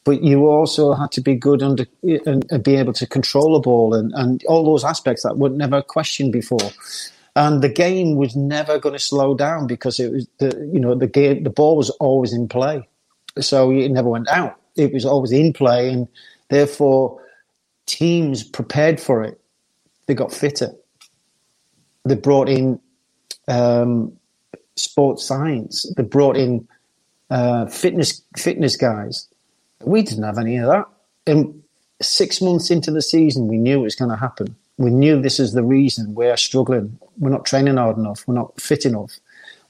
But 0.04 0.22
you 0.22 0.46
also 0.46 0.94
had 0.94 1.12
to 1.12 1.20
be 1.20 1.34
good 1.34 1.62
under 1.62 1.86
and, 2.02 2.46
and 2.50 2.64
be 2.64 2.76
able 2.76 2.94
to 2.94 3.06
control 3.06 3.52
the 3.52 3.60
ball 3.60 3.94
and, 3.94 4.12
and 4.14 4.42
all 4.46 4.64
those 4.64 4.84
aspects 4.84 5.22
that 5.22 5.36
were 5.36 5.50
never 5.50 5.82
questioned 5.82 6.32
before. 6.32 6.70
And 7.36 7.62
the 7.62 7.68
game 7.68 8.16
was 8.16 8.34
never 8.34 8.78
going 8.78 8.94
to 8.94 8.98
slow 8.98 9.34
down 9.34 9.66
because 9.66 10.00
it 10.00 10.10
was 10.10 10.26
the 10.38 10.70
you 10.72 10.80
know 10.80 10.94
the 10.94 11.06
game 11.06 11.42
the 11.42 11.50
ball 11.50 11.76
was 11.76 11.90
always 11.90 12.32
in 12.32 12.48
play, 12.48 12.88
so 13.38 13.70
it 13.70 13.90
never 13.90 14.08
went 14.08 14.28
out. 14.28 14.58
It 14.76 14.92
was 14.92 15.04
always 15.04 15.32
in 15.32 15.52
play, 15.52 15.90
and 15.92 16.08
therefore 16.48 17.20
teams 17.86 18.42
prepared 18.42 19.00
for 19.00 19.22
it. 19.22 19.40
They 20.06 20.14
got 20.14 20.32
fitter 20.32 20.72
they 22.08 22.16
brought 22.16 22.48
in 22.48 22.80
um, 23.48 24.12
sports 24.76 25.24
science. 25.24 25.90
They 25.96 26.02
brought 26.02 26.36
in 26.36 26.68
uh, 27.30 27.66
fitness 27.66 28.22
fitness 28.36 28.76
guys. 28.76 29.28
We 29.82 30.02
didn't 30.02 30.24
have 30.24 30.38
any 30.38 30.56
of 30.56 30.68
that. 30.68 30.86
And 31.26 31.62
six 32.00 32.40
months 32.40 32.70
into 32.70 32.90
the 32.90 33.02
season, 33.02 33.48
we 33.48 33.58
knew 33.58 33.80
it 33.80 33.84
was 33.84 33.96
going 33.96 34.10
to 34.10 34.16
happen. 34.16 34.56
We 34.76 34.90
knew 34.90 35.20
this 35.20 35.40
is 35.40 35.52
the 35.52 35.62
reason 35.64 36.14
we're 36.14 36.36
struggling. 36.36 36.98
We're 37.18 37.30
not 37.30 37.44
training 37.44 37.76
hard 37.76 37.96
enough. 37.96 38.26
We're 38.26 38.34
not 38.34 38.60
fit 38.60 38.86
enough. 38.86 39.18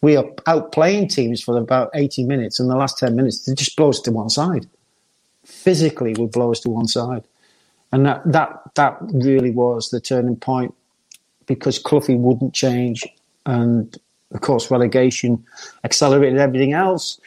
We 0.01 0.17
are 0.17 0.25
outplaying 0.47 1.11
teams 1.11 1.43
for 1.43 1.57
about 1.57 1.91
80 1.95 2.25
minutes. 2.25 2.61
And 2.61 2.71
the 2.71 2.77
last 2.77 2.99
10 2.99 3.17
minutes, 3.17 3.45
they 3.45 3.55
just 3.55 3.77
blow 3.77 3.89
us 3.89 4.01
to 4.03 4.13
one 4.13 4.29
side. 4.29 4.67
Physically, 5.45 6.15
we 6.15 6.27
blow 6.27 6.53
us 6.53 6.61
to 6.61 6.71
one 6.71 6.87
side. 6.87 7.25
And 7.91 8.05
that, 8.07 8.23
that, 8.31 8.61
that 8.75 8.99
really 9.01 9.51
was 9.51 9.89
the 9.91 10.01
turning 10.01 10.37
point 10.37 10.75
because 11.49 11.81
Cloughie 11.81 12.15
wouldn't 12.15 12.55
change. 12.55 13.05
And 13.45 13.97
of 14.33 14.41
course, 14.43 14.71
relegation 14.71 15.45
accelerated 15.83 16.39
everything 16.39 16.75
else. 16.75 17.19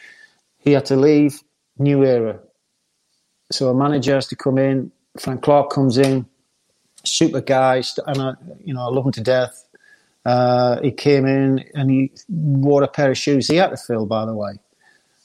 He 0.58 0.72
had 0.72 0.86
to 0.86 0.96
leave. 0.96 1.42
new 1.78 2.04
era. 2.04 2.38
So 3.50 3.68
a 3.68 3.74
manager 3.74 4.14
has 4.14 4.28
to 4.28 4.36
come 4.36 4.56
in. 4.56 4.92
Frank 5.18 5.42
Clark 5.42 5.70
comes 5.70 5.98
in, 5.98 6.26
super 7.04 7.42
guy, 7.42 7.82
and 8.06 8.22
I, 8.22 8.34
you 8.64 8.72
know, 8.72 8.80
I 8.80 8.90
love 8.90 9.04
him 9.04 9.12
to 9.12 9.20
death. 9.20 9.66
Uh, 10.24 10.80
he 10.80 10.92
came 10.92 11.26
in 11.26 11.64
and 11.74 11.90
he 11.90 12.12
wore 12.28 12.82
a 12.82 12.88
pair 12.88 13.10
of 13.10 13.18
shoes 13.18 13.48
he 13.48 13.56
had 13.56 13.70
to 13.70 13.76
fill, 13.76 14.06
by 14.06 14.24
the 14.24 14.32
way. 14.32 14.52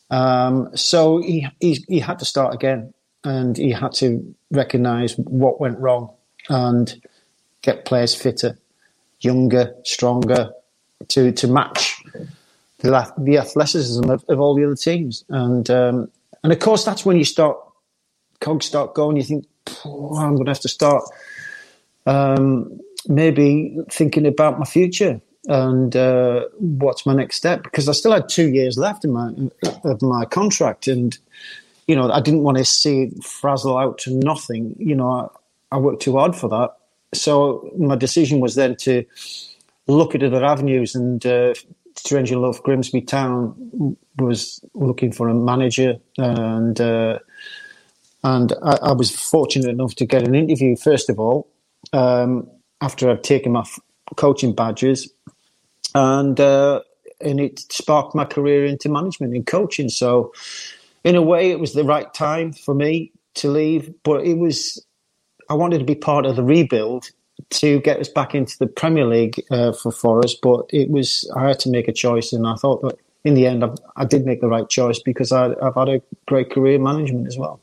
Um, 0.09 0.75
so 0.75 1.19
he, 1.19 1.47
he, 1.59 1.85
he 1.87 1.99
had 1.99 2.19
to 2.19 2.25
start 2.25 2.53
again, 2.53 2.93
and 3.23 3.55
he 3.55 3.71
had 3.71 3.93
to 3.93 4.35
recognise 4.51 5.15
what 5.17 5.61
went 5.61 5.79
wrong 5.79 6.13
and 6.49 7.01
get 7.61 7.85
players 7.85 8.15
fitter, 8.15 8.57
younger, 9.21 9.73
stronger, 9.83 10.51
to 11.09 11.31
to 11.31 11.47
match 11.47 12.01
the, 12.79 13.13
the 13.17 13.37
athleticism 13.37 14.09
of, 14.09 14.23
of 14.27 14.39
all 14.39 14.55
the 14.55 14.65
other 14.65 14.75
teams. 14.75 15.23
And 15.29 15.69
um, 15.69 16.11
and 16.43 16.53
of 16.53 16.59
course, 16.59 16.83
that's 16.83 17.05
when 17.05 17.17
you 17.17 17.25
start 17.25 17.57
cogs 18.39 18.65
start 18.65 18.93
going. 18.93 19.17
You 19.17 19.23
think, 19.23 19.45
I'm 19.85 20.35
going 20.35 20.45
to 20.45 20.51
have 20.51 20.59
to 20.61 20.69
start 20.69 21.03
um, 22.05 22.79
maybe 23.07 23.77
thinking 23.89 24.25
about 24.25 24.59
my 24.59 24.65
future 24.65 25.21
and 25.47 25.95
uh, 25.95 26.45
what's 26.57 27.05
my 27.05 27.13
next 27.13 27.37
step 27.37 27.63
because 27.63 27.87
I 27.87 27.93
still 27.93 28.11
had 28.11 28.27
two 28.27 28.49
years 28.49 28.77
left 28.77 29.05
in 29.05 29.13
my 29.13 29.31
of 29.83 30.01
my 30.01 30.25
contract, 30.25 30.87
and 30.87 31.17
you 31.87 31.95
know 31.95 32.11
I 32.11 32.21
didn't 32.21 32.43
want 32.43 32.57
to 32.57 32.65
see 32.65 33.11
frazzle 33.23 33.77
out 33.77 33.97
to 33.99 34.13
nothing. 34.13 34.75
You 34.77 34.95
know, 34.95 35.09
I, 35.71 35.75
I 35.75 35.79
worked 35.79 36.01
too 36.01 36.17
hard 36.17 36.35
for 36.35 36.49
that, 36.49 36.75
so 37.13 37.71
my 37.77 37.95
decision 37.95 38.39
was 38.39 38.55
then 38.55 38.75
to 38.77 39.05
look 39.87 40.15
at 40.15 40.23
other 40.23 40.43
avenues. 40.43 40.95
And 40.95 41.25
uh, 41.25 41.53
strangely 41.95 42.37
enough, 42.37 42.61
Grimsby 42.63 43.01
Town 43.01 43.97
was 44.17 44.63
looking 44.73 45.11
for 45.11 45.29
a 45.29 45.33
manager, 45.33 45.95
and 46.17 46.79
uh, 46.79 47.19
and 48.23 48.53
I, 48.63 48.77
I, 48.81 48.91
was 48.93 49.15
fortunate 49.15 49.69
enough 49.69 49.95
to 49.95 50.05
get 50.05 50.27
an 50.27 50.35
interview 50.35 50.75
first 50.75 51.09
of 51.09 51.19
all 51.19 51.47
um, 51.93 52.49
after 52.81 53.09
I'd 53.09 53.23
taken 53.23 53.51
my 53.51 53.61
f- 53.61 53.79
coaching 54.15 54.53
badges, 54.53 55.09
and 55.93 56.39
uh, 56.39 56.81
and 57.21 57.39
it 57.39 57.59
sparked 57.71 58.15
my 58.15 58.25
career 58.25 58.65
into 58.65 58.89
management 58.89 59.35
and 59.35 59.45
coaching. 59.45 59.89
So, 59.89 60.33
in 61.03 61.15
a 61.15 61.21
way, 61.21 61.51
it 61.51 61.59
was 61.59 61.73
the 61.73 61.83
right 61.83 62.11
time 62.13 62.51
for 62.51 62.73
me 62.73 63.11
to 63.35 63.49
leave, 63.49 63.93
but 64.03 64.25
it 64.25 64.37
was 64.39 64.83
I 65.49 65.53
wanted 65.53 65.79
to 65.79 65.85
be 65.85 65.95
part 65.95 66.25
of 66.25 66.35
the 66.35 66.43
rebuild 66.43 67.11
to 67.49 67.79
get 67.79 67.99
us 67.99 68.09
back 68.09 68.33
into 68.33 68.57
the 68.57 68.67
Premier 68.67 69.05
League 69.05 69.43
uh, 69.51 69.71
for 69.71 69.91
Forest, 69.91 70.39
but 70.41 70.65
it 70.69 70.89
was 70.89 71.29
I 71.35 71.47
had 71.47 71.59
to 71.59 71.69
make 71.69 71.87
a 71.87 71.93
choice, 71.93 72.33
and 72.33 72.47
I 72.47 72.55
thought 72.55 72.81
that 72.81 72.97
in 73.23 73.33
the 73.33 73.45
end 73.45 73.63
I, 73.63 73.69
I 73.95 74.05
did 74.05 74.25
make 74.25 74.41
the 74.41 74.47
right 74.47 74.67
choice 74.67 74.99
because 74.99 75.31
I, 75.31 75.49
have 75.61 75.75
had 75.75 75.89
a 75.89 76.01
great 76.25 76.51
career 76.51 76.79
management 76.79 77.27
as 77.27 77.37
well. 77.37 77.59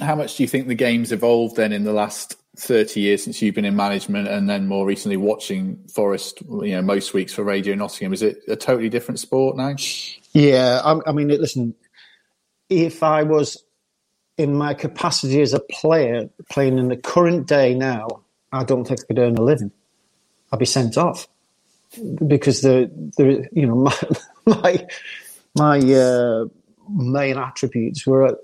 How 0.00 0.14
much 0.14 0.36
do 0.36 0.42
you 0.42 0.48
think 0.48 0.68
the 0.68 0.74
game's 0.74 1.10
evolved 1.10 1.56
then 1.56 1.72
in 1.72 1.84
the 1.84 1.92
last 1.92 2.36
30 2.56 3.00
years 3.00 3.24
since 3.24 3.40
you've 3.40 3.54
been 3.54 3.64
in 3.64 3.76
management 3.76 4.28
and 4.28 4.48
then 4.48 4.66
more 4.66 4.86
recently 4.86 5.16
watching 5.16 5.82
Forest, 5.92 6.42
you 6.42 6.72
know, 6.72 6.82
most 6.82 7.14
weeks 7.14 7.32
for 7.32 7.42
Radio 7.42 7.74
Nottingham? 7.74 8.12
Is 8.12 8.22
it 8.22 8.42
a 8.46 8.56
totally 8.56 8.90
different 8.90 9.18
sport 9.18 9.56
now? 9.56 9.74
Yeah, 10.32 10.80
I, 10.84 11.00
I 11.08 11.12
mean, 11.12 11.28
listen, 11.28 11.74
if 12.68 13.02
I 13.02 13.22
was 13.22 13.62
in 14.40 14.54
my 14.56 14.72
capacity 14.72 15.42
as 15.42 15.52
a 15.52 15.60
player 15.60 16.30
playing 16.48 16.78
in 16.78 16.88
the 16.88 16.96
current 16.96 17.46
day 17.46 17.74
now, 17.74 18.08
I 18.52 18.64
don't 18.64 18.86
think 18.86 19.00
I 19.00 19.04
could 19.04 19.18
earn 19.18 19.36
a 19.36 19.42
living. 19.42 19.70
I'd 20.50 20.58
be 20.58 20.64
sent 20.64 20.96
off 20.96 21.28
because 22.26 22.62
the 22.62 22.90
the 23.18 23.46
you 23.52 23.66
know 23.66 23.74
my 23.84 23.96
my 24.46 24.86
my 25.56 25.78
uh, 25.94 26.46
main 26.88 27.36
attributes 27.36 28.06
were 28.06 28.38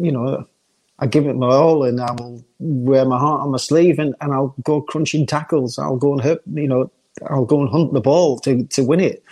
you 0.00 0.10
know 0.10 0.46
I 0.98 1.06
give 1.06 1.26
it 1.26 1.36
my 1.36 1.48
all 1.48 1.84
and 1.84 2.00
I 2.00 2.12
will 2.12 2.42
wear 2.58 3.04
my 3.04 3.18
heart 3.18 3.42
on 3.42 3.50
my 3.50 3.58
sleeve 3.58 3.98
and, 3.98 4.14
and 4.22 4.32
I'll 4.32 4.54
go 4.62 4.80
crunching 4.80 5.26
tackles. 5.26 5.78
I'll 5.78 5.96
go 5.96 6.12
and 6.12 6.22
hurt 6.22 6.40
you 6.54 6.66
know 6.66 6.90
I'll 7.28 7.44
go 7.44 7.60
and 7.60 7.68
hunt 7.68 7.92
the 7.92 8.00
ball 8.00 8.38
to 8.40 8.64
to 8.64 8.82
win 8.82 9.00
it. 9.00 9.22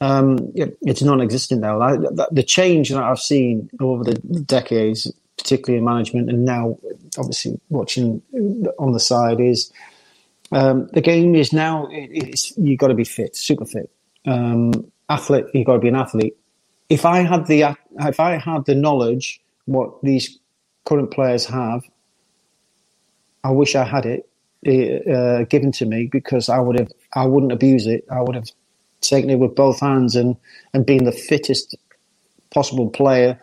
Um, 0.00 0.52
it's 0.54 1.02
non-existent 1.02 1.60
now. 1.60 1.78
The 2.30 2.44
change 2.46 2.90
that 2.90 3.02
I've 3.02 3.18
seen 3.18 3.68
over 3.80 4.04
the 4.04 4.14
decades 4.14 5.12
particularly 5.38 5.78
in 5.78 5.84
management, 5.84 6.28
and 6.28 6.44
now 6.44 6.78
obviously 7.16 7.58
watching 7.70 8.20
on 8.78 8.92
the 8.92 9.00
side 9.00 9.40
is 9.40 9.72
um, 10.52 10.88
the 10.92 11.00
game 11.00 11.34
is 11.34 11.52
now 11.52 11.88
it's 11.90 12.56
you've 12.58 12.78
got 12.78 12.88
to 12.88 12.94
be 12.94 13.04
fit, 13.04 13.34
super 13.36 13.64
fit, 13.64 13.90
um, 14.26 14.72
athlete. 15.08 15.46
You've 15.54 15.66
got 15.66 15.74
to 15.74 15.78
be 15.78 15.88
an 15.88 15.96
athlete. 15.96 16.36
If 16.88 17.04
I 17.04 17.20
had 17.20 17.46
the 17.46 17.76
if 18.00 18.20
I 18.20 18.36
had 18.36 18.64
the 18.66 18.74
knowledge 18.74 19.40
what 19.64 20.02
these 20.02 20.38
current 20.84 21.10
players 21.10 21.46
have, 21.46 21.82
I 23.44 23.50
wish 23.50 23.74
I 23.74 23.84
had 23.84 24.06
it 24.06 24.28
uh, 25.08 25.44
given 25.44 25.72
to 25.72 25.86
me 25.86 26.08
because 26.10 26.48
I 26.48 26.58
would 26.58 26.78
have 26.78 26.92
I 27.14 27.26
wouldn't 27.26 27.52
abuse 27.52 27.86
it. 27.86 28.06
I 28.10 28.20
would 28.20 28.34
have 28.34 28.50
taken 29.00 29.30
it 29.30 29.38
with 29.38 29.54
both 29.54 29.80
hands 29.80 30.16
and 30.16 30.36
and 30.74 30.86
been 30.86 31.04
the 31.04 31.12
fittest 31.12 31.76
possible 32.50 32.90
player 32.90 33.38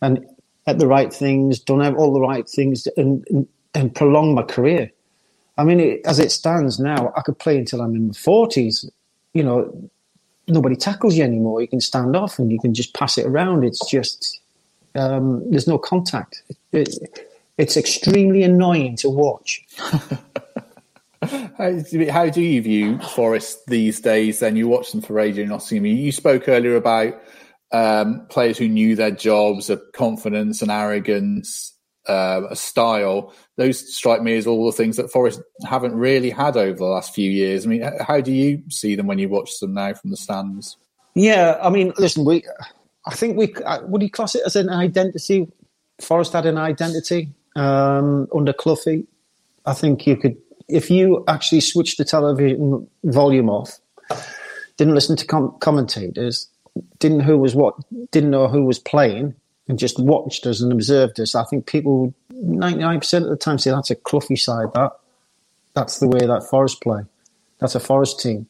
and 0.00 0.26
at 0.66 0.78
the 0.78 0.86
right 0.86 1.12
things, 1.12 1.58
done 1.58 1.94
all 1.96 2.12
the 2.12 2.20
right 2.20 2.48
things, 2.48 2.86
and, 2.96 3.26
and, 3.30 3.46
and 3.74 3.94
prolong 3.94 4.34
my 4.34 4.42
career. 4.42 4.90
I 5.58 5.64
mean, 5.64 5.80
it, 5.80 6.00
as 6.06 6.18
it 6.18 6.32
stands 6.32 6.78
now, 6.78 7.12
I 7.16 7.20
could 7.22 7.38
play 7.38 7.58
until 7.58 7.80
I'm 7.80 7.94
in 7.94 8.08
my 8.08 8.12
forties. 8.14 8.88
You 9.34 9.44
know, 9.44 9.90
nobody 10.48 10.76
tackles 10.76 11.16
you 11.16 11.24
anymore. 11.24 11.60
You 11.60 11.68
can 11.68 11.80
stand 11.80 12.16
off 12.16 12.38
and 12.38 12.50
you 12.50 12.58
can 12.58 12.74
just 12.74 12.94
pass 12.94 13.18
it 13.18 13.26
around. 13.26 13.64
It's 13.64 13.88
just 13.88 14.40
um, 14.94 15.48
there's 15.50 15.68
no 15.68 15.78
contact. 15.78 16.42
It, 16.72 16.88
it, 17.00 17.30
it's 17.58 17.76
extremely 17.76 18.42
annoying 18.42 18.96
to 18.96 19.10
watch. 19.10 19.64
how, 21.58 22.12
how, 22.12 22.28
do 22.28 22.42
you 22.42 22.62
view 22.62 22.98
Forest 23.00 23.66
these 23.66 24.00
days? 24.00 24.40
Then 24.40 24.56
you 24.56 24.68
watch 24.68 24.92
them 24.92 25.02
for 25.02 25.12
Radio 25.14 25.44
Nottingham. 25.44 25.86
You 25.86 26.12
spoke 26.12 26.48
earlier 26.48 26.76
about 26.76 27.14
um, 27.72 28.26
players 28.28 28.58
who 28.58 28.68
knew 28.68 28.96
their 28.96 29.10
jobs, 29.10 29.70
a 29.70 29.78
confidence, 29.94 30.62
and 30.62 30.70
arrogance, 30.70 31.74
uh, 32.08 32.42
a 32.50 32.56
style. 32.56 33.34
Those 33.56 33.94
strike 33.94 34.22
me 34.22 34.36
as 34.36 34.46
all 34.46 34.66
the 34.66 34.76
things 34.76 34.96
that 34.96 35.10
Forest 35.10 35.42
haven't 35.66 35.94
really 35.94 36.30
had 36.30 36.56
over 36.56 36.76
the 36.76 36.84
last 36.84 37.14
few 37.14 37.30
years. 37.30 37.66
I 37.66 37.68
mean, 37.68 37.90
how 38.00 38.20
do 38.20 38.32
you 38.32 38.62
see 38.68 38.94
them 38.94 39.06
when 39.06 39.18
you 39.18 39.28
watch 39.28 39.58
them 39.60 39.74
now 39.74 39.94
from 39.94 40.10
the 40.10 40.16
stands? 40.16 40.76
Yeah, 41.14 41.58
I 41.62 41.70
mean, 41.70 41.92
listen, 41.98 42.24
we, 42.24 42.44
I 43.06 43.14
think 43.14 43.36
we 43.36 43.54
uh, 43.54 43.82
would 43.86 44.02
you 44.02 44.10
class 44.10 44.34
it 44.34 44.42
as 44.44 44.56
an 44.56 44.68
identity? 44.68 45.50
Forest 46.00 46.32
had 46.32 46.46
an 46.46 46.58
identity 46.58 47.30
um, 47.56 48.28
under 48.34 48.52
Cloughie. 48.52 49.06
I 49.66 49.74
think 49.74 50.06
you 50.06 50.16
could, 50.16 50.36
if 50.68 50.90
you 50.90 51.24
actually 51.28 51.60
switched 51.60 51.98
the 51.98 52.04
television 52.04 52.88
volume 53.04 53.50
off, 53.50 53.78
didn't 54.76 54.94
listen 54.94 55.16
to 55.16 55.26
com- 55.26 55.56
commentators, 55.60 56.48
didn't 56.98 57.20
who 57.20 57.38
was 57.38 57.54
what 57.54 57.74
didn't 58.10 58.30
know 58.30 58.48
who 58.48 58.64
was 58.64 58.78
playing 58.78 59.34
and 59.68 59.78
just 59.78 59.98
watched 59.98 60.46
us 60.46 60.60
and 60.60 60.72
observed 60.72 61.18
us, 61.20 61.34
I 61.34 61.44
think 61.44 61.66
people 61.66 62.14
ninety 62.30 62.80
nine 62.80 63.00
percent 63.00 63.24
of 63.24 63.30
the 63.30 63.36
time 63.36 63.58
say 63.58 63.70
that's 63.70 63.90
a 63.90 63.94
Cloughie 63.94 64.36
side. 64.36 64.68
That 64.74 64.92
that's 65.74 65.98
the 65.98 66.08
way 66.08 66.26
that 66.26 66.44
Forest 66.48 66.82
play. 66.82 67.02
That's 67.58 67.74
a 67.74 67.80
Forest 67.80 68.20
team. 68.20 68.46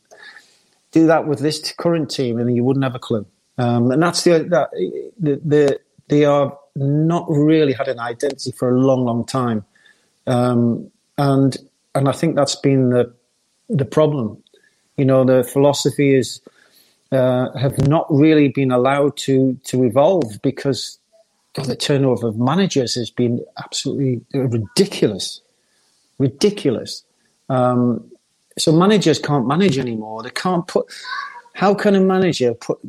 Do 0.92 1.06
that 1.06 1.26
with 1.26 1.40
this 1.40 1.72
current 1.72 2.10
team, 2.10 2.38
and 2.38 2.54
you 2.54 2.64
wouldn't 2.64 2.84
have 2.84 2.94
a 2.94 3.00
clue. 3.00 3.26
Um, 3.58 3.90
and 3.90 4.02
that's 4.02 4.24
the 4.24 4.44
that 4.50 4.70
the, 5.20 5.40
the 5.44 5.80
they 6.08 6.24
are 6.24 6.58
not 6.76 7.26
really 7.28 7.72
had 7.72 7.88
an 7.88 8.00
identity 8.00 8.50
for 8.50 8.74
a 8.74 8.80
long, 8.80 9.04
long 9.04 9.24
time, 9.24 9.64
um, 10.26 10.90
and 11.16 11.56
and 11.94 12.08
I 12.08 12.12
think 12.12 12.36
that's 12.36 12.56
been 12.56 12.90
the 12.90 13.12
the 13.68 13.84
problem. 13.84 14.42
You 14.96 15.04
know, 15.04 15.24
the 15.24 15.44
philosophy 15.44 16.14
is 16.14 16.40
uh, 17.12 17.52
have 17.56 17.86
not 17.86 18.06
really 18.10 18.48
been 18.48 18.70
allowed 18.70 19.16
to 19.18 19.58
to 19.64 19.84
evolve 19.84 20.40
because 20.42 20.98
the 21.54 21.76
turnover 21.76 22.28
of 22.28 22.36
managers 22.36 22.94
has 22.96 23.10
been 23.10 23.44
absolutely 23.62 24.20
ridiculous, 24.34 25.40
ridiculous. 26.18 27.04
Um, 27.48 28.10
so 28.58 28.72
managers 28.72 29.18
can't 29.18 29.46
manage 29.46 29.78
anymore. 29.78 30.22
They 30.22 30.30
can't 30.30 30.66
put. 30.66 30.86
How 31.54 31.74
can 31.74 31.94
a 31.94 32.00
manager 32.00 32.54
put 32.54 32.80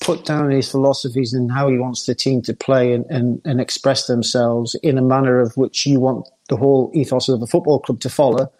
put 0.00 0.24
down 0.24 0.50
his 0.50 0.70
philosophies 0.70 1.34
and 1.34 1.52
how 1.52 1.68
he 1.68 1.78
wants 1.78 2.06
the 2.06 2.14
team 2.14 2.40
to 2.42 2.54
play 2.54 2.92
and, 2.94 3.04
and, 3.10 3.40
and 3.44 3.60
express 3.60 4.06
themselves 4.06 4.74
in 4.82 4.96
a 4.96 5.02
manner 5.02 5.40
of 5.40 5.56
which 5.56 5.86
you 5.86 6.00
want 6.00 6.26
the 6.48 6.56
whole 6.56 6.90
ethos 6.94 7.28
of 7.28 7.38
the 7.38 7.46
football 7.46 7.78
club 7.78 8.00
to 8.00 8.08
follow, 8.08 8.50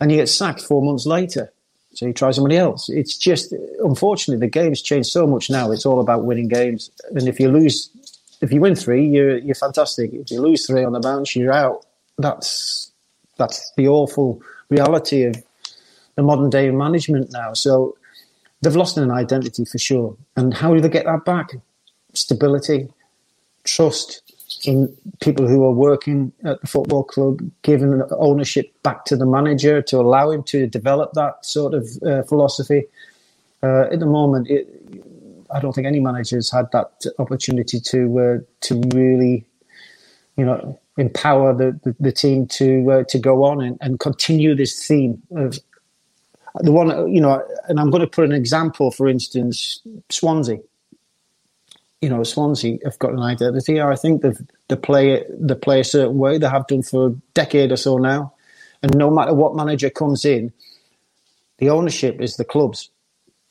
and 0.00 0.10
you 0.10 0.18
get 0.18 0.28
sacked 0.28 0.60
four 0.60 0.82
months 0.82 1.06
later? 1.06 1.52
So 1.94 2.06
you 2.06 2.12
try 2.12 2.30
somebody 2.30 2.56
else. 2.56 2.88
It's 2.88 3.16
just, 3.16 3.52
unfortunately, 3.80 4.46
the 4.46 4.50
game's 4.50 4.80
changed 4.80 5.10
so 5.10 5.26
much 5.26 5.50
now. 5.50 5.72
It's 5.72 5.84
all 5.84 6.00
about 6.00 6.24
winning 6.24 6.48
games. 6.48 6.90
And 7.10 7.26
if 7.26 7.40
you 7.40 7.50
lose, 7.50 7.90
if 8.40 8.52
you 8.52 8.60
win 8.60 8.76
three, 8.76 9.06
you're, 9.06 9.38
you're 9.38 9.56
fantastic. 9.56 10.12
If 10.12 10.30
you 10.30 10.40
lose 10.40 10.66
three 10.66 10.84
on 10.84 10.92
the 10.92 11.00
bounce, 11.00 11.34
you're 11.34 11.52
out. 11.52 11.84
That's, 12.16 12.92
that's 13.38 13.72
the 13.76 13.88
awful 13.88 14.40
reality 14.68 15.24
of 15.24 15.42
the 16.14 16.22
modern 16.22 16.48
day 16.48 16.70
management 16.70 17.32
now. 17.32 17.54
So 17.54 17.96
they've 18.62 18.76
lost 18.76 18.96
an 18.98 19.10
identity 19.10 19.64
for 19.64 19.78
sure. 19.78 20.16
And 20.36 20.54
how 20.54 20.74
do 20.74 20.80
they 20.80 20.88
get 20.88 21.06
that 21.06 21.24
back? 21.24 21.52
Stability, 22.12 22.88
trust 23.64 24.22
in 24.64 24.94
people 25.20 25.46
who 25.46 25.64
are 25.64 25.72
working 25.72 26.32
at 26.44 26.60
the 26.60 26.66
football 26.66 27.04
club, 27.04 27.40
giving 27.62 28.02
ownership 28.12 28.72
back 28.82 29.04
to 29.06 29.16
the 29.16 29.26
manager 29.26 29.80
to 29.80 29.98
allow 29.98 30.30
him 30.30 30.42
to 30.42 30.66
develop 30.66 31.12
that 31.14 31.44
sort 31.44 31.72
of 31.72 31.88
uh, 32.04 32.22
philosophy. 32.24 32.84
Uh, 33.62 33.82
at 33.92 34.00
the 34.00 34.06
moment, 34.06 34.50
it, 34.50 34.66
I 35.52 35.60
don't 35.60 35.72
think 35.72 35.86
any 35.86 36.00
manager's 36.00 36.50
had 36.50 36.70
that 36.72 37.04
opportunity 37.18 37.80
to 37.80 38.20
uh, 38.20 38.38
to 38.62 38.82
really, 38.94 39.44
you 40.36 40.44
know, 40.44 40.78
empower 40.96 41.54
the, 41.54 41.78
the, 41.84 41.96
the 42.00 42.12
team 42.12 42.46
to 42.46 42.90
uh, 42.90 43.04
to 43.04 43.18
go 43.18 43.44
on 43.44 43.62
and, 43.62 43.78
and 43.80 44.00
continue 44.00 44.54
this 44.54 44.86
theme 44.86 45.22
of 45.36 45.58
the 46.56 46.72
one 46.72 47.12
you 47.12 47.20
know. 47.20 47.44
And 47.68 47.80
I'm 47.80 47.90
going 47.90 48.02
to 48.02 48.08
put 48.08 48.24
an 48.24 48.32
example, 48.32 48.90
for 48.90 49.08
instance, 49.08 49.80
Swansea 50.10 50.58
you 52.00 52.08
know, 52.08 52.22
Swansea 52.22 52.78
have 52.84 52.98
got 52.98 53.12
an 53.12 53.20
identity. 53.20 53.80
I 53.80 53.94
think 53.96 54.22
they've 54.22 54.40
they 54.68 54.76
play 54.76 55.24
they 55.30 55.54
play 55.54 55.80
a 55.80 55.84
certain 55.84 56.18
way. 56.18 56.38
They 56.38 56.48
have 56.48 56.66
done 56.66 56.82
for 56.82 57.08
a 57.08 57.14
decade 57.34 57.72
or 57.72 57.76
so 57.76 57.98
now, 57.98 58.32
and 58.82 58.96
no 58.96 59.10
matter 59.10 59.34
what 59.34 59.54
manager 59.54 59.90
comes 59.90 60.24
in, 60.24 60.52
the 61.58 61.70
ownership 61.70 62.20
is 62.20 62.36
the 62.36 62.44
clubs, 62.44 62.90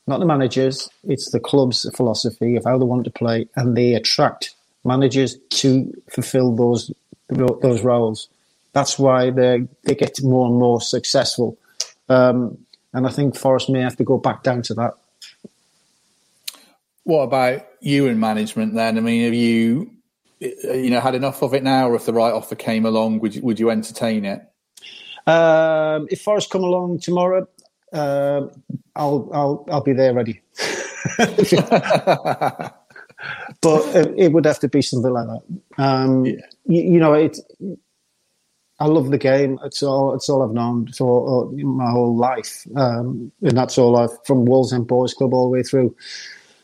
not 0.06 0.20
the 0.20 0.26
managers. 0.26 0.90
It's 1.04 1.30
the 1.30 1.40
club's 1.40 1.88
philosophy 1.96 2.56
of 2.56 2.64
how 2.64 2.78
they 2.78 2.84
want 2.84 3.04
to 3.04 3.10
play, 3.10 3.48
and 3.56 3.76
they 3.76 3.94
attract 3.94 4.54
managers 4.84 5.38
to 5.50 5.92
fulfil 6.10 6.56
those 6.56 6.92
those 7.28 7.82
roles. 7.84 8.28
That's 8.72 8.98
why 8.98 9.30
they 9.30 9.68
they 9.84 9.94
get 9.94 10.22
more 10.24 10.46
and 10.48 10.56
more 10.58 10.80
successful. 10.80 11.56
Um, 12.08 12.58
and 12.92 13.06
I 13.06 13.10
think 13.10 13.36
Forest 13.36 13.70
may 13.70 13.80
have 13.80 13.96
to 13.96 14.04
go 14.04 14.18
back 14.18 14.42
down 14.42 14.62
to 14.62 14.74
that. 14.74 14.94
What 17.04 17.22
about 17.22 17.66
you 17.80 18.06
in 18.06 18.20
management 18.20 18.74
then? 18.74 18.98
I 18.98 19.00
mean, 19.00 19.24
have 19.24 19.34
you 19.34 19.90
you 20.40 20.90
know 20.90 21.00
had 21.00 21.14
enough 21.14 21.42
of 21.42 21.54
it 21.54 21.62
now, 21.62 21.88
or 21.88 21.94
if 21.94 22.06
the 22.06 22.12
right 22.12 22.32
offer 22.32 22.54
came 22.54 22.86
along, 22.86 23.20
would 23.20 23.34
you, 23.34 23.42
would 23.42 23.60
you 23.60 23.70
entertain 23.70 24.24
it? 24.24 24.42
Um, 25.26 26.08
if 26.10 26.22
Forest 26.22 26.50
come 26.50 26.64
along 26.64 27.00
tomorrow, 27.00 27.46
uh, 27.92 28.42
I'll 28.96 29.28
I'll 29.32 29.66
I'll 29.70 29.82
be 29.82 29.92
there 29.92 30.14
ready. 30.14 30.40
but 33.60 33.84
it, 33.94 34.14
it, 34.16 34.32
would 34.32 34.44
have 34.44 34.58
to 34.60 34.68
be 34.68 34.82
something 34.82 35.12
like 35.12 35.26
that. 35.26 35.42
Um, 35.82 36.26
yeah. 36.26 36.32
you, 36.66 36.82
you, 36.94 37.00
know, 37.00 37.14
it. 37.14 37.38
I 38.80 38.86
love 38.86 39.10
the 39.10 39.18
game. 39.18 39.58
It's 39.62 39.82
all. 39.82 40.14
It's 40.14 40.28
all 40.30 40.42
I've 40.42 40.54
known 40.54 40.88
for 40.92 41.50
my 41.52 41.90
whole 41.90 42.16
life, 42.16 42.66
um, 42.76 43.30
and 43.42 43.56
that's 43.56 43.76
all 43.76 43.96
I've 43.98 44.24
from 44.26 44.46
Wallsend 44.46 44.86
Boys 44.86 45.12
Club 45.12 45.34
all 45.34 45.44
the 45.44 45.50
way 45.50 45.62
through. 45.62 45.94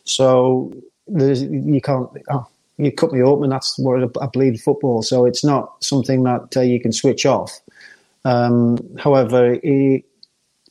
So 0.05 0.73
you 1.09 1.81
can't. 1.83 2.09
Oh, 2.31 2.47
you 2.79 2.91
cut 2.91 3.12
me 3.12 3.23
open. 3.23 3.51
That's 3.51 3.79
where 3.79 4.03
I 4.21 4.27
bleed 4.27 4.61
football. 4.61 5.03
So 5.03 5.27
it's 5.27 5.45
not 5.45 5.85
something 5.85 6.23
that 6.25 6.57
uh, 6.57 6.62
you 6.62 6.81
can 6.81 6.93
switch 6.93 7.27
off. 7.27 7.61
Um, 8.25 8.79
however, 8.99 9.55
it, 9.62 10.05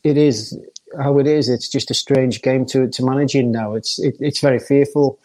it 0.04 0.18
is 0.18 0.58
how 1.00 1.20
it 1.20 1.28
is. 1.28 1.48
It's 1.48 1.70
just 1.70 1.92
a 1.92 1.96
strange 1.96 2.42
game 2.42 2.66
to 2.68 2.90
to 2.90 3.06
manage 3.06 3.36
in 3.36 3.52
now. 3.52 3.76
It's 3.76 4.00
it, 4.00 4.18
it's 4.20 4.40
very 4.40 4.60
fearful. 4.60 5.20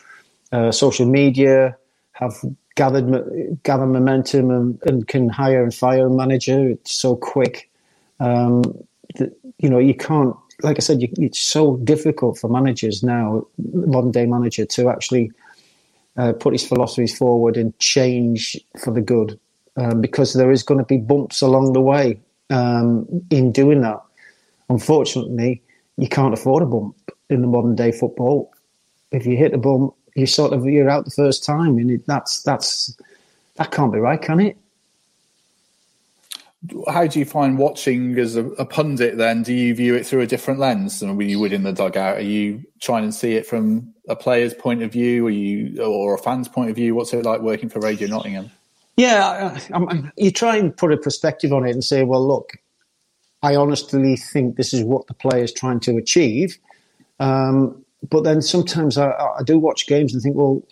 Uh, 0.53 0.71
social 0.71 1.07
media 1.07 1.77
have 2.13 2.35
gathered 2.81 3.09
gather 3.63 3.87
momentum 3.87 4.51
and, 4.51 4.79
and, 4.87 5.07
can 5.07 5.29
hire 5.29 5.63
and 5.63 5.75
fire 5.75 6.07
a 6.07 6.11
manager. 6.11 6.71
It's 6.71 6.95
so 6.95 7.15
quick. 7.15 7.71
Um, 8.21 8.63
that, 9.17 9.31
you 9.59 9.69
know, 9.69 9.79
you 9.79 9.95
can't 9.95 10.35
like 10.63 10.77
I 10.79 10.81
said, 10.81 11.03
you, 11.03 11.09
it's 11.17 11.39
so 11.39 11.77
difficult 11.79 12.39
for 12.39 12.49
managers 12.49 13.03
now, 13.03 13.47
modern 13.73 14.11
day 14.11 14.27
manager, 14.27 14.65
to 14.65 14.89
actually 14.89 15.31
uh, 16.17 16.33
put 16.33 16.53
his 16.53 16.67
philosophies 16.67 17.17
forward 17.17 17.57
and 17.57 17.79
change 17.79 18.59
for 18.83 18.93
the 18.93 19.01
good, 19.01 19.39
um, 19.77 20.01
because 20.01 20.35
there 20.35 20.51
is 20.51 20.63
going 20.63 20.79
to 20.79 20.85
be 20.85 20.99
bumps 20.99 21.41
along 21.41 21.73
the 21.73 21.81
way 21.81 22.21
um, 22.51 23.07
in 23.31 23.53
doing 23.53 23.81
that. 23.83 24.01
Unfortunately, 24.69 25.63
you 25.97 26.09
can't 26.09 26.35
afford 26.35 26.63
a 26.63 26.67
bump 26.67 26.97
in 27.29 27.41
the 27.43 27.47
modern 27.47 27.75
day 27.75 27.93
football. 27.93 28.53
If 29.13 29.27
you 29.27 29.37
hit 29.37 29.55
a 29.55 29.59
bump, 29.59 29.95
you 30.21 30.27
sort 30.27 30.53
of 30.53 30.65
you're 30.67 30.91
out 30.91 31.05
the 31.05 31.11
first 31.11 31.45
time, 31.45 31.79
and 31.79 31.91
it, 31.91 32.07
that's 32.07 32.43
that's 32.43 32.97
that 33.57 33.71
can't 33.71 33.93
be 33.93 33.99
right, 33.99 34.21
can 34.21 34.41
it? 34.41 34.57
how 36.89 37.07
do 37.07 37.19
you 37.19 37.25
find 37.25 37.57
watching 37.57 38.19
as 38.19 38.37
a, 38.37 38.45
a, 38.51 38.67
pundit 38.67 39.17
then? 39.17 39.43
Do 39.43 39.55
you 39.55 39.75
view 39.75 39.95
it 39.95 40.07
through 40.07 40.21
a 40.21 40.27
different 40.27 40.61
lens 40.61 41.01
than 41.01 41.19
you 41.19 41.41
would 41.41 41.55
in 41.55 41.63
the 41.63 41.73
dugout? 41.73 42.19
Are 42.19 42.23
you 42.23 42.63
trying 42.81 43.07
to 43.07 43.13
see 43.13 43.35
it 43.35 43.47
from 43.47 43.95
a 44.09 44.17
player's 44.17 44.53
point 44.53 44.83
of 44.83 44.93
view? 44.93 45.27
Or 45.27 45.31
you 45.31 45.83
or 45.83 46.15
a 46.15 46.19
fan's 46.19 46.49
point 46.49 46.69
of 46.69 46.77
view? 46.77 46.95
What's 46.95 47.15
it 47.15 47.25
like 47.25 47.41
working 47.41 47.71
for 47.71 47.81
radio 47.81 48.09
nottingham? 48.09 48.51
Yeah 48.97 49.59
I, 49.73 49.79
I, 49.79 50.13
you 50.17 50.31
try 50.31 50.57
and 50.57 50.77
put 50.77 50.93
a 50.93 50.99
perspective 50.99 51.53
on 51.55 51.67
it 51.67 51.71
and 51.71 51.83
say 51.83 52.03
well 52.03 52.27
look 52.27 52.53
i 53.43 53.57
honestly 53.57 54.17
think 54.17 54.57
this 54.57 54.75
is 54.75 54.83
what 54.83 55.07
the 55.07 55.15
player 55.15 55.45
is 55.45 55.53
trying 55.53 55.81
to 55.81 55.97
achieve. 55.97 56.59
Um, 57.19 57.83
but 58.09 58.25
then 58.25 58.41
sometimes 58.43 58.97
I, 58.97 59.11
I 59.11 59.43
do 59.45 59.59
watch 59.59 59.87
games 59.87 60.15
and 60.15 60.23
think 60.23 60.37
well 60.37 60.63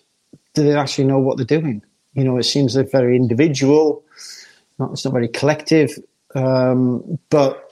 do 0.55 0.64
they 0.64 0.74
actually 0.74 1.05
know 1.05 1.18
what 1.18 1.37
they're 1.37 1.61
doing 1.61 1.83
you 2.14 2.24
know 2.24 2.39
it 2.39 2.45
seems 2.45 2.74
they're 2.74 2.85
very 2.85 3.16
individual 3.16 4.05
not, 4.79 4.93
it's 4.93 5.05
not 5.05 5.14
very 5.14 5.29
collective. 5.29 5.91
Um, 6.35 7.18
but 7.31 7.70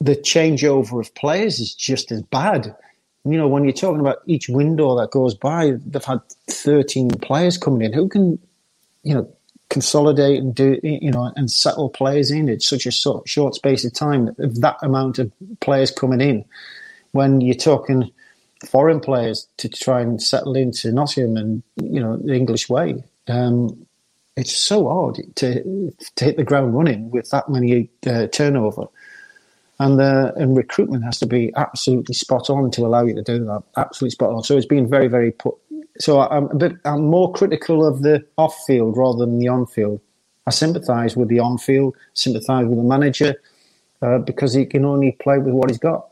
the 0.00 0.16
changeover 0.16 1.00
of 1.00 1.14
players 1.14 1.60
is 1.60 1.74
just 1.74 2.12
as 2.12 2.22
bad. 2.22 2.74
You 3.24 3.38
know, 3.38 3.48
when 3.48 3.64
you're 3.64 3.72
talking 3.72 4.00
about 4.00 4.18
each 4.26 4.48
window 4.48 4.98
that 4.98 5.10
goes 5.10 5.34
by, 5.34 5.72
they've 5.86 6.04
had 6.04 6.20
13 6.48 7.10
players 7.10 7.56
coming 7.56 7.82
in. 7.82 7.92
Who 7.92 8.08
can, 8.08 8.38
you 9.04 9.14
know, 9.14 9.32
consolidate 9.70 10.40
and 10.40 10.54
do, 10.54 10.78
you 10.82 11.10
know, 11.10 11.32
and 11.36 11.50
settle 11.50 11.88
players 11.88 12.30
in? 12.30 12.48
It's 12.48 12.68
such 12.68 12.84
a 12.86 12.90
short, 12.90 13.28
short 13.28 13.54
space 13.54 13.84
of 13.84 13.92
time 13.92 14.34
of 14.38 14.60
that 14.60 14.76
amount 14.82 15.18
of 15.18 15.32
players 15.60 15.90
coming 15.90 16.20
in. 16.20 16.44
When 17.12 17.40
you're 17.40 17.54
talking 17.54 18.10
foreign 18.66 19.00
players 19.00 19.46
to 19.58 19.68
try 19.68 20.00
and 20.00 20.22
settle 20.22 20.56
into 20.56 20.92
Nottingham 20.92 21.36
and, 21.36 21.62
you 21.82 22.00
know, 22.00 22.16
the 22.16 22.34
English 22.34 22.68
way. 22.68 23.02
Um, 23.28 23.86
it's 24.36 24.56
so 24.56 24.88
odd 24.88 25.18
to 25.36 25.92
to 26.16 26.24
hit 26.24 26.36
the 26.36 26.44
ground 26.44 26.74
running 26.74 27.10
with 27.10 27.30
that 27.30 27.48
many 27.48 27.90
uh, 28.06 28.26
turnover, 28.28 28.86
and 29.78 30.00
uh, 30.00 30.32
and 30.36 30.56
recruitment 30.56 31.04
has 31.04 31.18
to 31.18 31.26
be 31.26 31.52
absolutely 31.56 32.14
spot 32.14 32.48
on 32.48 32.70
to 32.72 32.86
allow 32.86 33.04
you 33.04 33.14
to 33.14 33.22
do 33.22 33.44
that. 33.44 33.62
Absolutely 33.76 34.12
spot 34.12 34.30
on. 34.30 34.42
So 34.42 34.56
it's 34.56 34.66
been 34.66 34.88
very 34.88 35.08
very 35.08 35.32
put. 35.32 35.54
So 35.98 36.20
I'm 36.20 36.46
a 36.46 36.54
bit 36.54 36.72
I'm 36.84 37.04
more 37.04 37.32
critical 37.32 37.86
of 37.86 38.02
the 38.02 38.24
off 38.38 38.56
field 38.66 38.96
rather 38.96 39.18
than 39.18 39.38
the 39.38 39.48
on 39.48 39.66
field. 39.66 40.00
I 40.46 40.50
sympathise 40.50 41.16
with 41.16 41.28
the 41.28 41.38
on 41.38 41.58
field, 41.58 41.94
sympathise 42.14 42.66
with 42.66 42.78
the 42.78 42.84
manager 42.84 43.34
uh, 44.00 44.18
because 44.18 44.54
he 44.54 44.64
can 44.64 44.84
only 44.84 45.12
play 45.12 45.38
with 45.38 45.54
what 45.54 45.70
he's 45.70 45.78
got. 45.78 46.08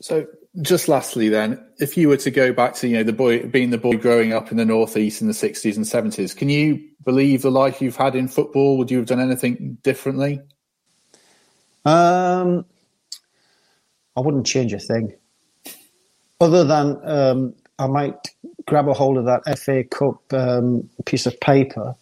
So 0.00 0.26
just 0.62 0.88
lastly, 0.88 1.28
then, 1.28 1.62
if 1.78 1.96
you 1.96 2.08
were 2.08 2.16
to 2.18 2.30
go 2.30 2.52
back 2.52 2.74
to 2.76 2.88
you 2.88 2.96
know 2.96 3.02
the 3.02 3.12
boy 3.12 3.46
being 3.46 3.70
the 3.70 3.78
boy 3.78 3.96
growing 3.96 4.32
up 4.32 4.50
in 4.50 4.56
the 4.56 4.64
northeast 4.64 5.20
in 5.20 5.28
the 5.28 5.34
sixties 5.34 5.76
and 5.76 5.86
seventies, 5.86 6.34
can 6.34 6.48
you 6.48 6.82
believe 7.04 7.42
the 7.42 7.50
life 7.50 7.80
you've 7.82 7.96
had 7.96 8.14
in 8.14 8.28
football? 8.28 8.78
Would 8.78 8.90
you 8.90 8.98
have 8.98 9.06
done 9.06 9.20
anything 9.20 9.78
differently? 9.82 10.40
Um, 11.84 12.64
I 14.16 14.20
wouldn't 14.20 14.46
change 14.46 14.72
a 14.72 14.78
thing, 14.78 15.14
other 16.40 16.64
than 16.64 17.00
um, 17.04 17.54
I 17.78 17.86
might 17.86 18.28
grab 18.66 18.88
a 18.88 18.94
hold 18.94 19.18
of 19.18 19.26
that 19.26 19.58
FA 19.58 19.84
Cup 19.84 20.32
um, 20.32 20.88
piece 21.04 21.26
of 21.26 21.38
paper 21.40 21.94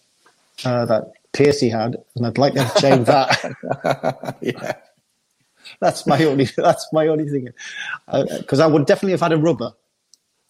uh, 0.65 0.87
that 0.87 1.13
Piercy 1.33 1.69
had, 1.69 1.97
and 2.15 2.27
I'd 2.27 2.39
like 2.39 2.55
to 2.55 2.73
change 2.81 3.07
that. 3.07 4.37
yeah 4.41 4.75
that's 5.81 6.07
my 6.07 6.25
only. 6.25 6.45
That's 6.57 6.87
my 6.93 7.07
only 7.09 7.29
thing. 7.29 7.49
Because 8.07 8.61
uh, 8.61 8.65
I 8.65 8.67
would 8.67 8.87
definitely 8.87 9.13
have 9.13 9.21
had 9.21 9.33
a 9.33 9.39
rubber, 9.39 9.73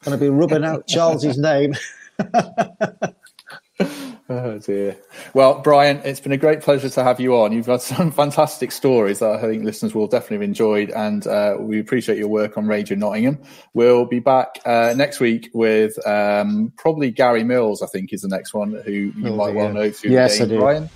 and 0.05 0.15
I'd 0.15 0.21
be 0.21 0.29
rubbing 0.29 0.65
out 0.65 0.87
Charles's 0.87 1.39
name. 1.39 1.75
Oh 4.27 4.59
dear. 4.59 4.97
Well, 5.35 5.61
Brian, 5.61 5.99
it's 5.99 6.21
been 6.21 6.33
a 6.33 6.39
great 6.39 6.63
pleasure 6.63 6.89
to 6.89 7.05
have 7.05 7.21
you 7.21 7.37
on. 7.37 7.53
You've 7.53 7.67
got 7.67 7.83
some 7.83 8.11
fantastic 8.13 8.73
stories 8.73 9.19
that 9.19 9.31
I 9.31 9.41
think 9.41 9.65
listeners 9.65 9.95
will 9.95 10.07
definitely 10.07 10.37
have 10.37 10.43
enjoyed, 10.45 10.91
and 10.91 11.27
uh, 11.27 11.57
we 11.61 11.79
appreciate 11.79 12.17
your 12.17 12.29
work 12.29 12.57
on 12.57 12.67
Radio 12.67 12.97
Nottingham. 12.97 13.43
We'll 13.75 14.07
be 14.07 14.21
back 14.21 14.61
uh, 14.65 14.95
next 14.97 15.21
week 15.21 15.51
with 15.53 16.05
um, 16.07 16.73
probably 16.79 17.11
Gary 17.11 17.45
Mills. 17.45 17.83
I 17.83 17.87
think 17.87 18.15
is 18.15 18.23
the 18.23 18.29
next 18.29 18.55
one 18.55 18.73
who 18.73 18.93
you 18.93 19.29
oh, 19.29 19.37
might 19.37 19.55
well 19.55 19.71
know 19.71 19.91
through 19.91 20.13
yes, 20.13 20.39
the 20.39 20.47
game, 20.47 20.59
Brian. 20.59 20.91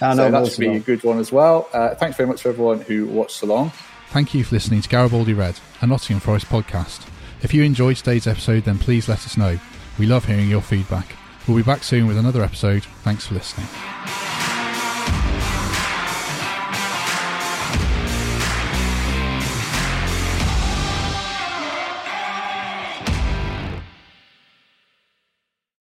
I 0.00 0.14
know. 0.14 0.26
so 0.26 0.30
that 0.30 0.46
should 0.52 0.60
be 0.60 0.76
a 0.76 0.80
good 0.80 1.02
one 1.02 1.18
as 1.18 1.32
well. 1.32 1.68
Uh, 1.72 1.96
thanks 1.96 2.16
very 2.16 2.28
much 2.28 2.42
for 2.42 2.50
everyone 2.50 2.82
who 2.82 3.06
watched 3.06 3.42
along. 3.42 3.72
Thank 4.10 4.32
you 4.32 4.44
for 4.44 4.54
listening 4.54 4.80
to 4.82 4.88
Garibaldi 4.88 5.34
Red, 5.34 5.58
a 5.80 5.88
Nottingham 5.88 6.20
Forest 6.20 6.46
podcast. 6.46 7.08
If 7.42 7.52
you 7.52 7.64
enjoyed 7.64 7.96
today's 7.96 8.28
episode, 8.28 8.64
then 8.64 8.78
please 8.78 9.08
let 9.08 9.26
us 9.26 9.36
know. 9.36 9.58
We 9.98 10.06
love 10.06 10.26
hearing 10.26 10.48
your 10.48 10.62
feedback. 10.62 11.16
We'll 11.46 11.56
be 11.56 11.62
back 11.62 11.82
soon 11.82 12.06
with 12.06 12.18
another 12.18 12.42
episode. 12.42 12.84
Thanks 13.02 13.26
for 13.26 13.34
listening. 13.34 14.29